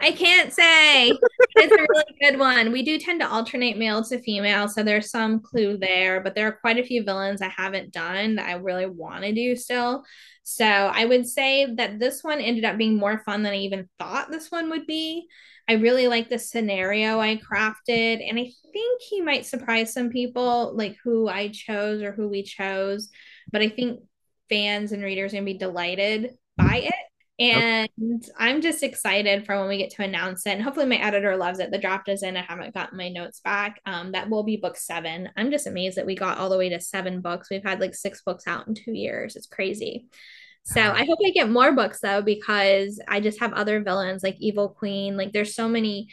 I 0.00 0.12
can't 0.12 0.52
say. 0.52 1.10
it's 1.10 1.72
a 1.72 1.86
really 1.88 2.16
good 2.20 2.38
one. 2.38 2.72
We 2.72 2.82
do 2.82 2.98
tend 2.98 3.20
to 3.20 3.28
alternate 3.28 3.78
male 3.78 4.02
to 4.04 4.20
female, 4.20 4.68
so 4.68 4.82
there's 4.82 5.10
some 5.10 5.40
clue 5.40 5.76
there, 5.76 6.20
but 6.20 6.34
there 6.34 6.48
are 6.48 6.52
quite 6.52 6.78
a 6.78 6.84
few 6.84 7.04
villains 7.04 7.42
I 7.42 7.48
haven't 7.48 7.92
done 7.92 8.36
that 8.36 8.48
I 8.48 8.54
really 8.54 8.86
want 8.86 9.24
to 9.24 9.32
do 9.32 9.56
still. 9.56 10.04
So 10.42 10.64
I 10.64 11.04
would 11.04 11.26
say 11.26 11.72
that 11.74 11.98
this 11.98 12.22
one 12.22 12.40
ended 12.40 12.64
up 12.64 12.76
being 12.76 12.96
more 12.96 13.22
fun 13.24 13.42
than 13.42 13.52
I 13.52 13.58
even 13.58 13.88
thought 13.98 14.30
this 14.30 14.50
one 14.50 14.70
would 14.70 14.86
be. 14.86 15.26
I 15.68 15.74
really 15.74 16.08
like 16.08 16.28
the 16.28 16.38
scenario 16.38 17.20
I 17.20 17.36
crafted, 17.36 18.28
and 18.28 18.38
I 18.38 18.50
think 18.72 19.02
he 19.02 19.20
might 19.20 19.46
surprise 19.46 19.92
some 19.92 20.10
people, 20.10 20.76
like 20.76 20.96
who 21.04 21.28
I 21.28 21.48
chose 21.48 22.02
or 22.02 22.12
who 22.12 22.28
we 22.28 22.42
chose. 22.42 23.08
But 23.50 23.62
I 23.62 23.68
think 23.68 24.00
fans 24.48 24.92
and 24.92 25.02
readers 25.02 25.32
are 25.32 25.36
going 25.36 25.46
to 25.46 25.52
be 25.52 25.58
delighted 25.58 26.30
by 26.56 26.78
it 26.84 26.94
and 27.42 27.88
okay. 28.02 28.32
I'm 28.38 28.60
just 28.60 28.82
excited 28.82 29.44
for 29.44 29.58
when 29.58 29.68
we 29.68 29.78
get 29.78 29.90
to 29.90 30.02
announce 30.02 30.46
it. 30.46 30.50
And 30.50 30.62
hopefully 30.62 30.86
my 30.86 30.96
editor 30.96 31.36
loves 31.36 31.58
it. 31.58 31.70
The 31.70 31.78
draft 31.78 32.08
is 32.08 32.22
in. 32.22 32.36
I 32.36 32.42
haven't 32.42 32.74
gotten 32.74 32.98
my 32.98 33.08
notes 33.08 33.40
back. 33.40 33.80
Um, 33.86 34.12
that 34.12 34.30
will 34.30 34.44
be 34.44 34.56
book 34.56 34.76
seven. 34.76 35.28
I'm 35.36 35.50
just 35.50 35.66
amazed 35.66 35.96
that 35.98 36.06
we 36.06 36.14
got 36.14 36.38
all 36.38 36.50
the 36.50 36.58
way 36.58 36.68
to 36.68 36.80
seven 36.80 37.20
books. 37.20 37.50
We've 37.50 37.64
had 37.64 37.80
like 37.80 37.94
six 37.94 38.22
books 38.22 38.46
out 38.46 38.68
in 38.68 38.74
two 38.74 38.92
years. 38.92 39.36
It's 39.36 39.46
crazy. 39.46 40.06
So 40.64 40.80
I 40.80 41.04
hope 41.04 41.18
I 41.26 41.30
get 41.30 41.50
more 41.50 41.72
books 41.72 41.98
though, 42.00 42.22
because 42.22 43.00
I 43.08 43.18
just 43.18 43.40
have 43.40 43.52
other 43.52 43.82
villains 43.82 44.22
like 44.22 44.36
Evil 44.38 44.68
Queen. 44.68 45.16
Like 45.16 45.32
there's 45.32 45.56
so 45.56 45.68
many 45.68 46.08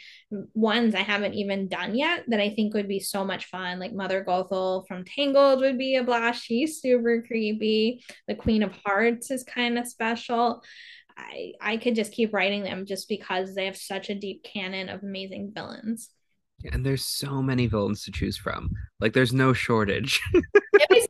ones 0.54 0.96
I 0.96 1.02
haven't 1.02 1.34
even 1.34 1.68
done 1.68 1.94
yet 1.94 2.24
that 2.26 2.40
I 2.40 2.50
think 2.50 2.74
would 2.74 2.88
be 2.88 2.98
so 2.98 3.24
much 3.24 3.44
fun. 3.44 3.78
Like 3.78 3.92
Mother 3.92 4.24
Gothel 4.24 4.88
from 4.88 5.04
Tangled 5.04 5.60
would 5.60 5.78
be 5.78 5.94
a 5.94 6.02
blast. 6.02 6.42
She's 6.44 6.80
super 6.80 7.22
creepy. 7.22 8.02
The 8.26 8.34
Queen 8.34 8.64
of 8.64 8.72
Hearts 8.84 9.30
is 9.30 9.44
kind 9.44 9.78
of 9.78 9.86
special. 9.86 10.64
I 11.20 11.52
I 11.60 11.76
could 11.76 11.94
just 11.94 12.12
keep 12.12 12.32
writing 12.32 12.62
them 12.62 12.86
just 12.86 13.08
because 13.08 13.54
they 13.54 13.66
have 13.66 13.76
such 13.76 14.10
a 14.10 14.14
deep 14.14 14.42
canon 14.42 14.88
of 14.88 15.02
amazing 15.02 15.52
villains. 15.54 16.10
And 16.72 16.84
there's 16.84 17.04
so 17.04 17.40
many 17.40 17.66
villains 17.66 18.04
to 18.04 18.12
choose 18.12 18.36
from. 18.36 18.70
Like 19.00 19.12
there's 19.12 19.32
no 19.32 19.52
shortage. 19.52 20.20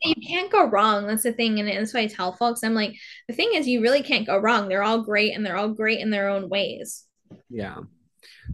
you 0.04 0.14
can't 0.26 0.50
go 0.50 0.66
wrong. 0.66 1.06
That's 1.06 1.24
the 1.24 1.32
thing. 1.32 1.58
And 1.58 1.68
that's 1.68 1.92
why 1.92 2.00
I 2.00 2.06
tell 2.06 2.32
folks, 2.32 2.62
I'm 2.62 2.74
like, 2.74 2.94
the 3.28 3.34
thing 3.34 3.50
is, 3.54 3.66
you 3.66 3.82
really 3.82 4.02
can't 4.02 4.26
go 4.26 4.38
wrong. 4.38 4.68
They're 4.68 4.82
all 4.82 5.02
great 5.02 5.34
and 5.34 5.44
they're 5.44 5.56
all 5.56 5.68
great 5.68 6.00
in 6.00 6.10
their 6.10 6.28
own 6.28 6.48
ways. 6.48 7.04
Yeah. 7.48 7.78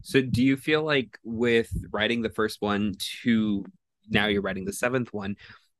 So 0.01 0.21
do 0.21 0.43
you 0.43 0.57
feel 0.57 0.83
like 0.83 1.17
with 1.23 1.69
writing 1.91 2.21
the 2.21 2.29
first 2.29 2.61
one 2.61 2.95
to 3.23 3.65
now 4.09 4.27
you're 4.27 4.41
writing 4.41 4.65
the 4.65 4.73
seventh 4.73 5.13
one, 5.13 5.35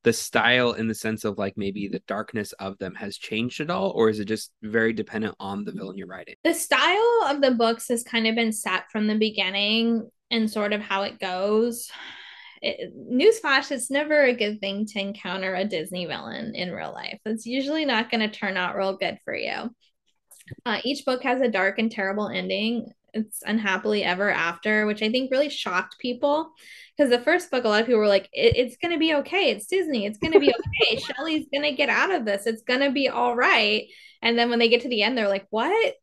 the 0.07 0.13
style 0.13 0.71
in 0.71 0.87
the 0.87 0.95
sense 0.95 1.25
of 1.25 1.37
like 1.37 1.57
maybe 1.57 1.89
the 1.89 2.01
darkness 2.07 2.53
of 2.53 2.77
them 2.77 2.95
has 2.95 3.17
changed 3.17 3.59
at 3.59 3.69
all, 3.69 3.89
or 3.89 4.07
is 4.07 4.21
it 4.21 4.25
just 4.25 4.53
very 4.63 4.93
dependent 4.93 5.35
on 5.37 5.65
the 5.65 5.71
villain 5.73 5.97
you're 5.97 6.07
writing? 6.07 6.35
The 6.45 6.53
style 6.53 7.23
of 7.25 7.41
the 7.41 7.51
books 7.51 7.89
has 7.89 8.05
kind 8.05 8.25
of 8.25 8.33
been 8.33 8.53
set 8.53 8.89
from 8.89 9.07
the 9.07 9.17
beginning 9.17 10.09
and 10.31 10.49
sort 10.49 10.71
of 10.71 10.79
how 10.79 11.03
it 11.03 11.19
goes. 11.19 11.91
It, 12.61 12.93
newsflash, 12.95 13.69
it's 13.69 13.91
never 13.91 14.23
a 14.23 14.33
good 14.33 14.61
thing 14.61 14.85
to 14.85 14.99
encounter 15.01 15.53
a 15.53 15.65
Disney 15.65 16.05
villain 16.05 16.55
in 16.55 16.71
real 16.71 16.93
life. 16.93 17.19
It's 17.25 17.45
usually 17.45 17.83
not 17.83 18.09
going 18.09 18.21
to 18.21 18.33
turn 18.33 18.55
out 18.55 18.77
real 18.77 18.95
good 18.95 19.19
for 19.25 19.35
you. 19.35 19.75
Uh, 20.65 20.79
each 20.85 21.03
book 21.03 21.21
has 21.23 21.41
a 21.41 21.51
dark 21.51 21.79
and 21.79 21.91
terrible 21.91 22.29
ending. 22.29 22.93
It's 23.13 23.41
unhappily 23.45 24.03
ever 24.03 24.29
after, 24.29 24.85
which 24.85 25.01
I 25.01 25.09
think 25.09 25.31
really 25.31 25.49
shocked 25.49 25.97
people 25.99 26.51
because 26.95 27.09
the 27.09 27.19
first 27.19 27.51
book, 27.51 27.63
a 27.63 27.67
lot 27.67 27.81
of 27.81 27.85
people 27.85 27.99
were 27.99 28.07
like, 28.07 28.29
it, 28.33 28.57
"It's 28.57 28.77
gonna 28.77 28.97
be 28.97 29.13
okay. 29.15 29.49
It's 29.51 29.67
Disney. 29.67 30.05
It's 30.05 30.17
gonna 30.17 30.39
be 30.39 30.53
okay. 30.83 30.97
Shelley's 30.97 31.47
gonna 31.53 31.73
get 31.73 31.89
out 31.89 32.11
of 32.11 32.25
this. 32.25 32.47
It's 32.47 32.63
gonna 32.63 32.91
be 32.91 33.09
all 33.09 33.35
right." 33.35 33.85
And 34.21 34.37
then 34.37 34.49
when 34.49 34.59
they 34.59 34.69
get 34.69 34.81
to 34.81 34.89
the 34.89 35.03
end, 35.03 35.17
they're 35.17 35.29
like, 35.29 35.47
"What? 35.49 35.95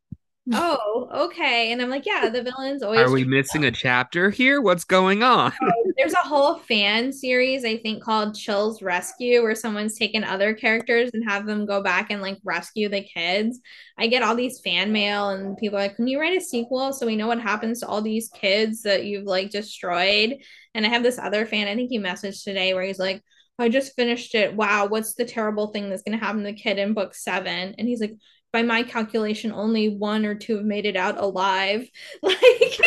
Oh, 0.53 1.09
okay. 1.11 1.71
And 1.71 1.81
I'm 1.81 1.89
like, 1.89 2.05
yeah, 2.05 2.29
the 2.29 2.43
villains 2.43 2.83
always. 2.83 3.01
Are 3.01 3.11
we 3.11 3.23
missing 3.23 3.65
a 3.65 3.71
chapter 3.71 4.29
here? 4.29 4.61
What's 4.61 4.83
going 4.83 5.23
on? 5.23 5.53
Oh, 5.61 5.91
there's 5.97 6.13
a 6.13 6.17
whole 6.17 6.59
fan 6.59 7.11
series, 7.11 7.65
I 7.65 7.77
think, 7.77 8.03
called 8.03 8.35
Chill's 8.35 8.81
Rescue, 8.81 9.41
where 9.41 9.55
someone's 9.55 9.97
taken 9.97 10.23
other 10.23 10.53
characters 10.53 11.11
and 11.13 11.27
have 11.27 11.45
them 11.45 11.65
go 11.65 11.81
back 11.81 12.11
and 12.11 12.21
like 12.21 12.37
rescue 12.43 12.89
the 12.89 13.01
kids. 13.01 13.59
I 13.97 14.07
get 14.07 14.23
all 14.23 14.35
these 14.35 14.59
fan 14.59 14.91
mail, 14.91 15.29
and 15.29 15.57
people 15.57 15.77
are 15.77 15.83
like, 15.83 15.95
can 15.95 16.07
you 16.07 16.19
write 16.19 16.37
a 16.37 16.41
sequel 16.41 16.93
so 16.93 17.05
we 17.05 17.15
know 17.15 17.27
what 17.27 17.39
happens 17.39 17.79
to 17.79 17.87
all 17.87 18.01
these 18.01 18.29
kids 18.29 18.83
that 18.83 19.05
you've 19.05 19.25
like 19.25 19.49
destroyed? 19.49 20.37
And 20.73 20.85
I 20.85 20.89
have 20.89 21.03
this 21.03 21.17
other 21.17 21.45
fan, 21.45 21.67
I 21.67 21.75
think 21.75 21.89
he 21.89 21.99
messaged 21.99 22.43
today, 22.43 22.73
where 22.73 22.83
he's 22.83 22.99
like, 22.99 23.23
I 23.57 23.69
just 23.69 23.95
finished 23.95 24.35
it. 24.35 24.53
Wow, 24.53 24.87
what's 24.87 25.13
the 25.13 25.23
terrible 25.23 25.67
thing 25.67 25.89
that's 25.89 26.03
going 26.03 26.19
to 26.19 26.23
happen 26.23 26.43
to 26.43 26.51
the 26.51 26.53
kid 26.53 26.77
in 26.77 26.93
book 26.93 27.15
seven? 27.15 27.73
And 27.77 27.87
he's 27.87 28.01
like, 28.01 28.15
by 28.55 28.61
my 28.61 28.83
calculation, 28.83 29.51
only 29.51 29.89
one 29.89 30.25
or 30.25 30.33
two 30.33 30.55
have 30.55 30.65
made 30.65 30.85
it 30.85 30.95
out 30.95 31.19
alive. 31.19 31.89
Like, 32.23 32.79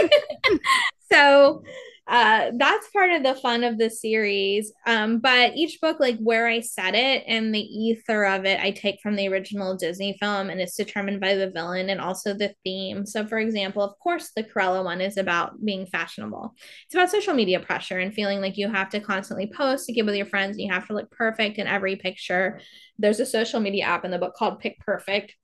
so 1.13 1.63
uh, 2.09 2.53
that's 2.57 2.89
part 2.89 3.13
of 3.13 3.23
the 3.23 3.35
fun 3.35 3.63
of 3.65 3.77
the 3.77 3.91
series. 3.91 4.73
Um, 4.87 5.19
but 5.19 5.55
each 5.55 5.79
book, 5.79 6.01
like 6.01 6.17
where 6.19 6.49
I 6.49 6.61
set 6.61 6.95
it 6.95 7.23
and 7.27 7.55
the 7.55 7.61
ether 7.61 8.25
of 8.25 8.47
it, 8.47 8.59
I 8.61 8.71
take 8.71 9.01
from 9.03 9.15
the 9.15 9.29
original 9.29 9.77
Disney 9.77 10.17
film, 10.19 10.49
and 10.49 10.59
it's 10.59 10.75
determined 10.75 11.21
by 11.21 11.35
the 11.35 11.51
villain 11.51 11.91
and 11.91 12.01
also 12.01 12.33
the 12.33 12.55
theme. 12.65 13.05
So, 13.05 13.27
for 13.27 13.39
example, 13.39 13.83
of 13.83 13.99
course, 13.99 14.31
the 14.35 14.43
Cruella 14.43 14.83
one 14.83 15.03
is 15.03 15.19
about 15.19 15.63
being 15.63 15.87
fashionable. 15.87 16.55
It's 16.87 16.95
about 16.95 17.11
social 17.11 17.35
media 17.35 17.61
pressure 17.61 17.99
and 17.99 18.15
feeling 18.15 18.41
like 18.41 18.57
you 18.57 18.71
have 18.71 18.89
to 18.91 19.01
constantly 19.01 19.53
post 19.55 19.85
to 19.87 19.93
give 19.93 20.07
with 20.07 20.17
your 20.17 20.27
friends, 20.27 20.57
and 20.57 20.67
you 20.67 20.73
have 20.73 20.87
to 20.87 20.95
look 20.95 21.11
perfect 21.11 21.59
in 21.59 21.67
every 21.67 21.97
picture. 21.97 22.59
There's 22.99 23.21
a 23.21 23.27
social 23.27 23.61
media 23.61 23.85
app 23.85 24.07
in 24.07 24.11
the 24.11 24.19
book 24.19 24.35
called 24.35 24.61
Pick 24.61 24.79
Perfect 24.81 25.35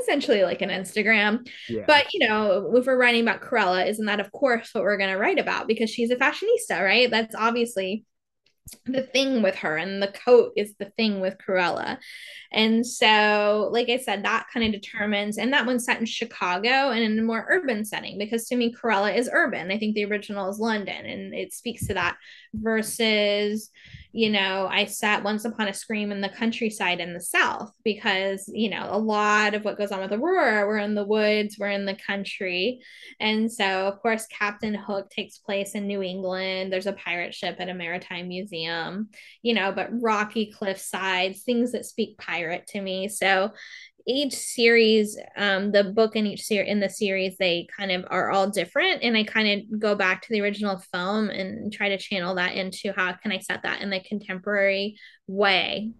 essentially 0.00 0.42
like 0.42 0.62
an 0.62 0.70
Instagram. 0.70 1.46
Yeah. 1.68 1.84
But 1.86 2.12
you 2.12 2.26
know, 2.26 2.72
if 2.74 2.86
we're 2.86 2.98
writing 2.98 3.22
about 3.22 3.40
Cruella, 3.40 3.86
isn't 3.88 4.06
that 4.06 4.20
of 4.20 4.32
course 4.32 4.70
what 4.72 4.84
we're 4.84 4.98
gonna 4.98 5.18
write 5.18 5.38
about 5.38 5.68
because 5.68 5.90
she's 5.90 6.10
a 6.10 6.16
fashionista, 6.16 6.82
right? 6.82 7.10
That's 7.10 7.34
obviously 7.34 8.04
the 8.86 9.02
thing 9.02 9.42
with 9.42 9.56
her 9.56 9.76
and 9.76 10.02
the 10.02 10.08
coat 10.24 10.52
is 10.56 10.74
the 10.78 10.90
thing 10.96 11.20
with 11.20 11.36
Cruella. 11.38 11.98
And 12.52 12.86
so, 12.86 13.68
like 13.72 13.88
I 13.88 13.96
said, 13.96 14.24
that 14.24 14.46
kind 14.52 14.64
of 14.64 14.80
determines, 14.80 15.38
and 15.38 15.52
that 15.52 15.66
one's 15.66 15.84
set 15.84 15.98
in 15.98 16.06
Chicago 16.06 16.90
and 16.90 17.02
in 17.02 17.18
a 17.18 17.22
more 17.22 17.46
urban 17.48 17.84
setting 17.84 18.18
because 18.18 18.46
to 18.48 18.56
me, 18.56 18.72
Cruella 18.72 19.16
is 19.16 19.30
urban. 19.32 19.70
I 19.70 19.78
think 19.78 19.94
the 19.94 20.04
original 20.04 20.48
is 20.48 20.58
London 20.58 21.06
and 21.06 21.34
it 21.34 21.52
speaks 21.52 21.86
to 21.86 21.94
that 21.94 22.16
versus 22.54 23.70
you 24.12 24.28
know, 24.28 24.68
I 24.70 24.84
sat 24.84 25.24
once 25.24 25.46
upon 25.46 25.68
a 25.68 25.74
scream 25.74 26.12
in 26.12 26.20
the 26.20 26.28
countryside 26.28 27.00
in 27.00 27.14
the 27.14 27.20
South 27.20 27.72
because, 27.82 28.44
you 28.52 28.68
know, 28.68 28.86
a 28.90 28.98
lot 28.98 29.54
of 29.54 29.64
what 29.64 29.78
goes 29.78 29.90
on 29.90 30.00
with 30.00 30.12
Aurora, 30.12 30.66
we're 30.66 30.78
in 30.78 30.94
the 30.94 31.04
woods, 31.04 31.56
we're 31.58 31.70
in 31.70 31.86
the 31.86 31.96
country. 31.96 32.80
And 33.20 33.50
so, 33.50 33.88
of 33.88 34.00
course, 34.00 34.26
Captain 34.26 34.74
Hook 34.74 35.08
takes 35.08 35.38
place 35.38 35.74
in 35.74 35.86
New 35.86 36.02
England. 36.02 36.70
There's 36.70 36.86
a 36.86 36.92
pirate 36.92 37.34
ship 37.34 37.56
at 37.58 37.70
a 37.70 37.74
maritime 37.74 38.28
museum, 38.28 39.08
you 39.40 39.54
know, 39.54 39.72
but 39.72 39.88
rocky 39.90 40.52
cliff 40.52 40.78
sides, 40.78 41.42
things 41.42 41.72
that 41.72 41.86
speak 41.86 42.18
pirate 42.18 42.66
to 42.68 42.82
me. 42.82 43.08
So, 43.08 43.52
each 44.06 44.34
series 44.34 45.18
um 45.36 45.70
the 45.72 45.84
book 45.84 46.16
in 46.16 46.26
each 46.26 46.42
series 46.42 46.70
in 46.70 46.80
the 46.80 46.88
series 46.88 47.36
they 47.38 47.66
kind 47.76 47.90
of 47.90 48.04
are 48.10 48.30
all 48.30 48.50
different 48.50 49.02
and 49.02 49.16
i 49.16 49.24
kind 49.24 49.48
of 49.48 49.80
go 49.80 49.94
back 49.94 50.22
to 50.22 50.28
the 50.30 50.40
original 50.40 50.78
film 50.92 51.30
and 51.30 51.72
try 51.72 51.88
to 51.88 51.98
channel 51.98 52.34
that 52.34 52.54
into 52.54 52.92
how 52.94 53.12
can 53.12 53.32
i 53.32 53.38
set 53.38 53.62
that 53.62 53.80
in 53.80 53.90
the 53.90 54.00
contemporary 54.00 54.96
way 55.26 55.90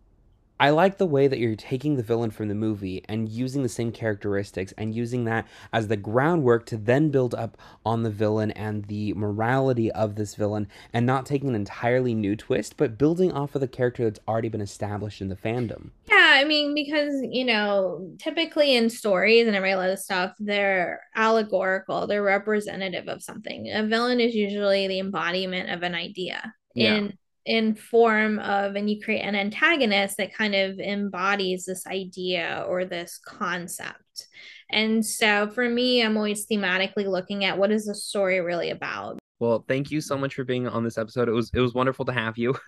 I 0.63 0.71
like 0.71 0.97
the 0.97 1.07
way 1.07 1.27
that 1.27 1.41
you're 1.41 1.57
taking 1.57 1.97
the 1.97 2.05
villain 2.05 2.31
from 2.31 2.47
the 2.47 2.55
movie 2.55 3.03
and 3.09 3.29
using 3.29 3.65
the 3.65 3.69
same 3.69 3.91
characteristics 3.91 4.73
and 4.79 4.95
using 4.95 5.25
that 5.25 5.49
as 5.73 5.89
the 5.89 5.97
groundwork 5.97 6.67
to 6.67 6.77
then 6.77 7.11
build 7.11 7.35
up 7.35 7.59
on 7.85 8.05
the 8.05 8.11
villain 8.11 8.53
and 8.53 8.85
the 8.85 9.13
morality 9.15 9.91
of 9.91 10.15
this 10.15 10.37
villain 10.37 10.69
and 10.93 11.05
not 11.05 11.27
taking 11.27 11.49
an 11.49 11.57
entirely 11.57 12.15
new 12.15 12.37
twist, 12.37 12.77
but 12.77 12.97
building 12.97 13.33
off 13.33 13.57
of 13.57 13.61
the 13.61 13.67
character 13.67 14.05
that's 14.05 14.21
already 14.29 14.49
been 14.49 14.61
established 14.61 15.21
in 15.21 15.29
the 15.29 15.35
fandom. 15.35 15.91
Yeah, 16.07 16.31
I 16.35 16.45
mean, 16.45 16.77
because, 16.77 17.13
you 17.29 17.45
know, 17.45 18.13
typically 18.21 18.77
in 18.77 18.89
stories 18.89 19.49
and 19.49 19.57
I 19.57 19.59
write 19.59 19.71
a 19.71 19.79
lot 19.79 19.91
of 19.91 19.99
stuff, 19.99 20.37
they're 20.39 21.01
allegorical, 21.17 22.07
they're 22.07 22.23
representative 22.23 23.09
of 23.09 23.21
something. 23.21 23.69
A 23.69 23.85
villain 23.85 24.21
is 24.21 24.33
usually 24.33 24.87
the 24.87 25.01
embodiment 25.01 25.71
of 25.71 25.83
an 25.83 25.97
idea. 25.97 26.55
Yeah. 26.77 26.95
In 26.95 27.19
in 27.45 27.75
form 27.75 28.39
of 28.39 28.77
and 28.77 28.89
you 28.89 29.01
create 29.01 29.23
an 29.23 29.35
antagonist 29.35 30.17
that 30.17 30.35
kind 30.35 30.55
of 30.55 30.79
embodies 30.79 31.65
this 31.65 31.87
idea 31.87 32.65
or 32.69 32.85
this 32.85 33.19
concept 33.25 34.29
and 34.71 35.05
so 35.05 35.49
for 35.49 35.69
me 35.69 36.03
i'm 36.03 36.17
always 36.17 36.47
thematically 36.47 37.07
looking 37.07 37.45
at 37.45 37.59
what 37.59 37.73
is 37.73 37.87
the 37.87 37.95
story 37.95 38.41
really 38.41 38.71
about 38.71 39.19
well 39.41 39.65
thank 39.69 39.91
you 39.91 40.01
so 40.01 40.17
much 40.17 40.35
for 40.35 40.45
being 40.45 40.69
on 40.69 40.85
this 40.85 40.99
episode 40.99 41.29
it 41.29 41.33
was 41.33 41.51
it 41.53 41.61
was 41.61 41.75
wonderful 41.75 42.05
to 42.05 42.13
have 42.13 42.39
you 42.39 42.55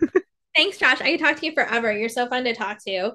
Thanks, 0.55 0.77
Josh. 0.77 1.01
I 1.01 1.11
could 1.11 1.19
talk 1.19 1.35
to 1.37 1.45
you 1.45 1.51
forever. 1.51 1.91
You're 1.91 2.07
so 2.07 2.29
fun 2.29 2.45
to 2.45 2.55
talk 2.55 2.77
to. 2.87 3.11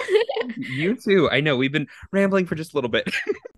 you 0.56 0.94
too. 0.94 1.30
I 1.30 1.40
know 1.40 1.56
we've 1.56 1.72
been 1.72 1.88
rambling 2.12 2.44
for 2.44 2.56
just 2.56 2.74
a 2.74 2.76
little 2.76 2.90
bit. 2.90 3.08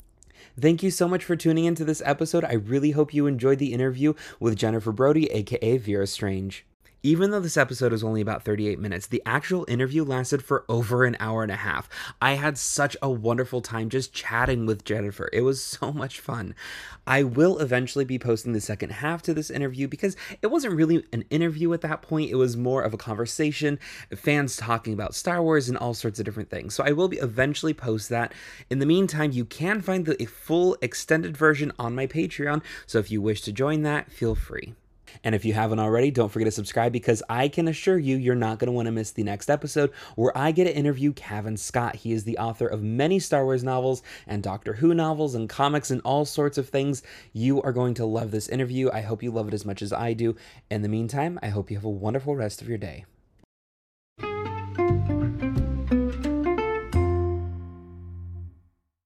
Thank 0.60 0.82
you 0.82 0.90
so 0.90 1.08
much 1.08 1.24
for 1.24 1.34
tuning 1.34 1.64
into 1.64 1.84
this 1.84 2.00
episode. 2.04 2.44
I 2.44 2.54
really 2.54 2.92
hope 2.92 3.12
you 3.12 3.26
enjoyed 3.26 3.58
the 3.58 3.74
interview 3.74 4.14
with 4.38 4.56
Jennifer 4.56 4.92
Brody, 4.92 5.26
aka 5.32 5.76
Vera 5.76 6.06
Strange. 6.06 6.64
Even 7.02 7.30
though 7.30 7.40
this 7.40 7.56
episode 7.56 7.92
is 7.92 8.02
only 8.02 8.20
about 8.20 8.42
38 8.42 8.78
minutes, 8.78 9.06
the 9.06 9.22
actual 9.24 9.64
interview 9.68 10.02
lasted 10.02 10.42
for 10.42 10.64
over 10.68 11.04
an 11.04 11.16
hour 11.20 11.42
and 11.42 11.52
a 11.52 11.56
half. 11.56 11.88
I 12.20 12.32
had 12.32 12.58
such 12.58 12.96
a 13.00 13.10
wonderful 13.10 13.60
time 13.60 13.90
just 13.90 14.12
chatting 14.12 14.66
with 14.66 14.84
Jennifer. 14.84 15.28
It 15.32 15.42
was 15.42 15.62
so 15.62 15.92
much 15.92 16.18
fun. 16.18 16.54
I 17.06 17.22
will 17.22 17.58
eventually 17.58 18.04
be 18.04 18.18
posting 18.18 18.52
the 18.52 18.60
second 18.60 18.90
half 18.90 19.22
to 19.22 19.34
this 19.34 19.50
interview 19.50 19.86
because 19.86 20.16
it 20.42 20.48
wasn't 20.48 20.74
really 20.74 21.04
an 21.12 21.24
interview 21.30 21.72
at 21.74 21.82
that 21.82 22.02
point. 22.02 22.30
It 22.30 22.36
was 22.36 22.56
more 22.56 22.82
of 22.82 22.92
a 22.92 22.98
conversation, 22.98 23.78
fans 24.16 24.56
talking 24.56 24.92
about 24.92 25.14
Star 25.14 25.42
Wars 25.42 25.68
and 25.68 25.78
all 25.78 25.94
sorts 25.94 26.18
of 26.18 26.24
different 26.24 26.50
things. 26.50 26.74
So 26.74 26.82
I 26.82 26.92
will 26.92 27.08
be 27.08 27.18
eventually 27.18 27.74
post 27.74 28.08
that. 28.08 28.32
In 28.70 28.80
the 28.80 28.86
meantime, 28.86 29.30
you 29.32 29.44
can 29.44 29.80
find 29.80 30.06
the 30.06 30.24
full 30.26 30.76
extended 30.82 31.36
version 31.36 31.72
on 31.78 31.94
my 31.94 32.06
Patreon. 32.06 32.62
So 32.86 32.98
if 32.98 33.10
you 33.10 33.22
wish 33.22 33.42
to 33.42 33.52
join 33.52 33.82
that, 33.82 34.10
feel 34.10 34.34
free. 34.34 34.74
And 35.24 35.34
if 35.34 35.44
you 35.44 35.52
haven't 35.54 35.78
already, 35.78 36.10
don't 36.10 36.30
forget 36.30 36.46
to 36.46 36.52
subscribe 36.52 36.92
because 36.92 37.22
I 37.28 37.48
can 37.48 37.68
assure 37.68 37.98
you, 37.98 38.16
you're 38.16 38.34
not 38.34 38.58
going 38.58 38.66
to 38.66 38.72
want 38.72 38.86
to 38.86 38.92
miss 38.92 39.10
the 39.10 39.22
next 39.22 39.50
episode 39.50 39.92
where 40.14 40.36
I 40.36 40.52
get 40.52 40.64
to 40.64 40.76
interview 40.76 41.12
Cavan 41.12 41.56
Scott. 41.56 41.96
He 41.96 42.12
is 42.12 42.24
the 42.24 42.38
author 42.38 42.66
of 42.66 42.82
many 42.82 43.18
Star 43.18 43.44
Wars 43.44 43.64
novels 43.64 44.02
and 44.26 44.42
Doctor 44.42 44.74
Who 44.74 44.94
novels 44.94 45.34
and 45.34 45.48
comics 45.48 45.90
and 45.90 46.00
all 46.02 46.24
sorts 46.24 46.58
of 46.58 46.68
things. 46.68 47.02
You 47.32 47.62
are 47.62 47.72
going 47.72 47.94
to 47.94 48.04
love 48.04 48.30
this 48.30 48.48
interview. 48.48 48.90
I 48.92 49.00
hope 49.00 49.22
you 49.22 49.30
love 49.30 49.48
it 49.48 49.54
as 49.54 49.64
much 49.64 49.82
as 49.82 49.92
I 49.92 50.12
do. 50.12 50.36
In 50.70 50.82
the 50.82 50.88
meantime, 50.88 51.38
I 51.42 51.48
hope 51.48 51.70
you 51.70 51.76
have 51.76 51.84
a 51.84 51.90
wonderful 51.90 52.36
rest 52.36 52.62
of 52.62 52.68
your 52.68 52.78
day. 52.78 53.04